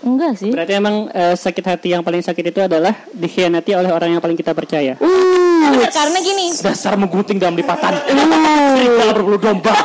Enggak 0.00 0.40
sih. 0.40 0.48
Berarti 0.48 0.72
emang 0.80 1.12
eh, 1.12 1.36
sakit 1.36 1.64
hati 1.64 1.88
yang 1.92 2.00
paling 2.00 2.24
sakit 2.24 2.44
itu 2.48 2.60
adalah 2.64 2.96
dikhianati 3.12 3.76
oleh 3.76 3.92
orang 3.92 4.16
yang 4.16 4.22
paling 4.24 4.36
kita 4.36 4.56
percaya. 4.56 4.96
Karena 5.70 6.18
gini, 6.24 6.56
Dasar 6.56 6.96
menggunting 6.96 7.36
dalam 7.36 7.52
lipatan. 7.52 8.00
Serigala 8.08 9.12
berbulu 9.12 9.36
domba. 9.36 9.76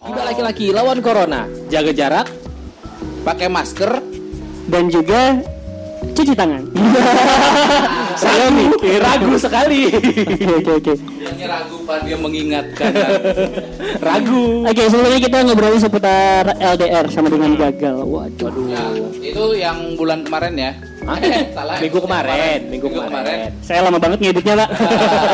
Kita 0.00 0.22
laki-laki 0.24 0.72
lawan 0.72 0.98
corona. 1.04 1.44
Jaga 1.68 1.92
jarak, 1.92 2.26
pakai 3.22 3.48
masker, 3.50 3.92
Dan 4.70 4.86
juga 4.86 5.34
cuci 6.14 6.32
tangan. 6.32 6.62
saya 8.22 8.46
mikir 8.54 9.02
ragu 9.02 9.34
sekali. 9.34 9.90
Oke 9.90 10.70
oke 10.78 10.92
oke. 10.94 10.94
Ragu 11.40 11.76
pak 11.82 11.98
dia 12.06 12.16
mengingatkan. 12.16 12.92
ragu. 13.98 14.62
Oke 14.62 14.82
sebelumnya 14.86 15.20
kita 15.20 15.36
ngobrolin 15.42 15.80
seputar 15.82 16.54
LDR 16.54 17.06
sama 17.10 17.28
dengan 17.34 17.58
gagal. 17.58 17.98
Waduh. 18.06 18.50
Ya, 18.70 18.84
itu 19.18 19.44
yang 19.58 19.98
bulan 19.98 20.22
kemarin 20.22 20.54
ya. 20.54 20.72
Eh, 21.18 21.50
salah. 21.56 21.80
Minggu 21.80 21.98
kemarin, 21.98 22.58
minggu 22.70 22.86
Minggu 22.86 23.00
kemarin. 23.10 23.38
Saya 23.64 23.80
lama 23.88 23.98
banget 23.98 24.18
ngeditnya 24.22 24.54
pak. 24.62 24.70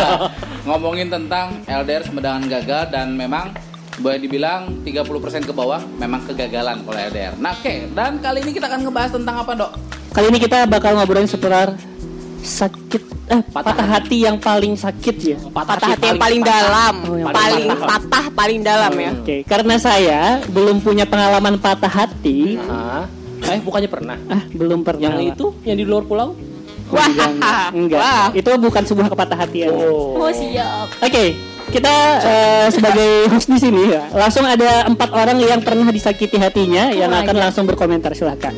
Ngomongin 0.66 1.08
tentang 1.12 1.60
LDR 1.68 2.02
semedangan 2.06 2.42
gagal 2.48 2.82
dan 2.90 3.12
memang 3.14 3.52
boleh 3.96 4.18
dibilang 4.20 4.84
30% 4.84 5.48
ke 5.48 5.52
bawah 5.56 5.80
memang 5.96 6.20
kegagalan 6.28 6.84
kalau 6.84 6.98
LDR. 7.00 7.34
Nah, 7.40 7.56
oke. 7.56 7.74
Dan 7.96 8.20
kali 8.20 8.44
ini 8.44 8.52
kita 8.52 8.68
akan 8.68 8.80
ngebahas 8.84 9.10
tentang 9.16 9.36
apa, 9.40 9.52
Dok? 9.56 9.72
Kali 10.12 10.26
ini 10.32 10.38
kita 10.40 10.68
bakal 10.68 10.96
ngobrolin 10.96 11.28
seputar 11.28 11.76
sakit 12.46 13.02
eh 13.26 13.42
patah, 13.50 13.74
hati 13.74 14.22
yang 14.22 14.38
paling 14.38 14.78
sakit 14.78 15.16
ya. 15.18 15.38
patah 15.50 15.82
hati 15.82 16.14
yang 16.14 16.20
paling 16.22 16.42
dalam, 16.46 16.94
Oh, 17.10 17.18
yang 17.18 17.34
paling 17.34 17.66
paling 17.66 17.82
patah 17.82 18.24
paling 18.30 18.60
dalam 18.62 18.92
ya. 18.94 19.10
Oke, 19.18 19.36
karena 19.42 19.74
saya 19.82 20.20
belum 20.46 20.78
punya 20.78 21.02
pengalaman 21.10 21.58
patah 21.58 21.90
hati. 21.90 22.54
Ah, 22.70 23.10
eh 23.50 23.58
bukannya 23.58 23.90
pernah? 23.90 24.16
Ah, 24.30 24.46
belum 24.54 24.86
pernah. 24.86 25.18
Yang 25.18 25.34
itu 25.34 25.46
yang 25.66 25.74
di 25.74 25.84
luar 25.84 26.06
pulau? 26.06 26.38
Wah, 26.86 27.02
enggak, 27.02 27.30
enggak. 27.34 27.68
enggak. 27.74 27.98
Wah. 27.98 28.26
Itu 28.30 28.50
bukan 28.62 28.82
sebuah 28.86 29.08
kepatah 29.10 29.38
hatian. 29.42 29.74
oh 29.74 30.30
siap. 30.30 30.86
Oke, 31.02 31.34
kita 31.76 31.94
eh, 32.24 32.66
sebagai 32.72 33.10
host 33.28 33.48
di 33.52 33.58
sini 33.60 33.82
ya, 33.92 34.08
langsung 34.16 34.48
ada 34.48 34.88
empat 34.88 35.12
orang 35.12 35.36
yang 35.38 35.60
pernah 35.60 35.92
disakiti 35.92 36.40
hatinya 36.40 36.88
yang 36.88 37.12
Oh, 37.12 37.20
akan 37.20 37.34
iya. 37.36 37.42
langsung 37.48 37.64
berkomentar 37.68 38.16
silahkan. 38.16 38.56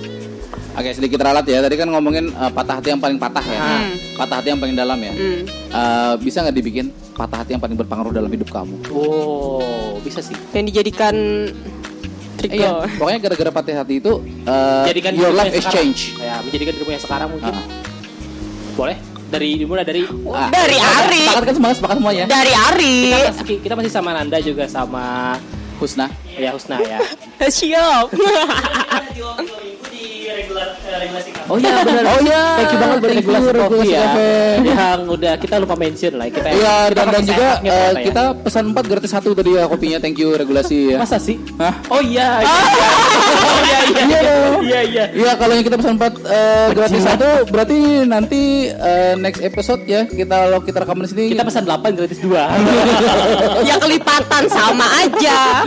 Oke, 0.78 0.94
sedikit 0.94 1.19
ralat 1.19 1.42
ya. 1.42 1.58
Tadi 1.58 1.75
kan 1.75 1.91
ngomongin 1.91 2.30
eh, 2.30 2.50
patah 2.55 2.78
hati 2.78 2.94
yang 2.94 3.02
paling 3.02 3.19
patah 3.19 3.42
ya. 3.42 3.58
Hmm. 3.58 3.91
Patah 4.14 4.36
hati 4.38 4.48
yang 4.55 4.60
paling 4.62 4.78
dalam 4.78 4.94
ya. 5.02 5.10
Hmm. 5.10 5.41
Eh, 5.50 6.14
bisa 6.22 6.47
nggak 6.47 6.55
dibikin 6.55 6.86
patah 7.19 7.42
hati 7.42 7.58
yang 7.58 7.62
paling 7.62 7.75
berpengaruh 7.75 8.14
dalam 8.14 8.30
hidup 8.30 8.47
kamu? 8.55 8.86
Oh, 8.94 9.98
bisa 10.06 10.22
sih. 10.22 10.38
Yang 10.55 10.64
dijadikan 10.70 11.14
trik 12.38 12.55
Iya, 12.55 12.86
pokoknya 12.94 13.19
gara-gara 13.19 13.50
patah 13.50 13.82
hati 13.82 13.98
itu 13.98 14.22
eh, 14.47 14.84
Jadikan 14.86 15.12
your 15.19 15.34
life 15.34 15.50
is 15.50 15.66
sekarang. 15.66 15.91
change. 15.91 16.14
Ya, 16.22 16.38
menjadikan 16.47 16.72
yang 16.78 17.03
sekarang 17.03 17.28
mungkin. 17.34 17.50
Ah. 17.50 17.66
Boleh? 18.78 18.94
Dari 19.28 19.60
dimulai 19.60 19.84
dari 19.84 20.02
Ah, 20.32 20.48
Dari 20.48 20.78
Ari. 20.80 21.22
Sepakat 21.28 21.44
kan 21.44 21.54
semangat, 21.54 21.76
sepakat 21.76 21.96
semuanya. 22.00 22.24
Dari 22.24 22.52
Ari. 22.52 22.96
kita 23.04 23.28
masih, 23.28 23.56
kita 23.60 23.74
masih 23.76 23.92
sama 23.92 24.10
Nanda 24.12 24.38
juga 24.40 24.64
sama 24.64 25.36
Husna. 25.76 26.08
ya 26.34 26.50
Husna 26.56 26.80
ya. 26.80 26.98
Siap. 27.50 28.08
Oh 31.48 31.56
iya 31.56 31.81
benar. 31.86 32.05
Oh 32.05 32.20
iya. 32.20 32.42
Thank 32.61 32.72
you 32.72 32.78
banget 32.78 32.97
buat 33.00 33.12
regulasi 33.17 33.48
kopi 33.48 33.56
Regulasi 33.56 33.89
ya. 33.91 34.06
Yang 34.78 35.00
udah 35.08 35.34
kita 35.41 35.55
lupa 35.58 35.75
mention 35.75 36.12
lah 36.20 36.27
kita. 36.28 36.48
Iya, 36.53 36.77
kita 36.92 36.97
dan, 36.97 37.06
dan 37.08 37.22
juga 37.25 37.47
eh, 37.49 37.54
ternyata 37.59 37.72
ya. 37.88 38.04
kita 38.04 38.22
pesan 38.44 38.65
4 38.77 38.91
gratis 38.91 39.10
satu 39.12 39.28
tadi 39.32 39.50
ya 39.56 39.65
kopinya. 39.66 39.98
Thank 39.98 40.16
you 40.21 40.28
regulasi 40.37 40.94
ya. 40.94 40.98
masa 41.00 41.16
sih? 41.16 41.37
Hah? 41.56 41.75
Oh 41.88 42.00
iya. 42.04 42.44
iya. 42.44 42.53
Oh 42.53 43.59
iya 43.65 43.78
iya. 43.88 44.03
Iya. 44.04 44.21
Iya 44.59 44.81
iya. 44.84 45.04
Iya, 45.16 45.32
kalau 45.41 45.53
yang 45.56 45.65
kita 45.65 45.77
pesan 45.81 45.94
4 45.97 46.04
eh, 46.04 46.69
gratis 46.77 47.00
satu 47.03 47.28
berarti 47.48 47.78
nanti 48.04 48.43
eh, 48.69 49.15
next 49.16 49.41
episode 49.41 49.82
ya 49.88 50.04
kita 50.04 50.34
kalau 50.48 50.60
kita 50.62 50.78
rekaman 50.84 51.04
di 51.06 51.10
sini 51.10 51.25
Kita 51.32 51.44
pesan 51.48 51.65
8 51.65 51.98
gratis 51.98 52.19
2. 52.21 52.28
ya 53.69 53.75
kelipatan 53.81 54.43
sama 54.53 54.87
aja. 55.00 55.65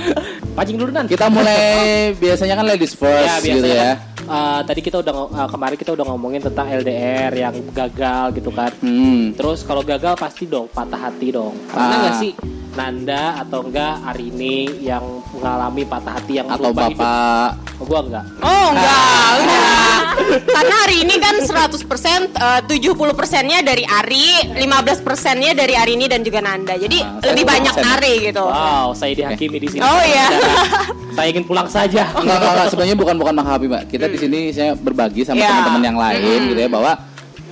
Pancing 0.52 0.78
dulu 0.78 0.92
nanti. 0.92 1.16
kita 1.16 1.32
mulai 1.32 2.12
biasanya 2.20 2.60
kan 2.60 2.66
ladies 2.68 2.92
first 2.92 3.24
ya 3.24 3.40
biasanya 3.40 3.56
gitu 3.56 3.68
ya. 3.72 3.92
Eh, 4.32 4.62
tadi 4.64 4.80
kita 4.80 4.98
udah 5.00 5.14
eh, 5.30 5.50
kemarin 5.52 5.78
kita 5.78 5.92
udah 5.92 6.06
ngomongin 6.08 6.42
tentang 6.42 6.68
LDR 6.72 7.32
yang 7.32 7.56
gagal 7.72 8.34
gitu 8.34 8.50
kan. 8.50 8.72
Hmm. 8.80 9.36
Terus 9.36 9.62
kalau 9.62 9.84
gagal 9.84 10.16
pasti 10.16 10.48
dong 10.48 10.72
patah 10.72 11.12
hati 11.12 11.30
dong. 11.30 11.54
Pernah 11.68 11.88
Ah. 11.92 12.00
nggak 12.02 12.16
sih 12.18 12.32
Nanda 12.72 13.36
atau 13.38 13.68
enggak 13.68 14.00
Arini 14.08 14.80
yang 14.80 15.21
mengalami 15.42 15.84
patah 15.84 16.14
hati 16.14 16.34
yang 16.38 16.48
Atau 16.48 16.70
hidup? 16.70 16.78
bapak 16.94 17.50
Oh, 17.82 17.86
gua 17.90 18.00
enggak. 18.00 18.26
Oh 18.40 18.66
enggak, 18.70 19.30
enggak. 19.36 20.02
Karena 20.46 20.76
hari 20.78 20.96
ini 21.02 21.16
kan 21.18 21.36
100% 21.42 21.82
eh, 22.30 22.62
70 22.62 22.94
persennya 23.12 23.66
dari 23.66 23.82
Ari, 23.82 24.54
15 24.54 24.62
persennya 25.02 25.58
dari 25.58 25.74
Arini 25.74 26.06
dan 26.06 26.22
juga 26.22 26.40
Nanda. 26.40 26.78
Jadi 26.78 27.02
Ah, 27.02 27.18
lebih 27.26 27.42
20%. 27.42 27.50
banyak 27.50 27.74
Ari 27.74 28.14
gitu. 28.24 28.46
Wow, 28.46 28.94
saya 28.94 29.18
dihakimi 29.18 29.58
di 29.58 29.68
sini. 29.68 29.82
Oh, 29.82 29.98
iya. 30.00 30.30
saya 31.12 31.28
ingin 31.28 31.42
pulang 31.42 31.66
saja. 31.66 32.06
Enggak, 32.14 32.38
enggak, 32.38 32.52
enggak. 32.54 32.68
sebenarnya 32.70 32.96
bukan 32.96 33.16
bukan 33.18 33.34
menghapi 33.36 33.66
mbak. 33.66 33.84
Kita 33.90 34.06
di 34.06 34.18
sini 34.20 34.40
saya 34.54 34.78
berbagi 34.78 35.26
sama 35.26 35.42
Ya. 35.42 35.50
teman-teman 35.50 35.82
yang 35.84 35.98
lain 35.98 36.40
gitu 36.54 36.60
ya 36.60 36.70
bahwa 36.70 36.92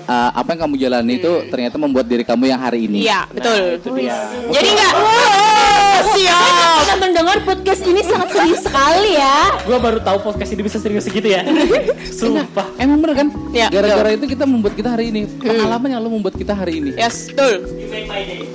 uh, 0.10 0.30
apa 0.34 0.50
yang 0.52 0.62
kamu 0.66 0.76
jalani 0.78 1.14
itu 1.16 1.32
ternyata 1.48 1.78
membuat 1.78 2.10
diri 2.10 2.26
kamu 2.26 2.50
yang 2.50 2.58
hari 2.58 2.90
ini. 2.90 3.06
Iya, 3.06 3.30
betul. 3.30 3.54
Nah, 3.54 3.78
itu 3.78 3.90
dia. 3.94 4.18
Jadi 4.50 4.68
enggak. 4.74 4.94
Oh, 4.98 6.04
siap. 6.16 6.78
Kita 6.80 6.96
mendengar 6.98 7.38
podcast 7.44 7.82
ini 7.84 8.02
sangat 8.02 8.28
serius 8.34 8.62
sekali 8.64 9.12
ya. 9.14 9.38
Gua 9.64 9.78
baru 9.78 10.00
tahu 10.02 10.18
podcast 10.24 10.50
ini 10.50 10.62
bisa 10.66 10.78
serius 10.82 11.06
segitu 11.06 11.30
ya. 11.30 11.46
Sumpah. 12.20 12.66
Emang 12.76 12.98
bener 13.00 13.16
kan? 13.16 13.28
Iya, 13.54 13.68
Gara-gara 13.70 14.10
itu 14.12 14.26
kita 14.26 14.50
membuat 14.50 14.74
kita 14.74 14.90
hari 14.90 15.14
ini. 15.14 15.30
Pengalaman 15.38 15.88
yang 15.88 16.02
lo 16.02 16.10
membuat 16.10 16.34
kita 16.34 16.52
hari 16.52 16.82
ini. 16.82 16.92
Yes, 16.96 17.30
betul. 17.30 17.70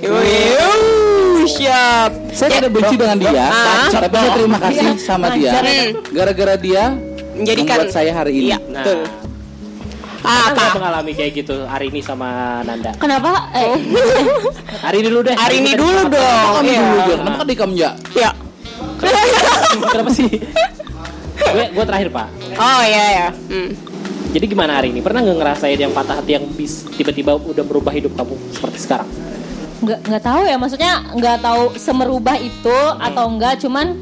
Yuh, 0.01 1.45
siap. 1.47 2.11
Saya 2.33 2.49
tidak 2.59 2.71
benci 2.73 2.95
dengan 2.97 3.17
dia, 3.17 3.45
Ah. 3.47 3.87
tapi 3.89 4.15
saya 4.15 4.31
terima 4.33 4.57
kasih 4.59 4.87
sama 4.99 5.27
dia. 5.33 5.53
Hmm. 5.55 5.89
Gara-gara 6.11 6.55
dia 6.57 6.83
Menjadikan- 7.35 7.85
membuat 7.85 7.93
saya 7.93 8.11
hari 8.11 8.31
ini. 8.35 8.47
Iya, 8.51 8.57
Nah, 8.65 8.83
betul. 8.83 8.99
Pernah 10.25 10.49
nggak 10.49 10.65
Apa? 10.65 10.75
mengalami 10.75 11.11
kayak 11.13 11.31
gitu 11.35 11.55
hari 11.63 11.85
ini 11.87 12.01
sama 12.01 12.29
Nanda? 12.61 12.91
Kenapa? 12.97 13.29
Eh, 13.53 13.77
Hari 14.85 14.97
ini 14.99 15.07
dulu 15.07 15.21
deh. 15.21 15.35
Hari 15.35 15.55
ini 15.61 15.71
dulu 15.73 16.01
dong. 16.07 16.45
Kamu 16.51 16.65
Iya. 16.65 16.79
dulu 16.81 16.97
dia, 16.99 17.15
kenapa 17.15 17.37
kan 17.37 17.45
di 17.45 17.55
kamu 17.55 17.73
ya? 17.75 17.91
Ya. 18.13 18.31
Kenapa 19.91 20.09
sih? 20.11 20.27
gue 21.35 21.65
gue 21.69 21.85
terakhir 21.85 22.09
pak. 22.09 22.27
Oh 22.55 22.81
iya 22.81 23.05
ya. 23.13 23.27
Hmm. 23.47 23.69
Jadi 24.31 24.45
gimana 24.45 24.75
hari 24.75 24.89
ini? 24.89 24.99
Pernah 24.99 25.21
nggak 25.21 25.37
ngerasain 25.37 25.77
yang 25.77 25.91
patah 25.91 26.15
hati 26.15 26.31
yang 26.33 26.45
bis 26.49 26.83
tiba-tiba 26.91 27.35
udah 27.35 27.61
merubah 27.61 27.91
hidup 27.91 28.11
kamu 28.13 28.33
seperti 28.51 28.77
sekarang? 28.81 29.09
nggak 29.75 29.99
nggak 30.01 30.23
tahu 30.23 30.41
ya 30.41 30.55
maksudnya 30.55 30.93
nggak 31.11 31.37
tahu 31.39 31.63
semerubah 31.75 32.39
itu 32.39 32.77
atau 32.95 33.27
enggak 33.27 33.59
cuman 33.59 33.93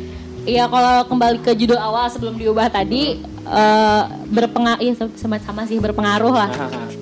ya 0.44 0.70
kalau 0.70 1.02
kembali 1.04 1.42
ke 1.42 1.52
judul 1.56 1.76
awal 1.76 2.06
sebelum 2.08 2.38
diubah 2.38 2.70
tadi 2.70 3.18
eh 3.44 4.04
berpengaruh 4.32 4.80
ya 4.80 4.94
sama 5.20 5.38
sama 5.44 5.62
sih 5.68 5.78
berpengaruh 5.78 6.34
lah. 6.34 6.50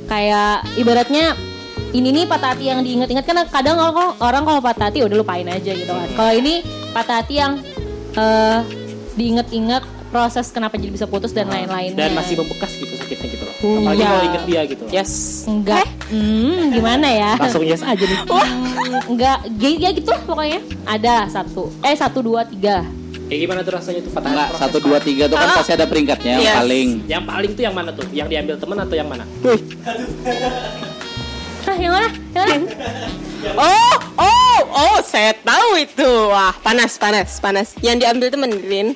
Kayak 0.09 0.66
ibaratnya 0.75 1.38
ini 1.91 2.09
nih 2.12 2.25
patah 2.28 2.56
hati 2.56 2.72
yang 2.72 2.81
diingat-ingat 2.81 3.25
kan 3.28 3.38
kadang 3.52 3.78
orang 3.78 4.16
orang 4.19 4.44
kalau 4.47 4.62
patah 4.63 4.88
hati 4.90 5.03
udah 5.03 5.18
lupain 5.18 5.47
aja 5.47 5.72
gitu 5.72 5.91
kan. 5.91 6.09
Kalau 6.16 6.34
ini 6.34 6.63
patah 6.96 7.24
hati 7.24 7.40
yang 7.40 7.59
eh 8.18 8.59
diingat-ingat 9.16 9.84
proses 10.12 10.52
kenapa 10.52 10.75
jadi 10.75 10.91
bisa 10.91 11.07
putus 11.07 11.31
dan 11.31 11.47
lain-lainnya. 11.47 11.96
Dan 11.96 12.12
masih 12.16 12.35
membekas 12.35 12.76
gitu 12.76 12.94
sakitnya 12.99 13.28
gitu 13.32 13.44
loh. 13.47 13.55
Hmm, 13.64 13.78
Apalagi 13.79 14.02
iya. 14.03 14.09
kalau 14.11 14.26
inget 14.28 14.44
dia 14.44 14.61
gitu. 14.67 14.84
Yes. 14.91 15.11
enggak. 15.47 15.87
Hmm, 16.11 16.61
gimana 16.76 17.08
ya? 17.08 17.32
Langsung 17.40 17.64
yes 17.64 17.79
aja 17.79 18.03
nih. 18.03 18.20
Hmm, 18.28 19.11
enggak 19.16 19.37
ya 19.59 19.90
gitu 19.96 20.09
lah 20.11 20.22
pokoknya. 20.28 20.59
Ada 20.84 21.16
satu 21.32 21.72
eh 21.87 21.96
satu 21.96 22.20
dua 22.20 22.44
tiga 22.44 22.84
Kayak 23.32 23.48
gimana 23.48 23.60
tuh 23.64 23.74
rasanya 23.74 24.02
tuh 24.04 24.12
patah 24.12 24.28
Enggak, 24.28 24.44
hati? 24.46 24.60
satu 24.60 24.78
dua 24.84 24.98
tiga 25.00 25.24
tuh 25.26 25.38
kan 25.40 25.48
Ah. 25.48 25.56
pasti 25.56 25.72
ada 25.72 25.86
peringkatnya 25.88 26.32
yang 26.36 26.44
Yes. 26.44 26.56
paling. 26.60 26.88
Yang 27.08 27.24
paling 27.24 27.52
tuh 27.56 27.64
yang 27.64 27.72
mana 27.72 27.90
tuh? 27.90 28.06
Yang 28.12 28.28
diambil 28.28 28.56
temen 28.60 28.78
atau 28.78 28.96
yang 29.00 29.08
mana? 29.08 29.24
Hah, 31.64 31.76
yang 31.78 31.92
mana 31.94 32.08
yang 32.36 32.64
mana 32.68 32.68
Oh, 33.56 33.96
oh, 34.20 34.58
oh, 34.70 34.98
saya 35.02 35.32
tahu 35.34 35.80
itu. 35.80 36.06
Wah, 36.28 36.52
panas, 36.60 36.94
panas, 36.96 37.40
panas. 37.40 37.72
Yang 37.80 38.04
diambil 38.04 38.28
temen, 38.30 38.52
Rin. 38.52 38.88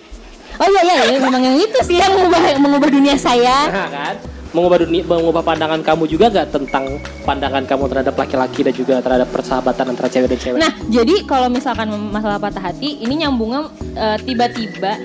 oh 0.55 0.67
iya 0.69 0.81
iya 0.83 0.95
iya, 1.05 1.17
memang 1.17 1.39
yang 1.41 1.55
itu 1.57 1.79
sih 1.81 1.95
yang 1.95 2.11
mengubah 2.11 2.39
mengubah 2.57 2.87
dunia 2.87 3.15
saya 3.15 3.67
Nah 3.67 3.87
kan? 3.89 4.15
Mengubah 4.55 4.77
dunia, 4.79 5.03
mengubah 5.03 5.43
pandangan 5.43 5.83
kamu 5.83 6.07
juga 6.07 6.31
gak 6.31 6.47
tentang 6.55 6.95
pandangan 7.27 7.67
kamu 7.67 7.91
terhadap 7.91 8.15
laki-laki 8.15 8.63
dan 8.63 8.71
juga 8.71 8.95
terhadap 9.03 9.27
persahabatan 9.27 9.85
antara 9.91 10.07
cewek 10.07 10.31
dan 10.31 10.39
cewek? 10.39 10.59
Nah, 10.63 10.71
jadi 10.87 11.15
kalau 11.27 11.51
misalkan 11.51 11.91
masalah 12.09 12.39
patah 12.39 12.63
hati, 12.63 13.03
ini 13.03 13.19
nyambungnya 13.19 13.67
eh, 13.93 14.17
tiba-tiba, 14.23 14.95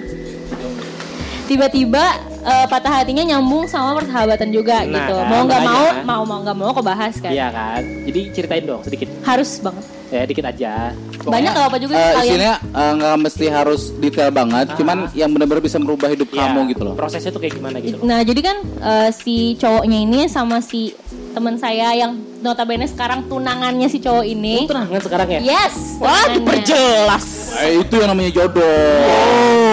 tiba-tiba 1.44 2.04
eh, 2.46 2.66
patah 2.70 3.02
hatinya 3.02 3.26
nyambung 3.26 3.66
sama 3.66 3.98
persahabatan 3.98 4.54
juga 4.54 4.86
Nah, 4.86 5.02
gitu. 5.02 5.16
kan, 5.18 5.26
mau 5.26 5.42
nggak 5.42 5.62
mau, 5.66 5.82
makanya. 5.82 6.06
mau 6.06 6.22
mau 6.22 6.38
nggak 6.46 6.56
mau 6.56 6.70
kebahas 6.70 7.14
kan. 7.18 7.32
Iya 7.34 7.48
kan. 7.50 7.82
Jadi 8.06 8.20
ceritain 8.30 8.64
dong 8.64 8.82
sedikit. 8.86 9.08
Harus 9.26 9.58
banget. 9.58 9.84
Ya 10.14 10.22
dikit 10.26 10.46
aja. 10.46 10.94
Banyak 11.22 11.50
nggak 11.50 11.66
apa 11.66 11.76
juga 11.76 11.92
Eh, 11.92 12.02
sekalian. 12.06 12.24
isinya 12.30 12.52
eh, 12.62 12.92
nggak 12.94 13.14
mesti 13.20 13.46
harus 13.46 13.80
detail 13.94 14.30
banget, 14.30 14.66
Ah. 14.66 14.74
cuman 14.74 14.96
yang 15.12 15.30
benar-benar 15.30 15.60
bisa 15.60 15.76
merubah 15.76 16.08
hidup 16.08 16.28
Ya, 16.28 16.48
kamu 16.48 16.60
gitu 16.68 16.82
loh. 16.82 16.94
Prosesnya 16.94 17.28
tuh 17.28 17.38
kayak 17.38 17.54
gimana 17.54 17.76
gitu 17.78 17.96
loh. 17.96 18.04
Nah 18.04 18.20
jadi 18.20 18.40
kan 18.40 18.56
eh, 18.62 19.10
si 19.10 19.36
cowoknya 19.54 19.98
ini 20.00 20.20
sama 20.26 20.58
si 20.58 20.96
teman 21.30 21.54
saya 21.54 21.94
yang 21.94 22.12
notabene 22.40 22.84
sekarang 22.84 23.24
tunangannya 23.24 23.86
si 23.86 23.98
cowok 23.98 24.24
ini. 24.24 24.64
Itu 24.64 24.72
tunangan 24.72 25.00
sekarang 25.00 25.28
ya? 25.30 25.40
Yes. 25.40 25.74
Wah, 25.96 26.08
tunangannya. 26.24 26.34
diperjelas. 26.36 27.24
Eh, 27.60 27.72
itu 27.80 27.94
yang 27.96 28.08
namanya 28.08 28.30
jodoh. 28.32 29.04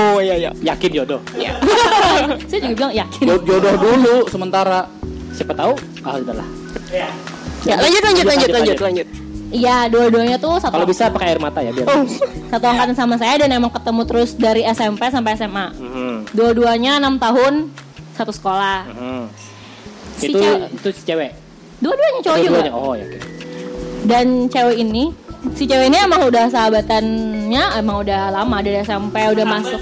Oh, 0.09 0.19
iya 0.19 0.35
iya. 0.38 0.51
Yakin 0.53 0.91
jodoh. 0.94 1.19
Saya 2.49 2.59
juga 2.61 2.75
bilang 2.75 2.94
yakin. 2.94 3.23
Jo- 3.23 3.44
Jodoh 3.44 3.73
dulu 3.77 4.15
sementara. 4.27 4.89
Siapa 5.31 5.53
tahu? 5.53 5.73
Ah 6.01 6.17
udahlah. 6.17 6.47
Ya, 7.63 7.75
lanjut 7.75 8.01
lanjut 8.01 8.25
lanjut 8.25 8.49
lanjut 8.49 8.77
lanjut. 8.79 9.07
Iya, 9.47 9.88
dua-duanya 9.88 10.35
tuh 10.35 10.57
satu 10.57 10.73
Kalau 10.73 10.83
bisa 10.85 11.07
pakai 11.07 11.27
air 11.29 11.39
mata 11.39 11.59
ya 11.59 11.71
biar. 11.71 11.88
satu 12.51 12.65
angkatan 12.65 12.94
sama 12.94 13.15
saya 13.15 13.39
dan 13.39 13.49
emang 13.49 13.71
ketemu 13.71 14.01
terus 14.03 14.31
dari 14.33 14.61
SMP 14.63 15.07
sampai 15.07 15.33
SMA. 15.33 15.71
Mhm, 15.73 16.15
Dua-duanya 16.31 16.99
enam 16.99 17.15
tahun 17.15 17.71
satu 18.13 18.29
sekolah. 18.29 18.88
mhm. 18.89 19.23
Si 20.13 20.27
itu 20.27 20.38
cewek- 20.38 20.69
itu 20.73 20.89
si 20.91 21.01
cewek. 21.03 21.31
Dua-duanya 21.77 22.19
cowok 22.21 22.38
juga. 22.38 22.49
Dua-duanya. 22.49 22.73
Oh 22.73 22.94
ya. 22.94 23.05
oke. 23.05 23.19
Dan 24.03 24.25
cewek 24.47 24.77
ini, 24.77 25.03
si 25.53 25.63
cewek 25.63 25.88
ini 25.88 25.97
emang 25.97 26.21
udah 26.23 26.45
sahabatannya 26.47 27.63
emang 27.77 27.95
udah 28.01 28.21
lama 28.29 28.57
dari 28.59 28.77
SMP 28.79 29.15
udah 29.27 29.45
masuk. 29.45 29.79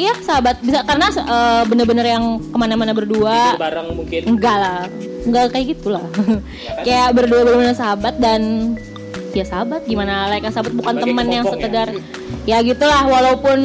Iya 0.00 0.14
sahabat 0.24 0.56
bisa 0.64 0.80
karena 0.88 1.12
eh, 1.12 1.62
bener-bener 1.68 2.06
yang 2.08 2.24
ke 2.40 2.56
mana-mana 2.56 2.96
berdua. 2.96 3.52
Tidur 3.52 3.60
bareng 3.60 3.88
mungkin. 3.92 4.20
Enggak 4.24 4.56
lah, 4.56 4.80
enggak 5.28 5.42
kayak 5.52 5.66
gitulah. 5.76 6.04
kayak 6.86 7.08
berdua 7.12 7.40
benar 7.44 7.76
sahabat 7.76 8.16
dan 8.16 8.72
ya 9.36 9.44
sahabat 9.44 9.84
gimana 9.84 10.26
like 10.32 10.42
sahabat 10.48 10.74
bukan 10.74 10.94
teman 10.98 11.26
yang 11.30 11.44
kepompong 11.46 11.60
ya? 11.62 11.68
sekedar 11.68 11.88
ya? 12.48 12.56
gitulah 12.66 13.02
walaupun 13.06 13.58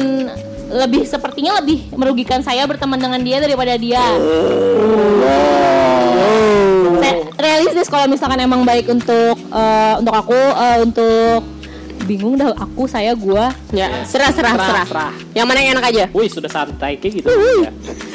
lebih 0.70 1.02
sepertinya 1.02 1.58
lebih 1.58 1.90
merugikan 1.96 2.38
saya 2.44 2.68
berteman 2.68 3.00
dengan 3.00 3.20
dia 3.24 3.40
daripada 3.40 3.74
dia. 3.80 4.04
Saya 7.00 7.14
realistis 7.40 7.88
kalau 7.88 8.12
misalkan 8.12 8.44
emang 8.44 8.60
baik 8.68 8.92
untuk 8.92 9.40
eh, 9.40 9.94
untuk 10.04 10.12
aku 10.12 10.36
eh, 10.36 10.78
untuk 10.84 11.55
bingung 12.06 12.34
dah 12.34 12.54
aku 12.54 12.86
saya 12.86 13.12
gua 13.12 13.50
Ya, 13.68 13.90
serah 14.02 14.30
serah 14.30 14.54
Serah, 14.54 14.66
serah. 14.66 14.86
serah. 14.86 15.12
Yang 15.34 15.46
mana 15.46 15.58
yang 15.58 15.70
enak 15.74 15.84
aja? 15.86 16.04
Wih 16.10 16.26
sudah 16.26 16.48
santai 16.48 16.96
kayak 16.96 17.20
gitu. 17.20 17.26
ya. 17.60 17.70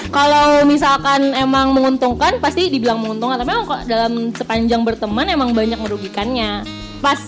kalau 0.10 0.64
misalkan 0.64 1.32
emang 1.32 1.72
menguntungkan 1.72 2.40
pasti 2.40 2.68
dibilang 2.68 2.98
menguntungkan 2.98 3.38
tapi 3.38 3.50
emang 3.50 3.66
kok 3.66 3.82
dalam 3.86 4.14
sepanjang 4.32 4.82
berteman 4.82 5.24
emang 5.26 5.52
banyak 5.52 5.78
merugikannya 5.78 6.64
pas 7.00 7.20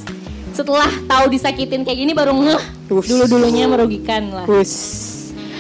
setelah 0.52 0.88
tahu 1.04 1.28
disakitin 1.28 1.82
kayak 1.82 1.98
gini 1.98 2.12
baru 2.12 2.32
ngeh 2.32 2.64
dulu 2.86 3.24
dulunya 3.26 3.66
merugikan 3.66 4.30
lah 4.30 4.46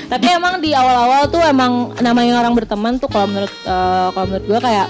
tapi 0.05 0.27
emang 0.29 0.59
di 0.59 0.69
awal-awal 0.71 1.25
tuh 1.25 1.41
emang 1.41 1.95
namanya 1.97 2.37
orang 2.37 2.53
berteman 2.53 2.99
tuh 2.99 3.07
kalau 3.07 3.25
menurut 3.25 3.49
eh, 3.49 4.07
kalau 4.11 4.25
menurut 4.27 4.45
gue 4.45 4.59
kayak 4.61 4.87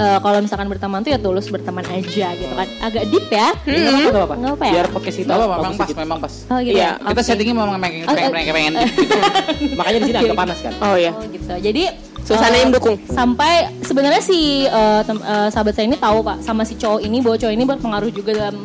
eh, 0.00 0.18
kalau 0.18 0.38
misalkan 0.40 0.66
berteman 0.66 0.98
tuh 1.00 1.10
ya 1.12 1.18
tulus 1.18 1.46
berteman 1.46 1.84
aja 1.84 2.26
gitu 2.32 2.54
kan 2.56 2.68
agak 2.80 3.04
deep 3.06 3.26
ya 3.28 3.48
Nggak 3.60 3.76
apa-apa, 3.76 4.00
nggak 4.00 4.10
apa-apa. 4.10 4.34
Nggak 4.34 4.52
apa 4.52 4.64
ya? 4.64 4.72
Biar 4.72 4.86
podcast 4.88 5.16
kita 5.16 5.28
Nggak 5.28 5.44
apa, 5.44 5.54
memang 5.54 5.74
pas, 5.76 5.88
memang 5.94 6.18
pas. 6.18 6.34
oh 6.46 6.58
gitu 6.58 6.74
Iya, 6.74 6.88
ya? 6.96 7.06
Kita 7.06 7.20
settingnya 7.22 7.54
memang 7.54 7.78
pengen 7.78 8.04
Oh, 8.04 8.14
pengen 8.14 8.26
oh. 8.26 8.34
pengen 8.34 8.52
pengen 8.52 8.72
gitu. 8.80 9.18
Makanya 9.76 9.98
di 9.98 10.06
sini 10.06 10.18
agak 10.18 10.38
panas 10.38 10.58
kan. 10.58 10.72
Oh 10.80 10.96
ya. 10.96 11.12
Oh 11.12 11.24
gitu. 11.26 11.52
Jadi 11.52 11.82
Suasana 12.20 12.52
eh, 12.52 12.58
yang 12.58 12.68
mendukung. 12.70 12.96
Sampai 13.06 13.52
sebenarnya 13.80 14.20
si 14.20 14.38
eh, 14.62 15.00
tem- 15.02 15.20
eh, 15.22 15.48
sahabat 15.48 15.72
saya 15.72 15.84
ini 15.84 15.96
tahu 15.96 16.18
pak 16.20 16.36
sama 16.40 16.62
si 16.62 16.74
cowok 16.74 17.00
ini 17.00 17.18
bahwa 17.20 17.36
cowok 17.36 17.52
ini 17.52 17.64
berpengaruh 17.66 18.10
juga 18.10 18.30
dalam 18.32 18.56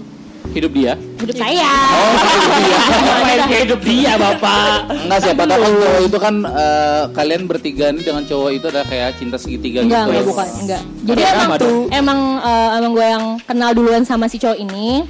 Hidup 0.55 0.71
dia. 0.71 0.93
hidup 1.15 1.35
saya. 1.35 1.67
Ngapain 3.05 3.41
hidup 3.59 3.81
dia 3.81 4.15
bapak? 4.15 4.87
Enggak 5.03 5.19
siapa 5.21 5.43
tahu 5.43 5.59
kan 5.59 5.71
cowok 5.75 6.01
itu 6.01 6.17
kan 6.17 6.35
eh, 6.45 7.03
kalian 7.11 7.41
bertiga 7.43 7.85
ini 7.89 8.01
dengan 8.01 8.23
cowok 8.23 8.49
itu 8.51 8.65
adalah 8.65 8.85
kayak 8.85 9.09
cinta 9.15 9.35
segitiga 9.35 9.83
enggak, 9.83 9.99
gitu. 10.01 10.11
enggak 10.11 10.25
bukan, 10.25 10.47
enggak. 10.61 10.81
Jadi 11.03 11.21
Ada 11.21 11.33
emang 11.35 11.49
dong. 11.57 11.85
emang 11.91 12.19
eh, 12.39 12.69
emang 12.73 12.91
gue 12.93 13.07
yang 13.09 13.25
kenal 13.41 13.71
duluan 13.71 14.03
sama 14.03 14.25
si 14.25 14.37
cowok 14.37 14.55
ini. 14.57 15.03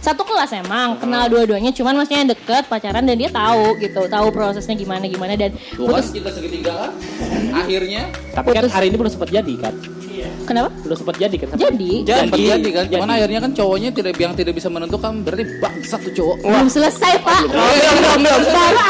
Satu 0.00 0.24
kelas 0.24 0.48
emang, 0.54 0.96
kenal 0.96 1.28
dua-duanya, 1.28 1.76
cuman 1.76 1.92
maksudnya 1.94 2.32
deket, 2.32 2.64
pacaran 2.66 3.04
dan 3.04 3.20
dia 3.20 3.28
tahu 3.28 3.76
gitu, 3.76 4.08
tahu 4.08 4.32
prosesnya 4.32 4.72
gimana 4.72 5.04
gimana 5.04 5.36
dan 5.36 5.52
Tuh 5.70 5.84
kan 5.86 6.00
putus. 6.00 6.08
cinta 6.10 6.32
segitiga 6.32 6.72
kan. 6.74 6.90
Akhirnya 7.54 8.08
Tapi 8.32 8.48
kan 8.50 8.64
hari 8.66 8.88
ini 8.88 8.96
belum 8.96 9.12
sempat 9.12 9.28
jadi 9.28 9.54
kan? 9.60 9.76
Kenapa? 10.42 10.68
Belum 10.80 10.96
sempat 10.96 11.16
jadi 11.16 11.36
kan? 11.36 11.48
Jadi 11.52 11.92
sempat 12.02 12.38
jadi 12.38 12.68
kan. 12.70 12.84
Jadi. 12.84 12.94
Cuman 12.96 13.08
akhirnya 13.10 13.40
kan 13.40 13.50
cowoknya 13.52 13.90
tidak 13.90 14.14
yang 14.16 14.32
tidak 14.32 14.52
bisa 14.52 14.68
menentukan 14.68 15.12
berarti 15.20 15.44
bangsat 15.58 16.00
tuh 16.02 16.12
cowok. 16.12 16.36
belum 16.42 16.68
selesai 16.68 17.12
pak. 17.20 17.42
belum 17.46 17.96
belum 17.96 18.18
belum. 18.20 18.40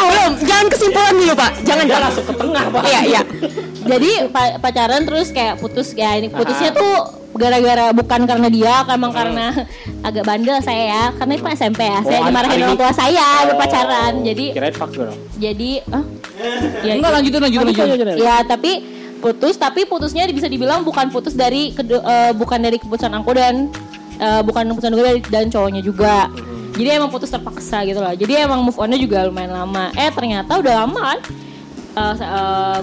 Belum. 0.06 0.32
Jangan 0.40 0.66
kesimpulan 0.68 1.14
dulu 1.14 1.34
pak. 1.34 1.50
Jangan 1.62 1.84
jangan. 1.84 2.02
langsung 2.02 2.24
ke 2.24 2.34
tengah 2.34 2.64
pak. 2.66 2.82
Iya 2.84 3.00
iya. 3.06 3.22
Jadi 3.80 4.10
pa- 4.28 4.56
pacaran 4.58 5.02
terus 5.02 5.28
kayak 5.30 5.58
putus 5.58 5.92
ya 5.92 6.14
ini 6.14 6.28
putusnya 6.28 6.70
tuh 6.70 6.94
gara-gara 7.32 7.90
bukan 7.90 8.20
karena 8.22 8.48
dia, 8.48 8.84
emang 8.86 9.10
karena 9.10 9.64
agak 10.00 10.22
bandel 10.22 10.58
saya 10.60 10.84
ya. 10.86 11.04
Karena 11.14 11.32
itu 11.34 11.46
SMP 11.50 11.80
ya. 11.82 12.00
Saya 12.00 12.18
Oh, 12.18 12.26
dimarahin 12.26 12.52
hari 12.52 12.62
orang 12.62 12.78
tua 12.78 12.92
saya 12.92 13.26
Oh. 13.26 13.42
berpacaran. 13.48 14.12
Jadi 14.22 14.44
Kirain 14.50 14.72
fuck 14.72 14.90
girl. 14.90 15.14
jadi 15.36 15.70
ah 15.88 16.04
ya, 16.80 16.92
Enggak 16.94 17.10
lanjutin 17.12 17.40
lanjutin 17.40 17.66
lanjutin. 17.66 18.16
ya 18.18 18.36
tapi 18.42 18.72
putus 19.20 19.54
tapi 19.54 19.84
putusnya 19.84 20.24
bisa 20.32 20.48
dibilang 20.48 20.80
bukan 20.82 21.12
putus 21.12 21.36
dari 21.36 21.76
kedu- 21.76 22.02
eh, 22.02 22.32
bukan 22.32 22.58
dari 22.58 22.80
keputusan 22.80 23.12
aku 23.12 23.36
dan 23.36 23.68
eh, 24.20 24.42
bukan 24.44 24.68
keputusan 24.72 24.92
gue 24.92 25.04
dari- 25.04 25.26
dan 25.28 25.48
cowoknya 25.48 25.80
juga. 25.80 26.28
Jadi 26.76 26.88
emang 26.92 27.12
putus 27.12 27.28
terpaksa 27.28 27.84
gitu 27.84 28.00
loh. 28.00 28.12
Jadi 28.12 28.36
emang 28.40 28.64
move 28.64 28.76
onnya 28.80 28.96
juga 28.96 29.28
lumayan 29.28 29.52
lama. 29.52 29.92
Eh 29.92 30.08
ternyata 30.12 30.60
udah 30.60 30.74
lama 30.84 31.00
kan. 31.14 31.20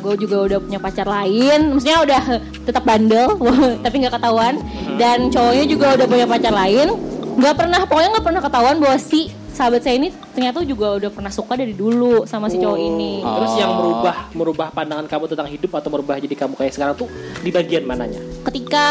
gue 0.03 0.15
juga 0.19 0.37
udah 0.45 0.59
punya 0.61 0.77
pacar 0.77 1.07
lain, 1.09 1.73
maksudnya 1.73 2.05
udah 2.05 2.21
tetap 2.67 2.83
bandel, 2.85 3.33
tapi 3.85 3.95
nggak 4.05 4.13
ketahuan. 4.19 4.61
Dan 5.01 5.33
cowoknya 5.33 5.65
juga 5.65 5.87
udah 5.97 6.05
punya 6.05 6.25
pacar 6.29 6.53
lain, 6.53 6.93
nggak 7.37 7.55
pernah, 7.57 7.79
pokoknya 7.89 8.09
nggak 8.17 8.25
pernah 8.27 8.41
ketahuan 8.43 8.75
bahwa 8.77 8.97
si 9.01 9.33
sahabat 9.57 9.81
saya 9.81 9.97
ini 9.97 10.13
ternyata 10.37 10.61
juga 10.61 11.01
udah 11.01 11.09
pernah 11.09 11.33
suka 11.33 11.57
dari 11.57 11.73
dulu 11.73 12.29
sama 12.29 12.45
si 12.45 12.61
cowok 12.61 12.77
ini. 12.77 13.25
Terus 13.25 13.53
yang 13.57 13.73
merubah 13.73 14.15
merubah 14.37 14.67
pandangan 14.69 15.09
kamu 15.09 15.25
tentang 15.33 15.49
hidup 15.49 15.71
atau 15.73 15.89
merubah 15.89 16.21
jadi 16.21 16.35
kamu 16.37 16.53
kayak 16.53 16.73
sekarang 16.77 16.93
tuh 16.93 17.09
di 17.41 17.49
bagian 17.49 17.81
mananya? 17.89 18.21
ketika 18.47 18.87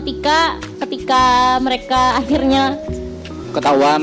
ketika 0.00 0.38
ketika 0.82 1.22
mereka 1.62 2.18
akhirnya 2.18 2.74
Ketahuan 3.54 4.02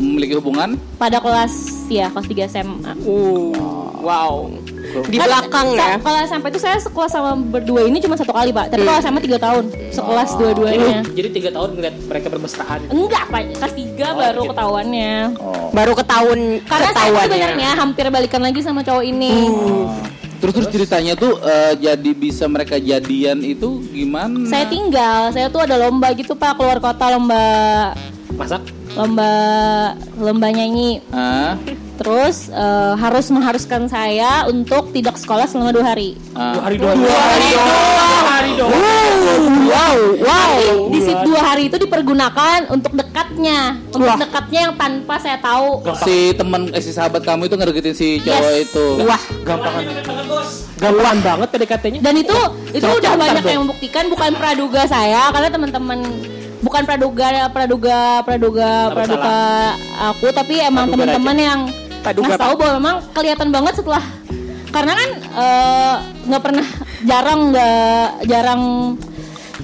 memiliki 0.00 0.40
hubungan 0.40 0.80
pada 0.96 1.20
kelas 1.20 1.52
ya 1.92 2.08
kelas 2.08 2.26
3 2.32 2.48
SMA. 2.48 2.92
Uh, 3.04 3.52
wow. 4.00 4.48
Di 5.02 5.16
Kan, 5.16 5.26
belakang 5.26 5.68
sa- 5.68 5.76
ya. 5.76 5.94
Kalau 5.98 6.18
SMP 6.22 6.44
itu 6.48 6.58
saya 6.58 6.76
sekelas 6.78 7.10
sama 7.10 7.30
berdua 7.36 7.80
ini 7.82 7.98
cuma 7.98 8.14
satu 8.14 8.30
kali 8.30 8.50
pak. 8.50 8.70
Tapi 8.70 8.82
kalau 8.82 8.98
SMA 8.98 9.20
tiga 9.20 9.38
tahun 9.38 9.64
sekelas 9.90 10.28
Oh. 10.28 10.36
dua-duanya. 10.38 10.96
Jadi 11.06 11.28
tiga 11.30 11.50
tahun 11.50 11.70
ngeliat 11.74 11.96
mereka 12.02 12.26
bermesraan. 12.28 12.80
Enggak 12.86 13.24
pak, 13.26 13.40
kelas 13.54 13.74
3 13.74 14.06
baru 14.12 14.40
gitu. 14.40 14.50
ketahuannya. 14.50 15.14
Baru 15.70 15.92
ketahuan 15.94 16.40
Karena 16.62 16.90
saya 16.90 17.20
sebenarnya 17.20 17.70
hampir 17.74 18.04
balikan 18.08 18.40
lagi 18.40 18.60
sama 18.60 18.80
cowok 18.80 19.04
ini. 19.04 19.34
Terus 20.36 20.52
terus 20.54 20.68
ceritanya 20.68 21.12
tuh 21.14 21.40
eh, 21.40 21.72
jadi 21.74 22.10
bisa 22.12 22.44
mereka 22.44 22.76
jadian 22.76 23.40
itu 23.40 23.80
gimana? 23.88 24.44
Saya 24.44 24.64
tinggal, 24.66 25.32
saya 25.32 25.48
tuh 25.48 25.60
ada 25.60 25.74
lomba 25.76 26.12
gitu 26.12 26.32
pak 26.32 26.54
keluar 26.54 26.76
kota 26.76 27.08
lomba 27.08 27.40
Masak? 28.30 28.60
lomba 28.92 29.30
lomba 30.14 30.48
nyanyi. 30.50 31.00
Ah, 31.08 31.56
Terus 31.96 32.48
eh, 32.48 32.94
harus 32.94 33.26
mengharuskan 33.28 33.86
saya 33.86 34.44
untuk 34.46 34.92
tidak 34.92 35.16
sekolah 35.16 35.44
selama 35.44 35.72
dua 35.72 35.84
hari. 35.86 36.14
ah. 36.32 36.52
Dua 36.52 36.62
hari 36.62 36.76
doang. 36.76 36.96
Dua 36.98 37.16
hari 37.16 37.46
doang. 37.48 37.68
Dua 37.68 38.04
hari 38.26 38.50
doang. 38.52 38.72
Wow, 39.66 39.96
wow. 40.18 40.56
Di 40.88 41.00
situ 41.02 41.22
dua 41.24 41.40
hari 41.42 41.62
itu 41.66 41.76
dipergunakan 41.76 42.68
untuk 42.68 42.92
dekatnya, 42.92 43.60
untuk 43.88 44.06
Wah. 44.06 44.16
dekatnya 44.16 44.60
yang 44.62 44.74
tanpa 44.74 45.14
saya 45.16 45.36
tahu. 45.38 45.82
Si 45.98 46.16
teman 46.32 46.68
eh, 46.70 46.78
si 46.78 46.90
sahabat 46.90 47.22
kamu 47.22 47.46
itu 47.46 47.54
ngedeketin 47.54 47.94
si 47.94 48.08
cowok 48.20 48.50
Yes. 48.52 48.64
itu. 48.66 48.86
Wah, 49.02 49.22
Gampangan. 49.42 49.82
Gampangan 50.76 51.18
banget 51.18 51.48
PDKT-nya. 51.50 52.00
Dan 52.02 52.14
itu 52.14 52.38
itu 52.70 52.84
Cocok 52.84 53.00
udah 53.00 53.12
banyak 53.16 53.40
dong. 53.40 53.50
yang 53.50 53.60
membuktikan 53.62 54.04
bukan 54.06 54.30
praduga 54.34 54.82
saya 54.84 55.32
karena 55.32 55.48
teman-teman 55.48 55.98
bukan 56.58 56.82
praduga 56.82 57.28
praduga 57.48 58.00
praduga 58.22 58.70
praduga 58.90 59.36
aku 60.02 60.26
tapi 60.30 60.58
emang 60.58 60.88
teman-teman 60.88 61.36
yang 61.36 61.60
Praduga 62.06 62.26
ngasih 62.30 62.42
tahu 62.46 62.54
bahwa 62.54 62.72
memang 62.78 62.96
kelihatan 63.10 63.48
banget 63.50 63.74
setelah 63.82 64.04
karena 64.70 64.92
kan 64.94 65.10
eh, 65.18 65.94
nggak 66.30 66.42
pernah 66.42 66.66
jarang 67.02 67.40
nggak 67.50 68.06
jarang 68.30 68.62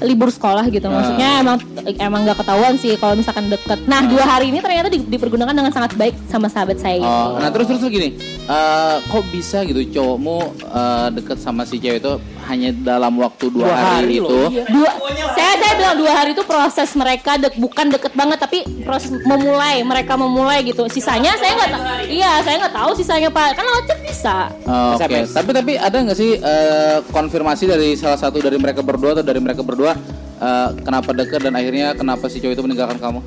libur 0.03 0.35
sekolah 0.35 0.67
gitu. 0.67 0.91
Maksudnya 0.91 1.47
emang 1.47 1.59
emang 2.03 2.21
nggak 2.27 2.43
ketahuan 2.43 2.75
sih 2.75 2.99
kalau 2.99 3.15
misalkan 3.15 3.47
deket. 3.47 3.79
Nah 3.87 4.03
dua 4.03 4.25
hari 4.27 4.51
ini 4.51 4.59
ternyata 4.59 4.91
di- 4.91 5.07
dipergunakan 5.07 5.55
dengan 5.55 5.71
sangat 5.71 5.95
baik 5.95 6.19
sama 6.27 6.51
sahabat 6.51 6.83
saya. 6.83 6.99
Oh, 6.99 7.39
nah 7.39 7.55
terus 7.55 7.71
terus 7.71 7.87
gini, 7.87 8.19
eh, 8.51 8.97
kok 8.99 9.25
bisa 9.31 9.63
gitu 9.63 9.79
cowokmu 9.95 10.39
eh, 10.59 11.09
deket 11.15 11.39
sama 11.39 11.63
si 11.63 11.79
cewek 11.79 12.03
itu 12.03 12.15
hanya 12.43 12.71
dalam 12.73 13.15
waktu 13.17 13.49
dua, 13.49 13.71
Dua 13.71 13.77
hari, 13.77 13.95
hari 13.95 14.15
itu? 14.19 14.27
loh, 14.27 14.49
iya. 14.49 14.65
Dua, 14.67 14.91
saya 15.33 15.53
saya 15.57 15.73
bilang 15.75 15.97
dua 15.97 16.13
hari 16.13 16.31
itu 16.33 16.43
proses 16.43 16.91
mereka 16.93 17.37
dek, 17.37 17.55
bukan 17.55 17.87
deket 17.89 18.13
banget 18.13 18.39
tapi 18.39 18.59
proses 18.83 19.15
memulai 19.23 19.81
mereka 19.81 20.15
memulai 20.15 20.63
gitu. 20.63 20.87
Sisanya 20.87 21.35
saya 21.37 21.53
nggak 21.55 21.71
tahu. 21.71 21.85
Iya 22.09 22.33
saya 22.41 22.57
nggak 22.59 22.75
tahu 22.75 22.91
sisanya 22.95 23.29
pak. 23.29 23.55
Kan 23.55 23.65
lewat 23.65 23.85
chat 23.87 24.01
bisa. 24.01 24.37
Oh, 24.65 24.95
Oke, 24.95 25.07
SMS. 25.07 25.31
tapi 25.33 25.51
tapi 25.53 25.73
ada 25.75 25.97
nggak 25.99 26.19
sih 26.19 26.31
eh, 26.35 26.99
konfirmasi 27.09 27.65
dari 27.65 27.89
salah 27.95 28.17
satu 28.17 28.39
dari 28.39 28.57
mereka 28.57 28.81
berdua 28.81 29.13
atau 29.13 29.23
dari 29.23 29.39
mereka 29.39 29.63
berdua 29.63 29.95
eh, 30.39 30.69
kenapa 30.81 31.11
deket 31.13 31.41
dan 31.41 31.55
akhirnya 31.55 31.95
kenapa 31.95 32.27
si 32.27 32.39
cowok 32.39 32.53
itu 32.53 32.63
meninggalkan 32.63 32.99
kamu 32.99 33.21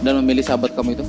dan 0.00 0.12
memilih 0.18 0.42
sahabat 0.42 0.72
kamu 0.72 0.94
itu? 0.94 1.04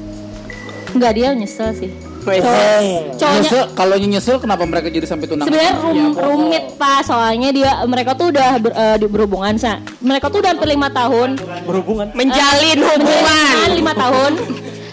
Nggak 0.92 1.12
dia 1.14 1.30
nyesel 1.32 1.72
sih. 1.74 1.92
Cowoknya 2.22 3.40
Nyesel, 3.40 3.64
kalau 3.74 3.96
nyesel 3.96 4.38
kenapa 4.38 4.64
mereka 4.64 4.88
jadi 4.88 5.04
sampai 5.04 5.26
tunangan? 5.26 5.48
sebenarnya 5.48 5.74
rum- 5.78 6.16
rumit 6.16 6.66
pak. 6.76 7.00
Soalnya 7.04 7.50
dia 7.50 7.72
mereka 7.86 8.12
tuh 8.14 8.30
udah 8.30 8.50
ber- 8.58 8.74
eh, 8.74 8.96
di- 8.98 9.08
berhubungan 9.08 9.54
sa. 9.56 9.78
Mereka 10.00 10.28
tuh 10.28 10.40
udah 10.40 10.52
hampir 10.52 10.70
lima 10.70 10.90
tahun. 10.90 11.30
Berhubungan. 11.64 12.08
Menjalin 12.14 12.80
hubungan. 12.80 13.68
lima 13.72 13.94
tahun. 13.94 14.32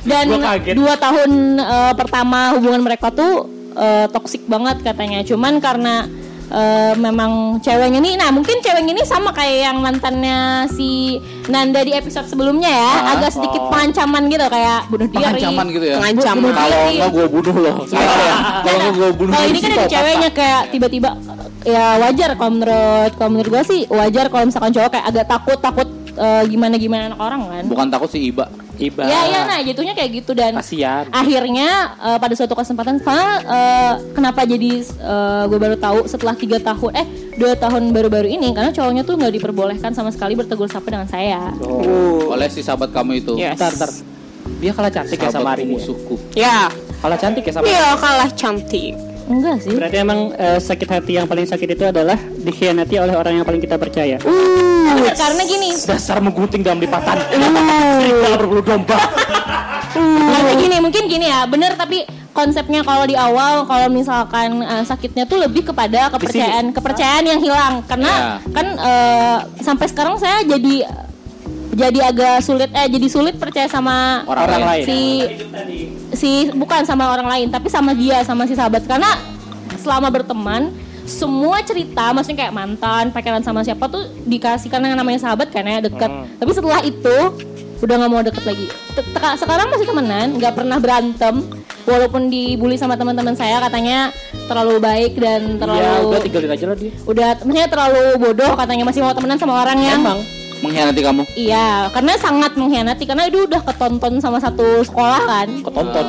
Dan 0.03 0.27
dua 0.73 0.95
tahun 0.97 1.31
eh, 1.57 1.93
pertama 1.95 2.55
hubungan 2.55 2.81
mereka 2.81 3.11
tuh 3.11 3.47
eh, 3.73 4.07
toksik 4.09 4.47
banget 4.47 4.83
katanya. 4.83 5.21
Cuman 5.21 5.59
karena 5.59 6.07
eh, 6.49 6.93
memang 6.95 7.31
ceweknya 7.59 7.99
ini 7.99 8.15
nah 8.15 8.29
mungkin 8.29 8.59
ceweknya 8.59 8.93
ini 8.93 9.03
sama 9.03 9.31
kayak 9.31 9.59
yang 9.67 9.79
mantannya 9.79 10.39
si 10.69 11.19
Nanda 11.47 11.81
di 11.81 11.93
episode 11.93 12.27
sebelumnya 12.27 12.67
ya 12.67 12.91
Ah, 12.97 13.13
agak 13.15 13.31
sedikit 13.33 13.63
pengancaman 13.67 14.27
gitu 14.27 14.47
kayak 14.47 14.79
bunuh 14.87 15.07
diri 15.07 15.17
Pengancaman 15.17 15.67
gitu 15.69 15.85
ya? 15.85 15.97
Pengancaman. 15.97 16.43
Bunuh 16.43 16.55
Kalau 16.55 16.71
diri. 16.77 16.95
nggak 16.97 17.11
gue 17.11 17.27
bunuh 17.29 17.57
loh. 17.57 17.77
Kalau 17.87 18.77
nggak 18.77 18.93
gue 18.93 19.09
bunuh. 19.15 19.33
Kalau 19.33 19.47
ini 19.47 19.59
kan 19.59 19.71
ada 19.73 19.87
ceweknya 19.87 20.31
kayak 20.31 20.63
tiba-tiba 20.71 21.11
ya 21.63 21.87
wajar 21.99 22.31
kalau 22.35 22.51
menurut 22.53 23.13
kalau 23.15 23.31
menurut 23.33 23.51
gue 23.51 23.63
sih 23.65 23.81
wajar 23.89 24.27
kalau 24.27 24.45
misalkan 24.45 24.71
cowok 24.71 24.91
kayak 24.93 25.07
agak 25.07 25.27
takut 25.27 25.59
takut 25.59 25.89
gimana 26.47 26.75
gimana 26.77 27.03
anak 27.11 27.21
orang 27.21 27.41
kan. 27.45 27.65
Bukan 27.67 27.87
takut 27.89 28.09
si 28.09 28.19
Iba. 28.27 28.47
Iba. 28.77 29.09
Ya 29.09 29.21
ya 29.27 29.41
nah 29.49 29.59
jatuhnya 29.65 29.97
kayak 29.97 30.11
gitu 30.21 30.37
dan 30.37 30.53
Kasian. 30.61 31.09
akhirnya 31.09 31.69
eh, 31.97 32.19
pada 32.21 32.35
suatu 32.37 32.53
kesempatan 32.53 33.01
karena 33.01 33.29
eh, 33.41 33.93
kenapa 34.13 34.45
jadi 34.45 34.85
gue 35.47 35.59
baru 35.59 35.77
tahu 35.77 36.05
setelah 36.05 36.37
tiga 36.37 36.61
tahun 36.61 36.93
eh 36.93 37.07
dua 37.37 37.53
tahun 37.57 37.93
baru-baru 37.93 38.29
ini 38.29 38.53
karena 38.53 38.73
cowoknya 38.73 39.03
tuh 39.05 39.17
nggak 39.17 39.33
diperbolehkan 39.37 39.93
sama 39.93 40.09
sekali 40.13 40.37
bertegur 40.37 40.69
sapa 40.69 40.89
dengan 40.89 41.09
saya. 41.09 41.53
Oh. 41.61 42.33
Oleh 42.33 42.49
si 42.49 42.61
sahabat 42.61 42.93
kamu 42.93 43.21
itu. 43.21 43.37
Yes. 43.37 43.57
Bentar, 43.57 43.73
bentar. 43.73 43.91
Dia 44.57 44.73
kalah 44.73 44.93
cantik 44.93 45.19
ya 45.21 45.29
sama 45.29 45.33
Sahabat 45.45 45.57
Arini. 45.61 45.69
ya? 45.69 45.75
musuhku. 45.77 46.15
Ya. 46.33 46.59
Kalah 46.97 47.19
cantik 47.21 47.45
ya 47.45 47.53
sama 47.53 47.65
Iya 47.69 47.87
kalah 47.97 48.31
cantik. 48.33 48.95
Enggak 49.27 49.57
sih. 49.61 49.75
Berarti 49.75 49.97
emang 49.99 50.31
eh, 50.33 50.59
sakit 50.59 50.89
hati 50.89 51.13
yang 51.15 51.27
paling 51.27 51.45
sakit 51.45 51.69
itu 51.69 51.85
adalah 51.85 52.15
dikhianati 52.17 52.95
oleh 52.97 53.15
orang 53.15 53.33
yang 53.37 53.47
paling 53.47 53.59
kita 53.59 53.75
percaya. 53.75 54.17
Karena, 54.17 55.13
karena 55.13 55.43
gini, 55.43 55.71
Dasar 55.77 56.19
menggunting 56.19 56.63
dalam 56.63 56.79
lipatan. 56.79 57.19
Serigala 57.27 58.37
berbulu 58.39 58.63
domba. 58.63 58.97
Karena 59.97 60.53
gini 60.55 60.77
mungkin 60.79 61.03
gini 61.07 61.27
ya 61.27 61.43
bener 61.45 61.73
tapi 61.73 62.05
konsepnya 62.31 62.85
kalau 62.85 63.03
di 63.03 63.17
awal 63.17 63.65
kalau 63.65 63.89
misalkan 63.89 64.61
eh, 64.61 64.85
sakitnya 64.85 65.25
tuh 65.25 65.41
lebih 65.41 65.65
kepada 65.65 66.13
kepercayaan 66.13 66.69
kepercayaan 66.71 67.25
yang 67.25 67.41
hilang 67.41 67.81
karena 67.83 68.13
Ya. 68.13 68.29
kan 68.53 68.67
eh, 68.77 69.37
sampai 69.59 69.87
sekarang 69.89 70.17
saya 70.17 70.45
jadi 70.45 70.85
jadi 71.77 71.99
agak 72.07 72.41
sulit 72.41 72.73
eh 72.73 72.89
jadi 72.89 73.07
sulit 73.07 73.37
percaya 73.37 73.69
sama 73.69 74.25
Orang 74.25 74.49
Orang 74.49 74.63
lain. 74.65 74.83
si 74.83 74.99
si 76.13 76.31
bukan 76.51 76.83
sama 76.83 77.13
orang 77.13 77.29
lain 77.29 77.47
tapi 77.49 77.69
sama 77.69 77.93
dia 77.93 78.25
sama 78.25 78.49
si 78.49 78.57
sahabat 78.57 78.89
karena 78.89 79.13
selama 79.77 80.09
berteman 80.09 80.73
semua 81.05 81.63
cerita 81.63 82.11
maksudnya 82.11 82.43
kayak 82.43 82.55
mantan 82.57 83.05
pacaran 83.13 83.39
sama 83.39 83.63
siapa 83.63 83.87
tuh 83.87 84.03
dikasih 84.25 84.67
karena 84.67 84.91
yang 84.91 84.99
namanya 84.99 85.23
sahabat 85.23 85.53
kan 85.53 85.63
ya 85.63 85.79
deket 85.79 86.09
tapi 86.41 86.51
setelah 86.51 86.83
itu 86.83 87.17
udah 87.77 87.95
nggak 87.95 88.11
mau 88.11 88.25
deket 88.25 88.43
lagi 88.43 88.67
sekarang 89.37 89.69
masih 89.69 89.87
temenan 89.87 90.35
nggak 90.35 90.55
pernah 90.57 90.81
berantem 90.81 91.45
walaupun 91.85 92.27
dibully 92.27 92.75
sama 92.75 92.97
teman-teman 92.97 93.37
saya 93.37 93.63
katanya 93.63 94.11
terlalu 94.49 94.81
baik 94.81 95.13
dan 95.15 95.55
Ya 95.55 95.61
terlalu 95.61 96.09
udah 96.09 96.21
tinggalin 96.21 96.51
aja 96.51 96.65
lah 96.67 96.77
dia. 96.77 96.93
udah 97.05 97.29
maksudnya 97.39 97.69
terlalu 97.69 98.03
bodoh 98.19 98.53
katanya 98.57 98.83
masih 98.83 99.01
mau 99.05 99.15
temenan 99.15 99.39
sama 99.39 99.63
orang 99.63 99.79
yang 99.79 100.01
Emang. 100.03 100.19
Mengkhianati 100.67 101.01
kamu. 101.01 101.23
Iya, 101.33 101.69
karena 101.89 102.13
sangat 102.17 102.53
mengkhianati 102.55 103.05
karena 103.05 103.25
itu 103.25 103.39
udah 103.43 103.61
ketonton 103.63 104.19
sama 104.19 104.37
satu 104.37 104.83
sekolah 104.83 105.23
kan. 105.23 105.49
Ketonton. 105.63 106.07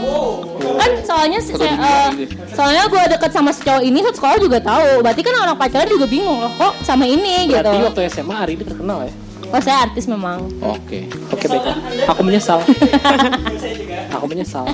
Kan 0.76 0.92
soalnya 1.04 1.40
si- 1.40 1.54
Satu 1.54 1.64
saya, 1.64 1.78
eh, 1.78 2.08
gitu. 2.20 2.34
soalnya 2.52 2.84
gue 2.86 3.04
deket 3.08 3.32
sama 3.32 3.50
si 3.50 3.62
cowok 3.62 3.82
ini 3.82 4.00
satu 4.02 4.16
sekolah 4.16 4.38
juga 4.38 4.58
tahu. 4.60 4.90
Berarti 5.00 5.22
kan 5.22 5.34
orang 5.38 5.56
pacaran 5.56 5.86
juga 5.86 6.06
bingung 6.06 6.38
loh 6.38 6.52
kok 6.52 6.74
sama 6.82 7.06
ini 7.06 7.48
Berarti 7.48 7.70
gitu. 7.72 7.86
waktu 7.86 8.02
SMA 8.10 8.36
Arini 8.36 8.64
terkenal 8.64 9.00
ya. 9.04 9.14
Oh 9.48 9.62
saya 9.62 9.78
artis 9.82 10.06
memang. 10.06 10.44
Oke. 10.60 11.08
Oke 11.32 11.46
baiklah. 11.48 11.78
Aku 12.10 12.22
menyesal. 12.22 12.60
Aku 14.18 14.26
menyesal. 14.28 14.68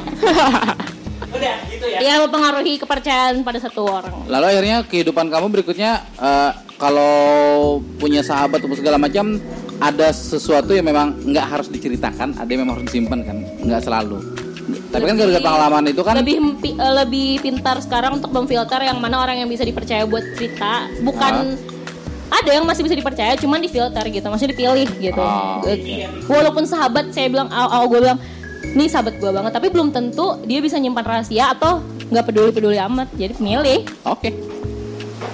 Iya 1.94 2.20
mempengaruhi 2.20 2.78
kepercayaan 2.78 3.42
pada 3.42 3.60
satu 3.60 3.86
orang. 3.86 4.26
Lalu 4.26 4.46
akhirnya 4.48 4.78
kehidupan 4.82 5.30
kamu 5.30 5.46
berikutnya 5.52 5.92
eh, 6.16 6.52
kalau 6.76 7.14
punya 7.96 8.20
sahabat 8.20 8.60
atau 8.60 8.74
segala 8.74 8.98
macam 8.98 9.38
ada 9.84 10.08
sesuatu 10.16 10.72
yang 10.72 10.88
memang 10.88 11.20
nggak 11.28 11.44
harus 11.44 11.68
diceritakan, 11.68 12.40
ada 12.40 12.48
yang 12.48 12.64
memang 12.64 12.80
harus 12.80 12.88
disimpan 12.88 13.20
kan, 13.28 13.38
nggak 13.68 13.82
selalu. 13.84 14.24
Tapi 14.96 15.04
kan 15.04 15.16
gara-gara 15.20 15.44
pengalaman 15.44 15.84
itu 15.92 16.02
kan 16.08 16.16
lebih 16.24 16.38
eh, 16.64 16.94
lebih 17.04 17.30
pintar 17.44 17.84
sekarang 17.84 18.24
untuk 18.24 18.32
memfilter 18.32 18.80
yang 18.80 19.04
mana 19.04 19.20
orang 19.20 19.44
yang 19.44 19.50
bisa 19.52 19.68
dipercaya 19.68 20.08
buat 20.08 20.24
cerita, 20.40 20.88
bukan 21.04 21.60
ada 22.32 22.50
yang 22.50 22.64
masih 22.64 22.88
bisa 22.88 22.96
dipercaya, 22.96 23.36
cuman 23.36 23.60
difilter 23.60 24.04
gitu, 24.08 24.26
maksudnya 24.32 24.52
dipilih 24.56 24.90
gitu. 25.04 25.20
Oh, 25.20 25.62
Eh, 25.68 26.08
Walaupun 26.26 26.64
sahabat 26.64 27.12
saya 27.12 27.28
bilang, 27.30 27.52
awal 27.52 27.86
gue 27.92 28.00
bilang, 28.08 28.20
nih 28.74 28.88
sahabat 28.90 29.20
gue 29.20 29.30
banget, 29.30 29.52
tapi 29.52 29.68
belum 29.70 29.92
tentu 29.92 30.40
dia 30.48 30.64
bisa 30.64 30.80
nyimpan 30.80 31.04
rahasia 31.06 31.54
atau 31.54 31.84
nggak 32.10 32.24
peduli-peduli 32.24 32.80
amat, 32.88 33.12
jadi 33.20 33.36
milih. 33.38 33.86
Oke. 34.08 34.32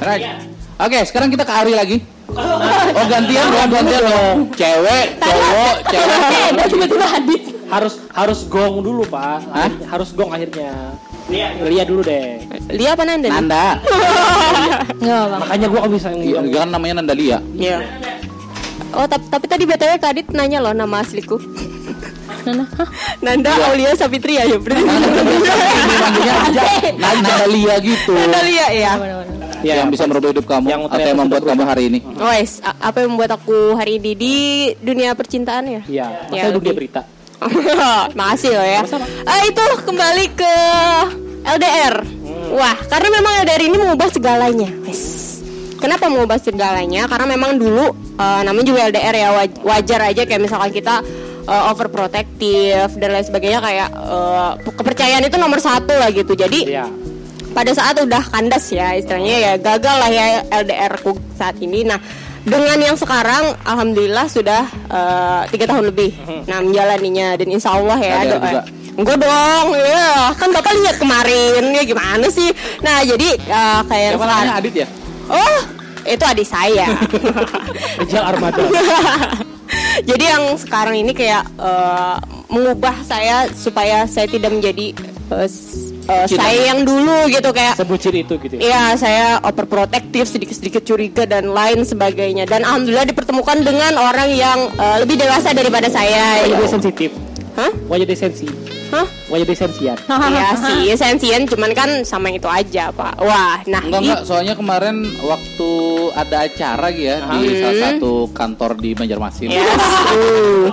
Right. 0.02 0.44
Oke, 0.80 1.00
sekarang 1.08 1.30
kita 1.32 1.44
ke 1.46 1.54
Ari 1.54 1.74
lagi. 1.78 2.19
Oh 2.36 3.06
gantian 3.10 3.46
dong, 3.50 3.70
gantian 3.74 4.02
dong. 4.06 4.38
Cewek, 4.54 5.06
cowok, 5.18 5.76
cewek. 5.90 6.20
Eh, 6.60 6.68
tiba-tiba 6.70 7.08
hadit. 7.08 7.42
Harus 7.70 7.94
harus 8.14 8.40
gong 8.46 8.82
dulu 8.82 9.06
pak. 9.06 9.46
Hah? 9.50 9.70
Harus 9.90 10.10
gong 10.14 10.34
akhirnya. 10.34 10.94
Lihat 11.62 11.86
dulu 11.86 12.02
deh. 12.02 12.42
Lia 12.74 12.98
apa 12.98 13.06
Nanda? 13.06 13.30
Nanda. 13.30 13.66
Makanya 15.38 15.68
gua 15.70 15.80
nggak 15.86 15.94
bisa 15.94 16.10
Iya, 16.14 16.42
ngomong. 16.42 16.54
kan 16.58 16.70
namanya 16.74 16.94
Nandalia. 17.02 17.38
Iya. 17.54 17.78
Oh 18.90 19.06
tapi, 19.06 19.26
tapi 19.30 19.46
tadi 19.46 19.64
btw 19.70 20.02
Kak 20.02 20.18
Adit 20.18 20.28
nanya 20.34 20.58
loh 20.66 20.74
nama 20.74 21.06
asliku. 21.06 21.38
Nana? 22.50 22.66
Nanda 23.22 23.52
Aulia 23.70 23.94
Sapitria 23.94 24.50
ya 24.50 24.58
berarti. 24.58 24.82
Nandalia 26.98 27.76
gitu. 27.86 28.18
Nanda 28.18 28.40
Lia 28.42 28.68
ya. 28.74 28.94
Ya, 29.62 29.74
yang 29.78 29.90
bisa 29.90 30.04
merubah 30.04 30.30
hidup 30.30 30.46
kamu 30.46 30.66
yang 30.66 30.82
atau 30.86 31.04
yang 31.06 31.20
membuat 31.20 31.44
kamu 31.44 31.64
hari 31.64 31.84
ini. 31.88 32.00
Wes, 32.16 32.60
a- 32.60 32.80
apa 32.82 33.02
yang 33.02 33.12
membuat 33.12 33.36
aku 33.36 33.74
hari 33.74 33.98
ini 33.98 34.12
di 34.14 34.36
dunia 34.78 35.12
percintaan 35.12 35.64
ya? 35.66 35.82
Iya. 35.84 36.08
Ya, 36.30 36.44
Masa 36.44 36.56
dunia 36.56 36.74
berita. 36.74 37.02
Makasih 38.18 38.52
loh 38.52 38.64
ya. 38.66 38.82
Ah, 39.24 39.42
itu 39.44 39.64
kembali 39.82 40.26
ke 40.34 40.54
LDR. 41.46 41.96
Wah, 42.52 42.78
karena 42.84 43.08
memang 43.12 43.34
LDR 43.42 43.62
ini 43.62 43.78
mengubah 43.78 44.08
segalanya. 44.08 44.70
Wes. 44.84 45.28
Kenapa 45.76 46.08
mengubah 46.08 46.36
segalanya? 46.38 47.08
Karena 47.08 47.26
memang 47.30 47.56
dulu 47.56 47.88
eh, 48.14 48.42
namanya 48.44 48.66
juga 48.66 48.80
LDR 48.86 49.16
ya 49.18 49.30
waj- 49.34 49.60
wajar 49.62 50.00
aja 50.06 50.22
kayak 50.24 50.42
misalkan 50.42 50.72
kita 50.72 51.00
eh, 51.42 51.64
overprotective 51.72 52.92
dan 52.94 53.10
lain 53.10 53.24
sebagainya 53.24 53.60
kayak 53.60 53.88
eh, 53.90 54.52
kepercayaan 54.70 55.24
itu 55.24 55.36
nomor 55.36 55.58
satu 55.58 55.94
lah 55.94 56.12
gitu. 56.12 56.32
Jadi 56.34 56.68
Iya. 56.70 56.84
Pada 57.50 57.72
saat 57.74 57.98
udah 57.98 58.24
kandas 58.30 58.70
ya 58.70 58.94
istilahnya 58.94 59.36
ya 59.40 59.54
gagal 59.56 59.96
lah 59.96 60.10
ya 60.10 60.26
LDR 60.64 60.94
ku 61.02 61.18
saat 61.34 61.58
ini 61.60 61.84
nah 61.84 61.98
dengan 62.40 62.80
yang 62.80 62.96
sekarang 62.96 63.58
alhamdulillah 63.64 64.26
sudah 64.26 64.64
eh, 64.88 65.42
tiga 65.50 65.66
tahun 65.68 65.92
lebih 65.92 66.14
nah 66.46 66.62
menjalaninya 66.62 67.36
dan 67.36 67.48
insya 67.50 67.76
Allah 67.76 68.00
ya 68.00 68.16
LDR 68.22 68.30
doa- 68.30 68.40
juga? 68.40 68.62
Enggak 69.00 69.16
dong, 69.24 69.68
ya 69.80 70.36
kan 70.36 70.52
bapak 70.52 70.76
lihat 70.76 71.00
kemarin 71.00 71.72
ya 71.72 71.88
gimana 71.88 72.28
sih? 72.28 72.52
Nah 72.84 73.00
jadi 73.02 73.30
eh, 73.40 73.80
kayak 73.88 74.04
yang 74.12 74.20
sekarang, 74.20 74.56
Adit 74.60 74.76
ya? 74.76 74.88
oh 75.32 75.60
itu 76.04 76.24
adik 76.26 76.48
saya. 76.48 76.88
Rijal 78.04 78.24
Armada. 78.28 78.60
Jadi 80.10 80.24
yang 80.26 80.44
sekarang 80.58 80.96
ini 80.98 81.14
kayak 81.14 81.46
eh, 81.62 82.16
mengubah 82.50 83.06
saya 83.06 83.46
supaya 83.54 84.04
saya 84.10 84.26
tidak 84.26 84.52
menjadi 84.52 84.92
eh, 85.32 85.46
s- 85.46 85.94
eh, 86.10 86.26
saya 86.28 86.74
yang 86.74 86.82
dulu 86.84 87.30
gitu 87.30 87.50
kayak 87.50 87.78
Sebucin 87.78 88.16
itu 88.18 88.34
gitu 88.38 88.54
ya. 88.58 88.62
Iya, 88.62 88.84
saya 88.98 89.26
overprotective, 89.46 90.26
sedikit-sedikit 90.26 90.82
curiga 90.84 91.24
dan 91.26 91.54
lain 91.54 91.86
sebagainya. 91.86 92.46
Dan 92.46 92.66
alhamdulillah 92.66 93.06
dipertemukan 93.06 93.62
dengan 93.62 93.94
orang 93.98 94.30
yang 94.34 94.70
eh, 94.74 94.98
lebih 95.02 95.18
dewasa 95.18 95.54
daripada 95.54 95.90
saya. 95.90 96.46
Wajah 96.46 96.60
ya. 96.60 96.70
sensitif. 96.70 97.10
Hah? 97.58 97.72
Wajah 97.88 98.06
dia 98.06 98.18
Wajah 99.30 99.46
dia 99.46 99.58
sensian. 99.58 99.98
Iya 100.30 100.48
sih, 100.66 100.82
sensian 100.96 101.46
cuman 101.46 101.72
kan 101.72 101.90
sama 102.02 102.28
yang 102.28 102.38
itu 102.38 102.50
aja, 102.50 102.90
Pak. 102.90 103.22
Wah, 103.22 103.62
nah 103.66 103.78
Enggak 103.80 104.02
enggak, 104.02 104.22
soalnya 104.26 104.54
kemarin 104.54 104.96
waktu 105.22 105.70
ada 106.14 106.38
acara 106.44 106.88
gitu 106.90 107.06
ya 107.06 107.18
di 107.38 107.50
salah 107.56 107.78
satu 107.88 108.12
kantor 108.30 108.72
di 108.76 108.90
Banjarmasin. 108.92 109.50
Yes. 109.50 109.70
Uh. 110.10 110.70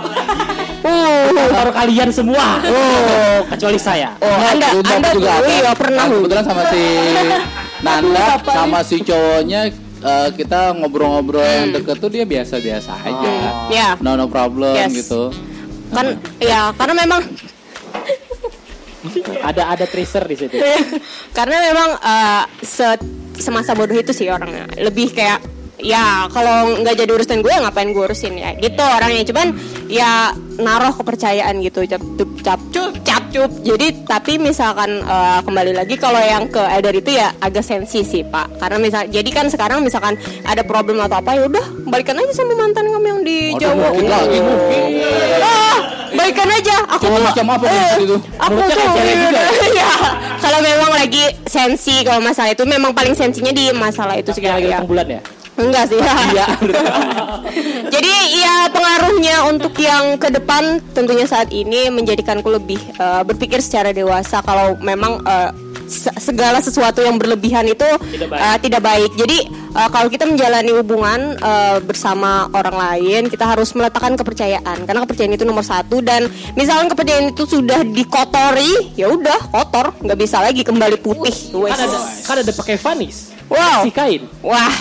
Uh. 0.83 1.29
Kantor 1.29 1.67
kalian 1.75 2.09
semua. 2.09 2.63
Oh, 2.63 3.39
kecuali 3.47 3.75
saya. 3.77 4.15
Oh, 4.17 4.29
Anda, 4.31 4.71
Kebetulan 4.71 4.97
Anda 4.97 5.09
juga 5.11 5.31
ada. 5.33 5.47
iya 5.47 5.71
pernah. 5.73 5.99
Nah, 5.99 6.07
kebetulan 6.15 6.45
sama 6.45 6.63
si 6.65 6.83
Nanda 7.77 8.25
sama 8.41 8.79
si 8.81 8.97
cowoknya 8.99 9.61
eh, 9.99 10.29
kita 10.31 10.61
ngobrol-ngobrol 10.73 11.43
yang 11.43 11.69
deket 11.71 11.97
tuh 11.97 12.07
dia 12.07 12.23
biasa-biasa 12.23 12.91
aja. 13.03 13.29
Ya, 13.67 13.89
No 13.99 14.15
no 14.15 14.25
problem 14.25 14.73
Yes. 14.73 14.93
gitu. 14.95 15.29
kan 15.87 16.03
ya 16.37 16.71
karena 16.73 16.93
memang 16.97 17.21
Ada 19.41 19.63
ada 19.73 19.85
tracer 19.85 20.23
di 20.23 20.35
situ. 20.35 20.55
karena 21.37 21.57
memang 21.63 21.89
eh, 21.97 22.43
se- 22.61 23.01
semasa 23.37 23.73
bodoh 23.73 23.93
itu 23.93 24.11
sih 24.11 24.27
orangnya 24.27 24.65
lebih 24.77 25.13
kayak 25.13 25.41
ya 25.77 26.25
kalau 26.33 26.81
nggak 26.81 26.95
jadi 26.97 27.11
urusan 27.13 27.39
gue 27.45 27.53
ngapain 27.53 27.89
gue 27.93 28.03
urusin? 28.03 28.33
Ya 28.37 28.53
gitu 28.57 28.81
orangnya. 28.81 29.23
Cuman 29.29 29.47
ya 29.87 30.33
naruh 30.57 30.93
kepercayaan 30.97 31.61
gitu 31.61 31.85
cap 31.85 32.01
cup 32.17 32.29
cap 32.41 32.59
cup 32.73 32.91
cap 33.05 33.23
cup. 33.29 33.51
Jadi 33.61 33.87
tapi 34.09 34.41
misalkan 34.41 35.05
eh, 35.05 35.39
kembali 35.45 35.73
lagi 35.77 35.95
kalau 35.95 36.19
yang 36.19 36.49
ke 36.49 36.59
elder 36.59 36.97
itu 36.97 37.15
ya 37.15 37.33
agak 37.39 37.61
sensi 37.61 38.01
sih 38.01 38.25
pak. 38.25 38.57
Karena 38.57 38.77
misal 38.81 39.05
jadi 39.07 39.29
kan 39.29 39.47
sekarang 39.53 39.85
misalkan 39.85 40.17
ada 40.43 40.65
problem 40.65 40.97
atau 41.01 41.21
apa 41.21 41.37
ya 41.37 41.45
udah 41.45 41.65
balikan 41.87 42.17
aja 42.17 42.33
sama 42.33 42.53
mantan 42.57 42.89
kamu 42.89 43.05
yang 43.05 43.21
di 43.21 43.37
Aduh, 43.53 43.61
Jawa. 43.61 43.87
mungkin 43.93 44.07
lagi 44.09 44.37
ah 45.41 45.77
balikan 46.17 46.49
aja. 46.49 46.75
Aku 46.97 47.05
tuh 47.05 47.21
macam 47.21 47.45
apa 47.53 47.65
eh, 47.69 47.91
itu? 48.01 48.17
aku 48.41 48.57
tuh 48.57 48.75
juga 49.13 49.41
ya. 49.75 49.91
Kalau 50.43 50.59
memang 50.63 50.91
lagi 50.95 51.23
sensi 51.49 52.05
kalau 52.05 52.21
masalah 52.23 52.53
itu 52.53 52.63
memang 52.63 52.93
paling 52.93 53.17
sensinya 53.17 53.51
di 53.51 53.73
masalah 53.73 54.15
itu 54.15 54.31
Yang 54.37 54.69
ya. 54.69 54.79
datang 54.79 54.87
bulan 54.87 55.07
ya. 55.09 55.21
Enggak 55.57 55.83
sih 55.87 55.99
Iya. 55.99 56.45
jadi 57.93 58.11
ya 58.35 58.55
pengaruhnya 58.69 59.35
untuk 59.47 59.73
yang 59.75 60.15
ke 60.15 60.29
depan 60.29 60.63
tentunya 60.91 61.25
saat 61.25 61.49
ini 61.49 61.89
menjadikanku 61.89 62.47
lebih 62.47 62.79
eh, 62.91 63.23
berpikir 63.23 63.59
secara 63.59 63.89
dewasa 63.91 64.39
kalau 64.39 64.77
memang 64.77 65.17
eh, 65.21 65.49
se- 65.85 66.13
segala 66.21 66.59
sesuatu 66.59 66.99
yang 66.99 67.15
berlebihan 67.15 67.65
itu 67.65 67.87
Tidak 68.07 68.27
baik. 68.27 68.41
eh, 68.43 68.57
tidak 68.59 68.81
baik. 68.83 69.11
Jadi 69.15 69.37
eh, 69.49 69.89
kalau 69.89 70.07
kita 70.07 70.25
menjalani 70.25 70.71
hubungan 70.73 71.19
eh, 71.35 71.77
bersama 71.81 72.31
orang 72.51 72.75
lain, 72.75 73.21
kita 73.25 73.45
harus 73.47 73.71
meletakkan 73.73 74.13
kepercayaan 74.13 74.83
karena 74.83 74.99
kepercayaan 75.01 75.33
itu 75.33 75.43
nomor 75.43 75.63
satu 75.63 75.99
dan 75.99 76.27
misalkan 76.53 76.87
kepercayaan 76.87 77.31
itu 77.31 77.43
sudah 77.45 77.81
dikotori, 77.81 78.93
ya 78.93 79.07
udah 79.07 79.39
kotor, 79.49 79.95
nggak 79.97 80.17
bisa 80.17 80.37
lagi 80.37 80.61
kembali 80.61 80.99
putih. 80.99 81.33
Kan 81.55 81.79
ada 81.79 81.97
kan 82.21 82.35
ada 82.37 82.51
pakai 82.51 82.75
vanis. 82.75 83.36
Wow. 83.47 83.79
Si 83.81 83.91
kain. 83.91 84.27
Wah, 84.41 84.73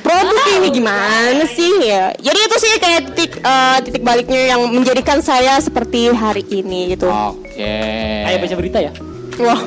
produk 0.00 0.32
ini 0.54 0.68
gimana 0.70 1.44
sih 1.46 1.84
ya? 1.84 2.08
Jadi 2.14 2.38
itu 2.40 2.56
sih 2.58 2.72
kayak 2.76 3.00
titik 3.10 3.32
eh, 3.38 3.78
titik 3.82 4.00
baliknya 4.00 4.50
yang 4.50 4.64
menjadikan 4.66 5.20
saya 5.20 5.58
seperti 5.58 6.08
hari 6.08 6.40
ini 6.46 6.92
gitu. 6.92 7.06
Oke. 7.06 7.76
Kayak 8.24 8.38
baca 8.40 8.56
berita 8.56 8.78
ya. 8.80 8.92
Wah, 9.40 9.60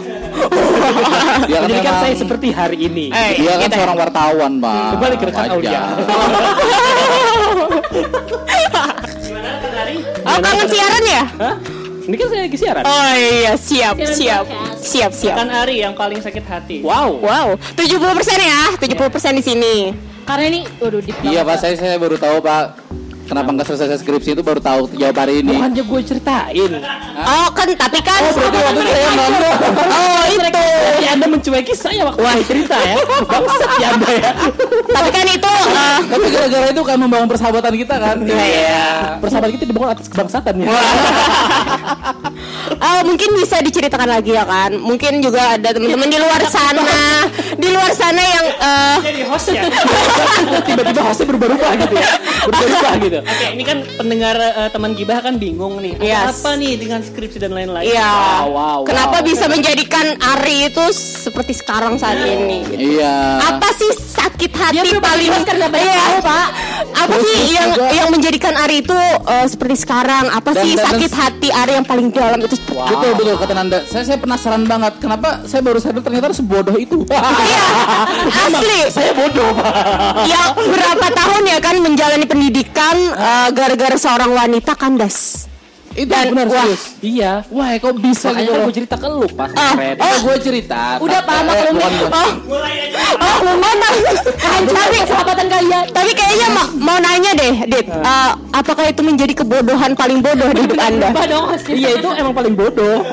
Dia 1.45 1.57
kan 1.59 1.69
memang- 1.71 2.01
saya 2.01 2.13
seperti 2.13 2.47
hari 2.49 2.77
ini. 2.79 3.09
Eh, 3.09 3.29
dia 3.39 3.57
kan 3.57 3.61
kita- 3.63 3.77
seorang 3.77 3.97
wartawan, 3.99 4.51
Bang. 4.57 4.91
Kembali 4.97 5.15
ke 5.17 5.25
rekan. 5.27 5.45
Aulia. 5.49 5.81
oh 10.23 10.37
kangen 10.39 10.67
siaran 10.67 11.03
ya? 11.03 11.23
Hah? 11.37 11.55
Ini 12.03 12.15
kan 12.19 12.27
saya 12.27 12.41
lagi 12.43 12.57
siaran. 12.59 12.83
Oh 12.83 13.11
iya 13.15 13.53
siap 13.55 13.95
Siaran 13.95 14.15
siap 14.19 14.43
podcast. 14.43 14.79
siap 14.83 15.11
siap. 15.15 15.35
Kan 15.39 15.47
Ari 15.47 15.75
yang 15.79 15.95
paling 15.95 16.19
sakit 16.19 16.43
hati. 16.43 16.77
Wow. 16.83 17.23
Wow, 17.23 17.47
70% 17.79 17.95
ya, 18.43 18.75
70% 18.75 19.39
di 19.39 19.43
sini. 19.43 19.75
Karena 20.27 20.43
ini, 20.51 20.61
waduh, 20.79 20.99
deep 21.03 21.15
Iya, 21.23 21.43
Pak, 21.43 21.55
saya 21.59 21.75
saya 21.75 21.95
baru 21.99 22.15
tahu, 22.15 22.39
Pak. 22.43 22.83
Kenapa 23.23 23.55
nggak 23.55 23.67
selesai 23.71 24.03
skripsi 24.03 24.35
itu 24.35 24.43
baru 24.43 24.59
tahu 24.59 24.91
jawab 24.99 25.15
hari 25.15 25.39
ini. 25.39 25.55
Bukannya 25.55 25.83
gue 25.87 25.99
ceritain. 26.03 26.71
Oh 27.23 27.47
kan 27.55 27.71
tapi 27.71 28.03
kan 28.03 28.19
Oh, 28.19 28.35
berarti 28.35 28.59
waktu 28.59 28.79
itu 28.83 28.91
saya 28.91 29.09
nonton. 29.15 29.53
Oh 29.79 30.21
itu 30.27 30.41
Jadi 30.43 31.07
Anda 31.07 31.25
mencueki 31.31 31.73
saya 31.73 32.01
waktu 32.03 32.19
saya 32.19 32.43
cerita 32.43 32.75
ya. 32.83 32.95
Bangsat 33.31 33.71
ya 33.79 33.87
Anda 33.95 34.09
ya. 34.11 34.31
Tapi 34.91 35.09
kan 35.09 35.25
itu 35.31 35.53
eh, 35.55 35.97
Tapi 36.03 36.25
gara-gara 36.35 36.67
itu 36.67 36.81
kan 36.83 36.97
membangun 36.99 37.27
persahabatan 37.31 37.73
kita 37.79 37.95
kan. 37.95 38.17
Iya. 38.27 38.87
Persahabatan 39.23 39.51
kita 39.55 39.65
dibangun 39.71 39.89
atas 39.95 40.07
kebangsatan 40.11 40.53
ya. 40.59 40.67
Eh, 42.83 43.01
mungkin 43.03 43.29
bisa 43.33 43.57
diceritakan 43.59 44.09
lagi 44.09 44.31
ya 44.31 44.43
kan. 44.43 44.75
Mungkin 44.75 45.19
juga 45.19 45.55
ada 45.55 45.71
teman-teman 45.71 46.05
di 46.05 46.17
luar 46.17 46.41
sana, 46.45 46.83
di 47.53 47.67
luar 47.67 47.91
sana 47.91 48.21
yang 48.21 48.45
eh, 48.51 48.95
Jadi 49.03 49.21
host 49.23 49.47
ya. 49.49 49.63
Tiba-tiba 50.67 51.01
hostnya 51.01 51.25
berubah-ubah 51.25 51.71
gitu 51.77 51.93
ya. 51.95 52.07
Berubah-ubah 52.43 52.93
gitu. 52.99 53.19
Oke, 53.21 53.45
ini 53.49 53.63
kan 53.63 53.77
pendengar 53.95 54.35
eh, 54.37 54.69
teman 54.69 54.91
gibah 54.93 55.19
kan 55.19 55.35
bingung 55.35 55.79
nih. 55.79 55.95
Ada 55.95 56.03
Yes. 56.03 56.29
Apa 56.35 56.51
nih 56.55 56.73
dengan 56.75 56.99
skripsi 56.99 57.37
dan 57.37 57.51
lain-lain? 57.51 57.85
Iya. 57.85 58.11
Wow, 58.43 58.45
wow, 58.51 58.79
Kenapa 58.83 59.17
wow. 59.17 59.25
bisa 59.25 59.45
menjadikan 59.47 60.05
Ari 60.19 60.67
itu 60.67 60.83
seperti 60.93 61.53
sekarang 61.55 61.95
saat 61.95 62.19
ini? 62.19 62.61
gitu. 62.65 62.99
Iya. 62.99 63.15
Apa 63.49 63.69
sih 63.71 63.89
sakit 63.93 64.51
hati 64.51 64.73
Dia 64.73 64.83
belum 64.85 65.01
paling 65.01 65.29
banyak 65.31 65.55
Iya. 65.73 66.21
Pak. 66.21 66.47
Apa 66.93 67.09
Terus- 67.09 67.23
sih 67.23 67.35
terus 67.35 67.51
yang 67.51 67.69
juga- 67.71 67.91
yang 67.91 68.07
menjadikan 68.09 68.53
Ari 68.55 68.75
itu 68.79 68.93
eh, 68.93 69.47
seperti 69.47 69.75
sekarang? 69.77 70.25
Apa 70.29 70.51
Dan- 70.51 70.61
sih 70.61 70.71
dan- 70.75 70.85
sakit 70.87 71.11
hati 71.11 71.47
Ari 71.49 71.71
yang 71.73 71.85
paling 71.85 72.07
dalam 72.09 72.39
itu? 72.39 72.55
Seperti- 72.75 72.91
Betul 72.93 73.11
betul 73.15 73.35
kata 73.37 73.53
Nanda. 73.53 73.79
Saya 73.83 74.03
saya 74.03 74.17
penasaran 74.17 74.63
banget. 74.63 74.93
Kenapa 74.97 75.45
saya 75.45 75.61
baru 75.61 75.77
sadar 75.77 76.01
ternyata 76.01 76.33
sebodoh 76.33 76.75
itu. 76.75 77.05
Iya, 77.05 77.63
asli. 78.49 78.79
Saya 78.89 79.11
bodoh, 79.13 79.53
Pak. 79.53 79.71
Ya 80.25 80.41
berapa 80.53 81.07
tahun 81.09 81.41
ya 81.45 81.59
kan 81.59 81.75
menjalani 81.77 82.25
pendidikan 82.25 82.95
eh, 83.11 83.49
gara-gara 83.51 83.95
seorang 83.95 84.31
wanita 84.31 84.73
kandas. 84.73 85.45
Itu 85.93 86.09
Dan- 86.09 86.31
benar 86.31 86.47
wah. 86.49 86.63
serius. 86.65 86.83
Iya. 86.99 87.31
Wah, 87.47 87.69
kok 87.75 87.93
bisa 87.97 88.27
Makanya 88.27 88.41
gitu 88.41 88.51
kan 88.51 88.61
gue 88.63 88.73
cerita 88.73 88.95
ke 88.97 89.07
lu 89.07 89.27
pas 89.31 89.49
Ah. 89.53 89.73
Fred. 89.73 89.97
Oh, 89.97 90.15
gue 90.23 90.35
cerita. 90.41 90.81
Udah, 90.97 91.19
maklum. 91.21 91.73
bukan 91.75 91.93
gua. 92.01 92.21
Oh, 92.23 92.29
oh 93.19 93.37
mau 93.43 93.55
mana? 93.57 93.89
tapi 94.63 94.97
persahabatan 94.99 95.47
kalian. 95.47 95.83
tapi 95.91 96.11
kayaknya 96.11 96.47
mau, 96.49 96.67
mau 96.75 96.97
nanya 96.97 97.31
deh, 97.33 97.53
Dit. 97.67 97.85
Eh, 97.85 98.31
apakah 98.51 98.85
itu 98.85 99.01
menjadi 99.01 99.33
kebodohan 99.35 99.93
paling 99.93 100.19
bodoh 100.19 100.49
di 100.49 100.61
hidup 100.65 100.79
Anda? 100.79 101.09
Iya 101.67 101.89
itu 101.97 102.09
emang 102.13 102.33
paling 102.33 102.53
bodoh. 102.53 103.05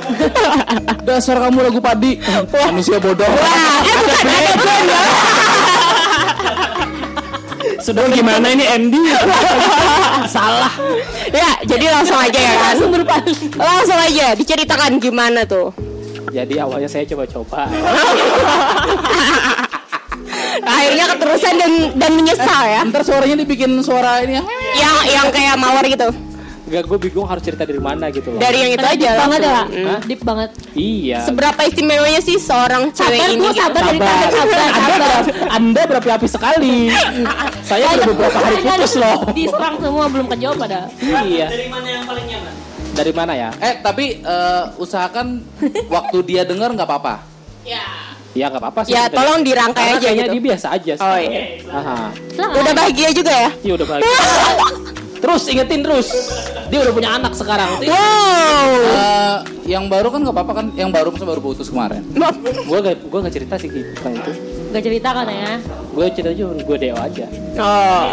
Dasar 1.06 1.36
kamu 1.38 1.58
lagu 1.62 1.80
padi. 1.80 2.16
Manusia 2.50 2.96
bodoh. 2.96 3.26
Wah, 3.26 3.80
eh 3.82 3.96
bukan 3.98 4.26
ada 4.30 4.52
Ben 4.56 4.84
Sudah 7.90 8.06
gimana 8.14 8.46
ini 8.54 8.62
ending? 8.70 9.02
Salah. 10.38 10.70
Ya, 11.34 11.58
jadi 11.66 11.90
langsung 11.90 12.14
aja 12.22 12.38
ya 12.38 12.54
kan. 12.54 12.78
Langsung 13.58 13.98
aja 13.98 14.30
diceritakan 14.38 15.02
gimana 15.02 15.42
tuh. 15.42 15.74
Jadi 16.30 16.54
awalnya 16.62 16.86
saya 16.86 17.02
coba-coba. 17.10 17.66
Akhirnya 20.70 21.04
keterusan 21.18 21.54
dan 21.58 21.72
dan 21.98 22.14
menyesal 22.14 22.62
ya. 22.62 22.86
Ntar 22.86 23.02
suaranya 23.02 23.42
dibikin 23.42 23.82
suara 23.82 24.22
ini 24.22 24.38
ya. 24.38 24.42
Yang 24.78 24.96
yang 25.10 25.26
kayak 25.34 25.58
mawar 25.58 25.82
gitu. 25.82 26.29
Gak 26.70 26.86
gue 26.86 26.98
bingung 27.02 27.26
harus 27.26 27.42
cerita 27.42 27.66
dari 27.66 27.82
mana 27.82 28.06
gitu 28.08 28.30
loh. 28.30 28.38
Dari 28.38 28.56
yang 28.56 28.70
itu 28.70 28.78
Karena 28.78 28.94
aja 28.94 29.02
deep 29.02 29.18
banget 29.18 29.40
ya, 29.40 29.50
langsung. 29.50 29.82
Pak. 29.82 30.00
Deep 30.06 30.20
banget. 30.22 30.50
Iya. 30.72 31.18
Seberapa 31.26 31.60
istimewanya 31.66 32.20
sih 32.22 32.36
seorang 32.38 32.82
cewek 32.94 33.18
Sabar, 33.18 33.28
ini? 33.28 33.42
Bu, 33.42 33.50
gitu? 33.50 33.58
sabar 33.58 33.82
dari 33.82 33.98
tanda 33.98 34.26
sabar, 34.30 34.38
Anda, 34.38 34.70
sabar. 34.70 34.90
berapi, 34.94 35.30
anda 35.50 35.80
berapi-api 35.84 36.26
sekali. 36.30 36.76
Saya 37.70 37.86
udah 37.90 38.06
beberapa 38.06 38.38
hari 38.38 38.56
putus 38.62 38.92
loh. 38.94 39.18
Diserang 39.38 39.74
semua 39.76 40.06
belum 40.06 40.26
kejawab 40.30 40.56
pada. 40.56 40.78
Iya. 41.02 41.46
Dari 41.50 41.66
mana 41.66 41.86
yang 41.90 42.04
paling 42.06 42.26
nyaman? 42.30 42.52
Dari 42.90 43.12
mana 43.14 43.32
ya? 43.34 43.50
Eh, 43.58 43.74
tapi 43.82 44.04
eh, 44.18 44.64
usahakan 44.78 45.26
waktu 45.94 46.18
dia 46.22 46.42
dengar 46.46 46.70
nggak 46.70 46.86
apa-apa. 46.86 47.14
Ya 48.30 48.46
nggak 48.46 48.62
apa-apa 48.62 48.80
sih. 48.86 48.94
Ya, 48.94 49.10
tolong 49.10 49.42
dirangkai 49.42 49.74
Karena 49.74 49.98
aja 49.98 50.06
kayaknya 50.06 50.22
gitu. 50.22 50.34
dia 50.38 50.42
biasa 50.46 50.66
aja. 50.70 50.92
sih. 50.94 51.02
Oh 51.02 51.18
iya. 51.18 51.42
Aha. 51.66 51.98
Udah 52.54 52.72
bahagia 52.78 53.08
juga 53.10 53.32
ya? 53.34 53.50
Iya 53.58 53.72
udah 53.74 53.86
bahagia. 53.90 54.99
Terus 55.20 55.42
ingetin 55.52 55.80
terus. 55.84 56.08
Dia 56.70 56.86
udah 56.86 56.92
punya 56.94 57.10
anak 57.20 57.32
sekarang. 57.36 57.82
Wow. 57.82 58.70
Eh, 58.94 59.36
yang 59.70 59.86
baru 59.86 60.08
kan 60.10 60.22
nggak 60.22 60.34
apa-apa 60.34 60.52
kan? 60.56 60.66
Yang 60.74 60.90
baru 60.96 61.08
masa 61.12 61.24
baru 61.28 61.40
putus 61.42 61.68
kemarin. 61.68 62.02
Gue 62.66 62.78
gak, 62.80 62.96
gue 63.06 63.18
gak 63.22 63.34
cerita 63.34 63.54
sih 63.58 63.68
tentang 63.68 64.14
itu. 64.18 64.32
Gak 64.70 64.82
cerita 64.86 65.08
kan 65.10 65.26
ya. 65.26 65.58
Gue 65.94 66.06
cerita 66.14 66.30
aja 66.30 66.44
gue 66.46 66.76
deo 66.78 66.96
aja. 66.96 67.26
Oh. 67.58 68.08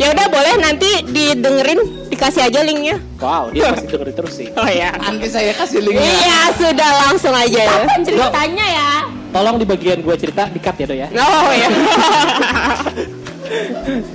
Ya 0.00 0.16
udah 0.16 0.26
boleh 0.32 0.54
nanti 0.64 0.88
didengerin 1.12 2.08
dikasih 2.08 2.48
aja 2.48 2.64
linknya. 2.64 2.96
Wow, 3.20 3.52
dia 3.52 3.68
pasti 3.68 3.84
dengerin 3.92 4.14
terus 4.16 4.32
sih. 4.32 4.48
Oh 4.56 4.64
ya. 4.64 4.96
Nanti 4.96 5.28
saya 5.28 5.52
kasih 5.52 5.84
linknya. 5.84 6.08
Iya 6.08 6.40
sudah 6.56 6.90
langsung 7.04 7.34
aja 7.36 7.60
ya. 7.68 7.80
Ceritanya 8.00 8.66
ya. 8.66 8.90
Tolong 9.30 9.60
di 9.60 9.68
bagian 9.68 10.00
gue 10.00 10.16
cerita 10.16 10.48
di 10.48 10.56
cut 10.56 10.74
ya 10.80 10.86
do 10.88 10.96
ya. 10.96 11.08
Oh 11.12 11.52
ya. 11.52 11.68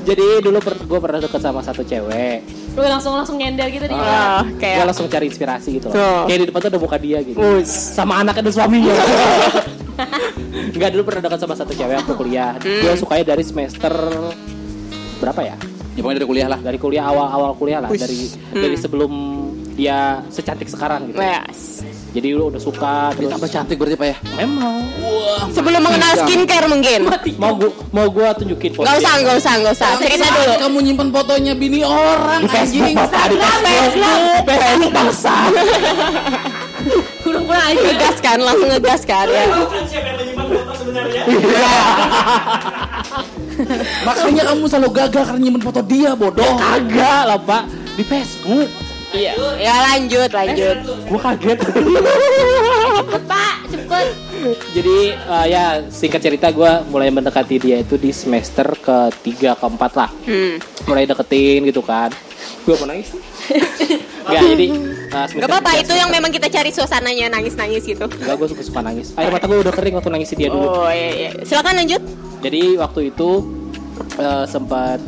Jadi 0.08 0.26
dulu 0.40 0.58
per, 0.64 0.74
gue 0.80 1.00
pernah 1.00 1.20
deket 1.20 1.42
sama 1.44 1.60
satu 1.60 1.82
cewek. 1.84 2.40
Lu 2.76 2.82
langsung 2.84 3.14
langsung 3.16 3.36
nyender 3.36 3.68
gitu 3.72 3.86
di 3.88 3.96
Oh, 3.96 4.02
Gue 4.02 4.60
kayak 4.60 4.88
langsung 4.88 5.08
cari 5.08 5.26
inspirasi 5.28 5.80
gitu 5.80 5.92
loh. 5.92 6.28
Kayak 6.28 6.40
di 6.40 6.46
depan 6.52 6.60
tuh 6.64 6.70
ada 6.72 6.80
muka 6.80 6.98
dia 7.00 7.20
gitu. 7.24 7.38
Us. 7.40 7.70
Sama 7.70 8.24
anaknya 8.24 8.48
dan 8.48 8.54
suaminya. 8.54 8.96
Enggak 10.76 10.90
dulu 10.92 11.04
pernah 11.08 11.22
dekat 11.28 11.40
sama 11.40 11.56
satu 11.56 11.72
cewek 11.72 11.96
waktu 12.04 12.14
kuliah. 12.16 12.52
Gue 12.60 12.94
sukanya 12.96 13.36
dari 13.36 13.44
semester 13.44 13.94
berapa 15.20 15.42
ya? 15.44 15.56
Ya 15.96 16.00
pokoknya 16.04 16.18
dari 16.20 16.28
kuliah 16.28 16.48
lah. 16.52 16.60
Dari 16.60 16.78
kuliah 16.80 17.04
awal-awal 17.08 17.52
kuliah 17.56 17.80
lah. 17.80 17.90
Dari 17.92 18.28
dari 18.52 18.76
sebelum 18.76 19.12
dia 19.76 20.24
secantik 20.32 20.68
sekarang 20.68 21.12
gitu. 21.12 21.20
Yes. 21.20 21.84
Jadi 22.16 22.32
lu 22.32 22.48
udah 22.48 22.62
suka 22.64 23.12
Dia 23.12 23.28
terus. 23.28 23.32
tambah 23.36 23.50
cantik 23.52 23.76
berarti 23.76 24.00
Pak 24.00 24.08
ya. 24.08 24.18
Memang. 24.40 24.88
Sebelum 25.52 25.82
mengenal 25.84 26.12
skincare 26.24 26.68
mungkin. 26.72 27.00
Mau 27.36 27.52
gua 27.60 27.70
mau 27.92 28.08
gua 28.08 28.32
tunjukin 28.32 28.72
foto. 28.72 28.88
Gak 28.88 29.04
usah, 29.04 29.14
gak 29.20 29.36
usah, 29.36 29.54
gak 29.60 29.74
usah. 29.76 29.90
Cerita 30.00 30.28
dulu. 30.32 30.54
Kamu 30.64 30.78
nyimpen 30.80 31.10
fotonya 31.12 31.54
bini 31.60 31.84
orang 31.84 32.48
Di 32.48 32.50
Facebook, 32.56 32.88
anjing. 32.88 32.96
Bapak, 32.96 33.24
di 33.28 33.36
Facebook. 33.36 34.48
Facebook 34.48 34.92
bangsa. 34.96 35.36
Kurang-kurang 37.28 37.64
aja. 37.68 37.82
Ngegas 37.84 38.18
kan, 38.24 38.38
langsung 38.40 38.70
ngegas 38.72 39.02
kan 39.04 39.28
ya. 39.28 39.44
Makanya 44.08 44.44
kamu 44.56 44.64
selalu 44.72 44.90
gagal 45.04 45.24
karena 45.28 45.42
nyimpen 45.44 45.64
foto 45.68 45.80
dia 45.84 46.16
bodoh. 46.16 46.56
Kagak 46.56 47.22
lah, 47.28 47.40
Pak. 47.44 47.64
Di 48.00 48.04
Facebook. 48.08 48.85
Iya. 49.14 49.34
Ya 49.62 49.76
lanjut, 49.94 50.30
lanjut. 50.34 50.78
Gua 51.06 51.20
kaget. 51.22 51.60
Cepet 52.96 53.24
pak, 53.30 53.56
cepet. 53.70 54.08
Jadi 54.76 54.98
eh, 55.16 55.46
ya 55.50 55.64
singkat 55.90 56.22
cerita 56.22 56.54
gue 56.54 56.72
mulai 56.94 57.10
mendekati 57.10 57.58
dia 57.58 57.82
itu 57.82 57.98
di 57.98 58.14
semester 58.14 58.66
ketiga 58.78 59.58
keempat 59.58 59.92
lah. 59.98 60.10
Hmm. 60.26 60.62
Mulai 60.86 61.10
deketin 61.10 61.66
gitu 61.66 61.82
kan. 61.82 62.14
Gue 62.66 62.78
mau 62.78 62.90
nangis. 62.90 63.10
Gak 64.26 64.42
jadi 64.42 64.68
eh, 64.74 65.26
semester 65.30 65.42
Gak 65.46 65.50
apa-apa, 65.50 65.72
itu 65.82 65.94
yang 65.94 66.10
memang 66.10 66.30
kita 66.34 66.50
cari 66.50 66.70
suasananya 66.74 67.30
nangis-nangis 67.30 67.86
gitu. 67.86 68.06
Enggak, 68.06 68.36
gue 68.42 68.48
suka-suka 68.54 68.82
nangis. 68.86 69.14
Air 69.18 69.34
mata 69.34 69.46
gue 69.50 69.60
udah 69.62 69.74
kering 69.74 69.96
waktu 69.98 70.10
nangisin 70.14 70.38
dia 70.38 70.50
dulu. 70.50 70.66
Oh 70.66 70.90
iya, 70.90 71.10
iya. 71.14 71.30
Silakan 71.46 71.82
lanjut. 71.82 72.02
Jadi 72.46 72.78
waktu 72.78 73.00
itu 73.10 73.30
eh, 74.22 74.46
sempat 74.46 75.02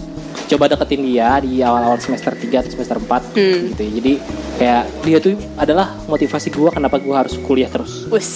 coba 0.47 0.65
deketin 0.67 1.03
dia 1.03 1.37
di 1.39 1.59
awal-awal 1.59 1.99
semester 1.99 2.31
3 2.31 2.63
atau 2.63 2.71
semester 2.71 2.97
4 2.97 3.21
Hmm. 3.35 3.59
gitu 3.69 3.81
ya. 3.81 3.91
Jadi 3.99 4.13
kayak 4.57 4.83
dia 5.03 5.17
tuh 5.19 5.33
adalah 5.55 5.87
motivasi 6.05 6.47
gue 6.49 6.69
kenapa 6.71 6.97
gue 6.97 7.11
harus 7.11 7.35
kuliah 7.39 7.67
terus. 7.67 8.07
Us. 8.07 8.31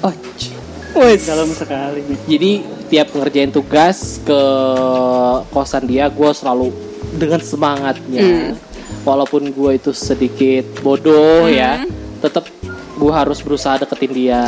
Oh, 0.00 0.14
Us. 0.98 1.22
Dalam 1.22 1.52
sekali. 1.52 2.02
Jadi 2.26 2.50
tiap 2.88 3.14
ngerjain 3.14 3.52
tugas 3.52 4.18
ke 4.20 4.40
kosan 5.48 5.86
dia 5.86 6.10
gue 6.10 6.30
selalu 6.32 6.74
dengan 7.14 7.38
semangatnya. 7.38 8.56
Walaupun 9.00 9.54
gue 9.54 9.70
itu 9.76 9.94
sedikit 9.94 10.66
bodoh 10.82 11.46
ya, 11.46 11.86
tetap 12.18 12.44
gue 12.98 13.12
harus 13.12 13.38
berusaha 13.40 13.78
deketin 13.78 14.12
dia. 14.12 14.42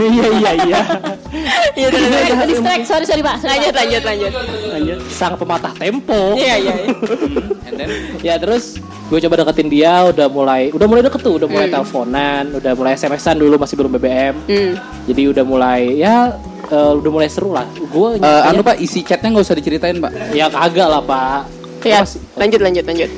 Iya 0.00 0.26
iya 0.32 0.50
iya. 0.64 0.80
Iya, 1.76 1.86
udah, 1.86 2.00
udah, 2.00 2.20
udah. 2.34 2.46
Distract, 2.48 2.84
sorry 2.84 3.04
sorry 3.04 3.22
pak. 3.22 3.36
Sorry, 3.38 3.50
Lanjut, 3.52 3.70
Pak. 3.70 3.80
lanjut, 3.80 4.02
lanjut. 4.02 4.32
Lanjut. 4.70 4.98
Sang 5.08 5.34
pematah 5.36 5.72
tempo. 5.74 6.20
Iya, 6.34 6.54
iya. 6.58 6.74
iya. 6.74 6.94
And 7.68 7.74
then 7.76 7.90
Ya 8.20 8.34
terus 8.36 8.80
gue 9.06 9.18
coba 9.20 9.34
deketin 9.38 9.68
dia, 9.68 10.06
udah 10.06 10.26
mulai, 10.26 10.70
udah 10.70 10.86
mulai 10.86 11.02
deket 11.02 11.20
tuh, 11.20 11.34
udah 11.36 11.46
mulai 11.46 11.66
teleponan, 11.66 12.44
udah 12.54 12.72
mulai 12.74 12.92
SMS-an 12.94 13.36
dulu 13.36 13.58
masih 13.58 13.74
belum 13.74 13.90
BBM. 13.92 14.34
Hmm. 14.46 14.72
Jadi 15.04 15.22
udah 15.28 15.44
mulai 15.44 15.80
ya 15.96 16.34
eh, 16.64 16.92
udah 16.94 17.10
mulai 17.10 17.28
seru 17.28 17.50
lah. 17.50 17.66
Gue 17.90 18.16
eh, 18.16 18.42
anu 18.46 18.62
Pak 18.62 18.78
isi 18.78 19.02
chatnya 19.02 19.30
nggak 19.30 19.44
usah 19.44 19.56
diceritain 19.56 19.98
Pak. 19.98 20.32
ya 20.32 20.46
kagak 20.46 20.88
lah 20.88 21.02
pak. 21.02 21.40
Ya, 21.80 22.04
Masih- 22.04 22.20
lanjut, 22.36 22.60
lanjut, 22.60 22.84
lanjut. 22.84 23.10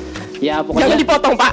Ya 0.43 0.59
Jangan 0.59 0.67
pokoknya 0.67 0.97
dipotong, 0.99 1.33
Pak. 1.33 1.51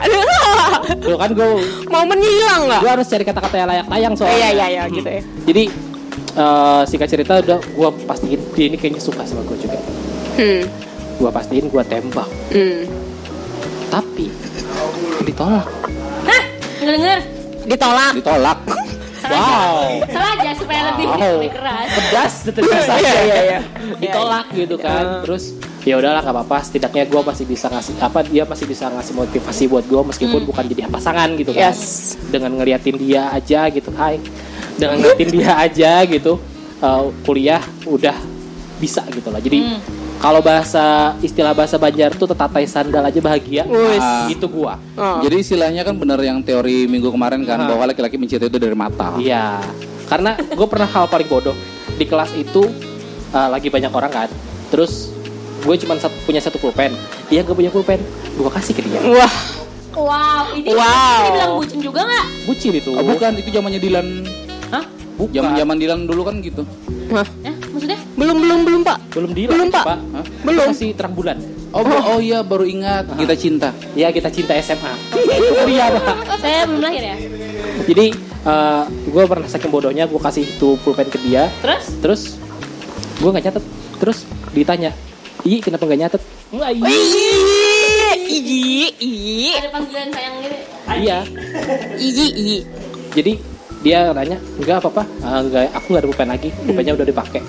Tuh 1.07 1.17
kan 1.17 1.31
gue 1.31 1.49
Mau 1.87 2.05
menhilang 2.05 2.61
nggak? 2.67 2.81
gue 2.81 2.91
harus 2.91 3.07
cari 3.07 3.23
kata-kata 3.23 3.57
yang 3.57 3.69
layak 3.69 3.87
tayang 3.87 4.13
Oh, 4.13 4.19
soalnya. 4.19 4.37
iya, 4.37 4.49
iya, 4.51 4.67
iya, 4.69 4.83
gitu 4.89 5.07
ya. 5.09 5.23
Jadi 5.45 5.65
eh 6.31 6.83
singkat 6.85 7.09
cerita 7.09 7.33
udah 7.39 7.59
gue 7.59 7.89
pastiin 8.05 8.41
dia 8.53 8.65
ini 8.65 8.77
kayaknya 8.77 8.99
suka 8.99 9.23
sama 9.23 9.43
gue 9.45 9.57
juga. 9.57 9.79
Hmm. 10.35 10.63
Gue 11.17 11.31
pastiin 11.31 11.67
gue 11.67 11.83
tembak, 11.85 12.29
Hmm. 12.49 12.83
tapi 13.89 14.27
ditolak. 15.23 15.69
Hah? 16.25 16.43
Denger? 16.81 17.19
Ditolak. 17.67 18.13
Ditolak. 18.15 18.59
Wow. 19.21 20.01
Salah 20.09 20.33
aja 20.35 20.51
supaya 20.57 20.81
lebih, 20.91 21.07
Wow. 21.07 21.39
lebih 21.39 21.53
keras. 21.53 21.87
Pedas 21.93 22.33
tegas 22.49 22.85
Iya, 22.89 22.97
iya, 22.97 23.15
iya. 23.21 23.41
ya. 23.45 23.61
Ditolak 24.01 24.47
gitu 24.51 24.75
kan. 24.75 25.23
Terus 25.23 25.60
ya 25.81 25.97
udahlah 25.97 26.21
nggak 26.21 26.37
apa-apa. 26.37 26.59
Setidaknya 26.61 27.05
gue 27.07 27.21
masih 27.21 27.45
bisa 27.45 27.67
ngasih 27.69 27.95
apa 27.99 28.21
dia 28.23 28.45
masih 28.45 28.67
bisa 28.67 28.89
ngasih 28.89 29.15
motivasi 29.15 29.65
buat 29.67 29.85
gue 29.85 30.03
meskipun 30.05 30.45
bukan 30.45 30.65
jadi 30.67 30.87
pasangan 30.87 31.33
gitu 31.37 31.53
kan. 31.53 31.73
Yes. 31.73 32.15
Dengan 32.29 32.57
ngeliatin 32.57 32.97
dia 32.97 33.31
aja 33.31 33.69
gitu, 33.69 33.89
hai. 33.97 34.21
Dengan 34.77 35.01
ngeliatin 35.01 35.29
dia 35.31 35.51
aja 35.65 35.93
gitu. 36.05 36.37
eh, 36.81 37.05
kuliah 37.23 37.61
udah 37.85 38.17
bisa 38.81 39.05
gitu 39.13 39.29
lah. 39.29 39.37
Jadi 39.37 39.61
kalau 40.17 40.41
bahasa 40.41 41.13
istilah 41.21 41.53
bahasa 41.53 41.77
Banjar 41.77 42.13
tuh 42.13 42.25
tetatai 42.25 42.65
sandal 42.65 43.05
aja 43.05 43.21
bahagia. 43.21 43.69
Wis. 43.69 44.01
Ah, 44.01 44.25
Itu 44.29 44.49
gua. 44.49 44.81
Oh. 44.97 45.21
Jadi 45.21 45.45
istilahnya 45.45 45.85
kan 45.85 45.97
benar 45.97 46.17
yang 46.21 46.41
teori 46.41 46.89
minggu 46.89 47.09
kemarin 47.09 47.45
kan 47.45 47.65
Ah. 47.65 47.69
bahwa 47.69 47.85
laki-laki 47.85 48.17
mencintai 48.17 48.49
itu 48.49 48.57
dari 48.57 48.73
mata. 48.73 49.13
Iya, 49.17 49.61
karena 50.09 50.37
gue 50.37 50.67
pernah 50.69 50.89
hal 50.89 51.05
paling 51.07 51.29
bodoh 51.29 51.57
di 51.93 52.05
kelas 52.05 52.33
itu 52.33 52.65
uh, 53.31 53.49
lagi 53.53 53.69
banyak 53.69 53.93
orang 53.93 54.09
kan, 54.09 54.29
terus 54.69 55.13
gue 55.61 55.75
cuma 55.79 55.95
satu, 55.97 56.17
punya 56.23 56.41
satu 56.41 56.57
pulpen, 56.57 56.93
dia 57.27 57.41
gak 57.41 57.53
punya 57.53 57.69
pulpen, 57.69 58.01
gue 58.33 58.51
kasih 58.51 58.73
ke 58.73 58.83
dia. 58.83 59.01
Wah. 59.07 59.35
Wow, 59.91 60.55
ini 60.55 60.71
Wow. 60.71 60.87
ini 61.19 61.31
bilang 61.35 61.53
bucin 61.59 61.79
juga 61.83 62.01
nggak? 62.03 62.27
Bucin 62.47 62.73
itu. 62.73 62.91
Oh, 62.91 63.03
bukan 63.03 63.35
itu 63.35 63.51
zamannya 63.51 63.77
Dilan. 63.77 64.07
Hah? 64.71 64.85
Bukan. 65.19 65.35
Zaman-zaman 65.35 65.77
Dilan 65.77 66.01
dulu 66.07 66.23
kan 66.23 66.39
gitu. 66.39 66.63
Hah? 67.11 67.27
Ya, 67.43 67.53
maksudnya? 67.69 67.99
Belum, 68.15 68.37
belum, 68.39 68.61
belum, 68.63 68.81
Pak. 68.87 68.99
Belum 69.11 69.31
di 69.35 69.43
Belum, 69.45 69.67
Pak. 69.69 69.85
Hah? 69.85 70.25
Belum. 70.47 70.69
Masih 70.71 70.95
terang 70.95 71.11
bulan. 71.11 71.43
Oh, 71.71 71.83
bu- 71.83 72.07
oh 72.07 72.19
iya 72.19 72.41
baru 72.41 72.65
ingat 72.65 73.13
kita 73.15 73.35
cinta. 73.35 73.69
Ya 73.93 74.11
kita 74.11 74.31
cinta 74.31 74.55
SMA. 74.57 74.95
Itu 75.43 75.63
dia 75.67 75.91
pak. 75.91 76.17
Saya 76.39 76.67
belum 76.67 76.81
lahir 76.81 77.03
ya. 77.05 77.17
Jadi 77.85 78.07
gue 79.07 79.25
pernah 79.27 79.47
saking 79.47 79.69
bodohnya 79.69 80.07
gue 80.07 80.17
kasih 80.17 80.47
itu 80.47 80.79
pulpen 80.81 81.07
ke 81.07 81.19
dia, 81.21 81.51
Terus? 81.61 81.85
terus 82.01 82.21
gue 83.19 83.29
nggak 83.29 83.45
nyatet, 83.45 83.65
terus 84.01 84.19
ditanya, 84.51 84.91
Ih 85.45 85.61
kenapa 85.61 85.89
nggak 85.89 86.01
nyatet? 86.01 86.23
Enggak 86.53 86.71
iya. 86.75 86.89
Iji, 88.31 88.61
iji, 89.01 89.51
Ada 89.57 89.69
panggilan 89.73 90.09
sayang 90.13 90.35
gitu. 90.45 90.57
Iya. 90.91 91.19
iji, 91.97 92.27
iji. 92.37 92.59
Jadi 93.11 93.33
dia 93.81 94.13
nanya, 94.13 94.39
enggak 94.61 94.85
apa-apa, 94.85 95.03
Ah, 95.25 95.41
enggak, 95.41 95.73
aku 95.73 95.87
nggak 95.91 96.03
ada 96.05 96.09
pulpen 96.13 96.29
lagi, 96.29 96.49
pulpennya 96.53 96.93
udah 96.95 97.07
dipakai. 97.09 97.41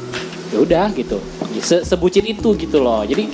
Ya 0.52 0.58
udah 0.60 0.86
gitu. 0.96 1.18
Se 1.60 1.84
Sebucin 1.84 2.28
itu 2.28 2.50
gitu 2.56 2.78
loh. 2.80 3.04
Jadi 3.04 3.28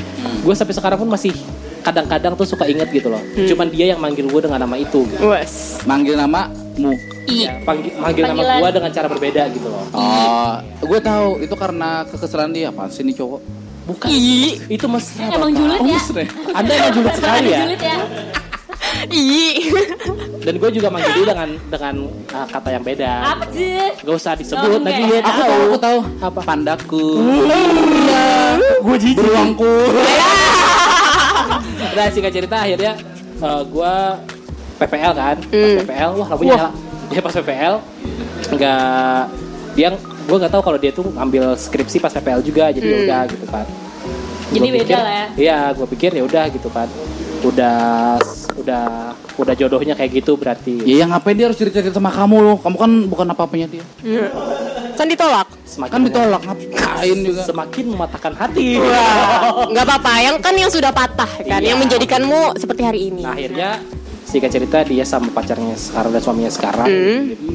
gue 0.43 0.53
sampai 0.53 0.73
sekarang 0.73 0.97
pun 1.01 1.09
masih 1.09 1.33
kadang-kadang 1.81 2.35
tuh 2.35 2.45
suka 2.45 2.65
inget 2.67 2.89
gitu 2.89 3.09
loh. 3.09 3.21
Cuman 3.33 3.69
dia 3.69 3.93
yang 3.93 4.01
manggil 4.01 4.25
gue 4.25 4.41
dengan 4.41 4.61
nama 4.61 4.75
itu. 4.77 5.05
Gitu. 5.05 5.21
Wes. 5.25 5.81
Manggil 5.85 6.17
nama 6.17 6.49
mu. 6.77 6.93
Ya, 7.27 7.59
panggil, 7.65 7.91
manggil 7.99 8.23
nama 8.23 8.39
Panggilan. 8.39 8.59
gue 8.61 8.69
dengan 8.71 8.91
cara 8.93 9.07
berbeda 9.09 9.41
gitu 9.51 9.67
loh. 9.67 9.83
Oh, 9.91 10.53
gue 10.79 10.99
tahu 11.01 11.27
itu 11.43 11.55
karena 11.57 12.07
kekesalan 12.07 12.53
dia 12.53 12.69
apa 12.71 12.87
sih 12.87 13.03
nih 13.03 13.17
cowok? 13.17 13.41
Bukan. 13.87 14.07
Iji, 14.07 14.59
Itu 14.67 14.85
mesra. 14.85 15.25
Emang 15.29 15.49
Bapak. 15.49 15.79
julid 15.79 15.81
ya? 15.81 16.25
Anda 16.51 16.71
emang 16.75 16.91
julid 16.93 17.13
sekali 17.15 17.49
ya. 17.49 17.61
Julid 17.63 17.81
ya. 17.81 17.97
iji. 19.07 19.47
Dan 20.41 20.53
gue 20.57 20.69
juga 20.71 20.87
manggil 20.87 21.11
dia 21.13 21.25
dengan 21.25 21.49
dengan 21.67 21.95
uh, 22.29 22.45
kata 22.45 22.69
yang 22.69 22.83
beda. 22.83 23.11
Apa 23.25 23.45
sih? 23.49 23.79
Gak 23.97 24.15
usah 24.15 24.33
disebut 24.33 24.67
Oh, 24.69 24.79
lagi 24.79 25.03
ya. 25.05 25.19
Aku 25.21 25.39
tahu, 25.39 25.55
aku 25.65 25.77
tahu. 25.77 25.97
Apa? 26.19 26.39
Pandaku. 26.41 27.05
Gue 28.81 28.95
jijik. 28.97 29.17
Beruangku. 29.17 29.73
Nah 31.89 32.07
singkat 32.09 32.29
cerita 32.31 32.55
akhirnya 32.59 32.93
uh, 33.39 33.61
gue 33.63 33.93
PPL 34.77 35.13
kan. 35.13 35.35
Pas 35.39 35.49
Hmm. 35.49 35.77
PPL, 35.81 36.11
wah 36.13 36.27
lampunya 36.29 36.53
nyala. 36.53 36.71
Dia 37.07 37.21
pas 37.23 37.33
PPL 37.33 37.75
nggak 38.47 39.19
dia 39.73 39.87
gue 40.27 40.37
nggak 40.37 40.51
tahu 40.51 40.61
kalau 40.61 40.75
dia 40.75 40.91
tuh 40.91 41.07
ngambil 41.07 41.55
skripsi 41.55 41.97
pas 41.97 42.11
PPL 42.11 42.41
juga 42.41 42.69
jadi 42.69 42.83
Hmm. 42.85 43.01
udah 43.01 43.21
gitu 43.27 43.45
kan. 43.47 43.65
Jadi 44.47 44.59
Gua 44.61 44.73
beda 44.73 44.83
pikir- 44.85 44.99
lah 44.99 45.13
ya. 45.13 45.27
Iya, 45.35 45.57
gue 45.73 45.87
pikir 45.89 46.09
ya 46.13 46.23
udah 46.23 46.43
gitu 46.49 46.69
kan. 46.69 46.87
Udah 47.39 47.79
udah 48.57 48.85
udah 49.37 49.53
jodohnya 49.53 49.93
kayak 49.93 50.11
gitu 50.15 50.33
berarti. 50.33 50.81
Ya 50.83 51.03
yang 51.03 51.09
ngapain 51.09 51.33
dia 51.33 51.45
harus 51.45 51.55
cerita-cerita 51.55 51.95
sama 51.95 52.09
kamu 52.09 52.37
loh? 52.41 52.57
Kamu 52.57 52.75
kan 52.75 52.91
bukan 53.05 53.25
apa-apanya 53.27 53.67
dia. 53.69 53.85
Kan 54.93 55.07
ditolak. 55.07 55.47
semakin 55.67 55.93
Kan 55.93 56.01
ditolak 56.03 56.41
ngapain 56.41 57.17
juga. 57.21 57.41
semakin 57.43 57.85
mematahkan 57.87 58.33
hati. 58.33 58.81
Wah, 58.81 59.69
nggak 59.69 59.85
apa-apa. 59.85 60.13
Yang 60.17 60.35
kan 60.41 60.53
yang 60.57 60.71
sudah 60.71 60.89
patah 60.89 61.29
kan, 61.37 61.61
Iya. 61.61 61.69
yang 61.69 61.77
menjadikanmu 61.77 62.57
seperti 62.57 62.81
hari 62.81 62.99
ini. 63.07 63.21
Nah 63.21 63.31
akhirnya 63.31 63.69
singkat 64.23 64.49
cerita 64.49 64.81
dia 64.81 65.05
sama 65.05 65.29
pacarnya 65.29 65.77
sekarang 65.77 66.09
dan 66.09 66.21
suaminya 66.23 66.49
sekarang. 66.49 66.89
Hmm. 66.89 67.21
Jadi 67.29 67.47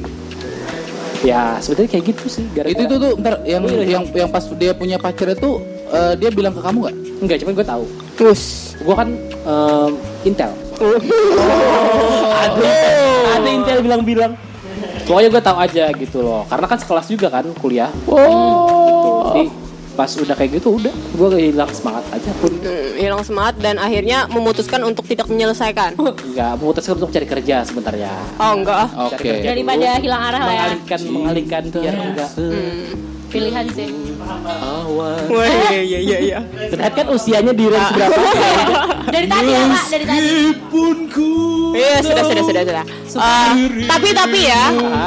ya 1.23 1.57
sebetulnya 1.59 1.91
kayak 1.91 2.05
gitu 2.11 2.25
sih. 2.29 2.45
Gara-gara- 2.51 2.75
Itu 2.75 2.83
tuh 2.85 2.99
tuh 2.99 3.11
bentar 3.17 3.35
yang 3.43 3.63
Oh, 3.63 3.71
iya, 3.71 3.85
yang 3.89 4.05
yang 4.13 4.29
pas 4.29 4.45
dia 4.53 4.73
punya 4.73 4.97
pacar 4.97 5.31
itu 5.31 5.63
eh, 5.89 6.13
dia 6.17 6.29
bilang 6.29 6.51
ke 6.51 6.61
kamu 6.61 6.79
nggak? 6.81 6.97
enggak, 7.23 7.37
cuman 7.39 7.53
gue 7.55 7.67
tahu. 7.67 7.85
Terus. 8.15 8.43
Gue 8.79 8.95
kan 8.95 9.09
em, 9.47 9.91
Intel. 10.25 10.51
ada 12.35 12.75
ada 13.33 13.49
intel 13.49 13.79
bilang-bilang 13.81 14.35
Pokoknya 15.03 15.29
gue 15.31 15.43
tahu 15.43 15.59
aja 15.59 15.85
gitu 15.93 16.19
loh. 16.23 16.43
Karena 16.47 16.67
kan 16.67 16.79
sekelas 16.79 17.07
juga 17.07 17.27
kan 17.29 17.43
kuliah. 17.59 17.91
Oh. 18.07 19.35
Jadi 19.35 19.51
pas 19.93 20.09
udah 20.09 20.35
kayak 20.35 20.61
gitu 20.61 20.81
udah 20.81 20.93
gue 20.93 21.29
hilang 21.53 21.71
semangat 21.71 22.05
aja 22.11 22.31
pun. 22.41 22.53
Hmm, 22.65 22.91
hilang 22.97 23.23
semangat 23.23 23.55
dan 23.61 23.77
akhirnya 23.77 24.25
memutuskan 24.33 24.81
untuk 24.89 25.05
tidak 25.05 25.29
menyelesaikan. 25.29 25.97
Enggak 26.33 26.53
memutuskan 26.59 26.95
untuk 26.97 27.11
cari 27.13 27.27
kerja 27.29 27.57
sebenarnya. 27.69 28.13
Oh 28.41 28.53
enggak. 28.57 28.87
Oke. 28.97 29.17
Cari 29.17 29.29
kerja 29.29 29.49
Daripada 29.53 29.89
hilang 30.01 30.23
arah 30.23 30.43
lah 30.43 30.55
ya. 30.55 30.65
mengalihkan 30.73 31.01
mengalihkan 31.13 31.63
biar 31.69 31.95
enggak 31.95 32.31
Pilihan 33.33 33.65
sih. 33.73 33.89
awan. 34.63 35.25
Wah, 35.27 35.49
iya 35.73 35.83
iya 35.83 35.99
iya 35.99 36.19
iya. 36.21 36.39
Terlihat 36.69 36.95
kan 36.95 37.07
usianya 37.11 37.51
di 37.51 37.65
range 37.67 37.91
berapa 37.91 38.21
Dari 39.15 39.27
tadi 39.27 39.51
ya 39.51 39.61
Pak, 39.67 39.85
dari 39.89 40.05
tadi. 40.05 40.29
Iya 41.73 41.97
sudah 42.01 42.25
sudah 42.25 42.45
sudah 42.45 42.63
sudah. 42.63 42.85
Eh, 43.19 43.53
tapi 43.89 44.09
tapi 44.13 44.41
ya, 44.45 44.63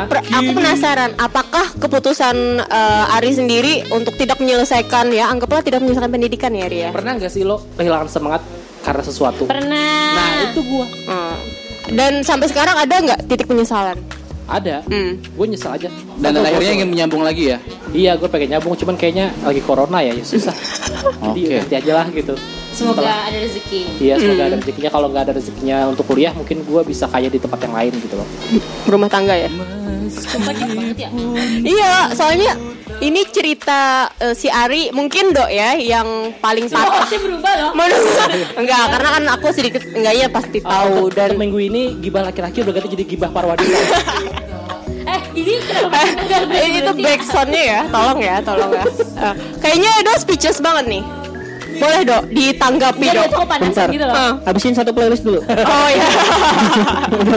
per- 0.05 0.25
aku 0.25 0.49
penasaran, 0.51 1.13
apakah 1.15 1.65
keputusan 1.77 2.35
eh, 2.59 3.15
Ari 3.15 3.31
sendiri 3.31 3.73
untuk 3.89 4.17
tidak 4.17 4.41
menyelesaikan 4.41 5.13
ya, 5.13 5.29
anggaplah 5.29 5.61
tidak 5.61 5.81
menyelesaikan 5.81 6.11
pendidikan 6.11 6.51
ya 6.51 6.63
Ari 6.65 6.77
ya. 6.85 6.89
Pernah 6.89 7.17
nggak 7.17 7.31
sih 7.31 7.45
lo 7.45 7.61
kehilangan 7.77 8.09
semangat 8.09 8.41
karena 8.81 9.03
sesuatu? 9.05 9.45
Pernah. 9.45 10.13
Nah 10.13 10.29
itu 10.49 10.61
gua 10.65 10.85
Hmm. 11.05 11.37
Dan 11.85 12.25
sampai 12.25 12.49
sekarang 12.49 12.73
ada 12.75 12.95
nggak 12.97 13.29
titik 13.29 13.45
penyesalan? 13.45 13.97
Ada. 14.45 14.85
Hmm. 14.85 15.17
Gue 15.21 15.45
nyesel 15.49 15.71
aja. 15.73 15.89
Dan 16.21 16.37
akhirnya 16.39 16.73
ingin 16.81 16.89
menyambung 16.89 17.21
lagi 17.25 17.53
ya. 17.53 17.57
Iya 17.91 18.17
gue 18.17 18.29
pengen 18.29 18.57
nyambung 18.57 18.77
cuman 18.77 18.95
kayaknya 18.97 19.33
lagi 19.41 19.61
corona 19.61 19.99
ya, 20.01 20.13
ya 20.13 20.25
susah. 20.25 20.53
Jadi 21.31 21.41
Oke. 21.49 21.55
nanti 21.61 21.75
aja 21.75 21.91
lah 22.03 22.07
gitu. 22.13 22.33
Semoga 22.75 23.31
ada 23.31 23.37
rezeki. 23.39 24.03
Iya 24.03 24.19
semoga 24.19 24.43
ada 24.51 24.55
rezekinya. 24.59 24.91
Kalau 24.91 25.07
nggak 25.07 25.23
ada 25.31 25.33
rezekinya 25.39 25.77
untuk 25.87 26.03
kuliah 26.05 26.35
mungkin 26.35 26.59
gue 26.67 26.81
bisa 26.83 27.07
kaya 27.07 27.31
di 27.31 27.39
tempat 27.39 27.63
yang 27.63 27.73
lain 27.73 27.93
gitu 28.03 28.15
loh. 28.19 28.27
Rumah 28.91 29.07
tangga 29.07 29.31
ya? 29.31 29.47
Ya. 30.95 31.09
Iya, 31.65 32.13
soalnya 32.13 32.53
ini 33.01 33.25
cerita 33.27 34.11
eh, 34.21 34.35
si 34.37 34.47
Ari 34.51 34.91
mungkin 34.91 35.31
dok 35.31 35.49
ya 35.49 35.75
yang 35.75 36.35
paling 36.39 36.67
Oh, 36.71 36.77
patah. 36.77 37.07
sih 37.07 37.19
berubah 37.19 37.53
loh. 37.57 37.71
Menurut 37.73 38.05
enggak, 38.59 38.83
karena 38.91 39.09
kan 39.09 39.23
aku 39.39 39.47
sedikit 39.51 39.81
enggaknya 39.95 40.27
pasti 40.29 40.59
tahu 40.61 41.09
dan 41.11 41.25
dan 41.25 41.41
minggu 41.41 41.57
ini 41.57 41.97
gibah 41.99 42.21
laki-laki 42.21 42.61
udah 42.61 42.73
ganti 42.75 42.93
jadi 42.93 43.05
gibah 43.07 43.29
para 43.31 43.55
wanita. 43.55 43.71
Eh, 45.05 45.21
ini 45.37 45.53
Eh, 45.61 46.67
itu 46.81 46.91
backsoundnya 46.97 47.61
ya, 47.61 47.79
tolong 47.93 48.17
ya, 48.17 48.35
tolong 48.41 48.73
ya. 48.73 48.85
Eh, 49.21 49.33
kayaknya 49.61 49.91
dok 50.01 50.17
speechless 50.17 50.57
banget 50.57 50.97
nih. 50.97 51.03
Boleh 51.75 52.01
dok, 52.01 52.23
ditanggapi 52.29 53.05
udah 53.05 53.15
dok. 53.15 53.31
cukup 53.31 53.47
panasan 53.47 53.69
Bentar. 53.69 53.87
gitu 53.91 54.05
loh. 54.05 54.15
Ah. 54.15 54.33
habisin 54.43 54.73
satu 54.73 54.91
playlist 54.91 55.21
dulu 55.21 55.39
Oh 55.41 55.87
ya. 55.89 56.05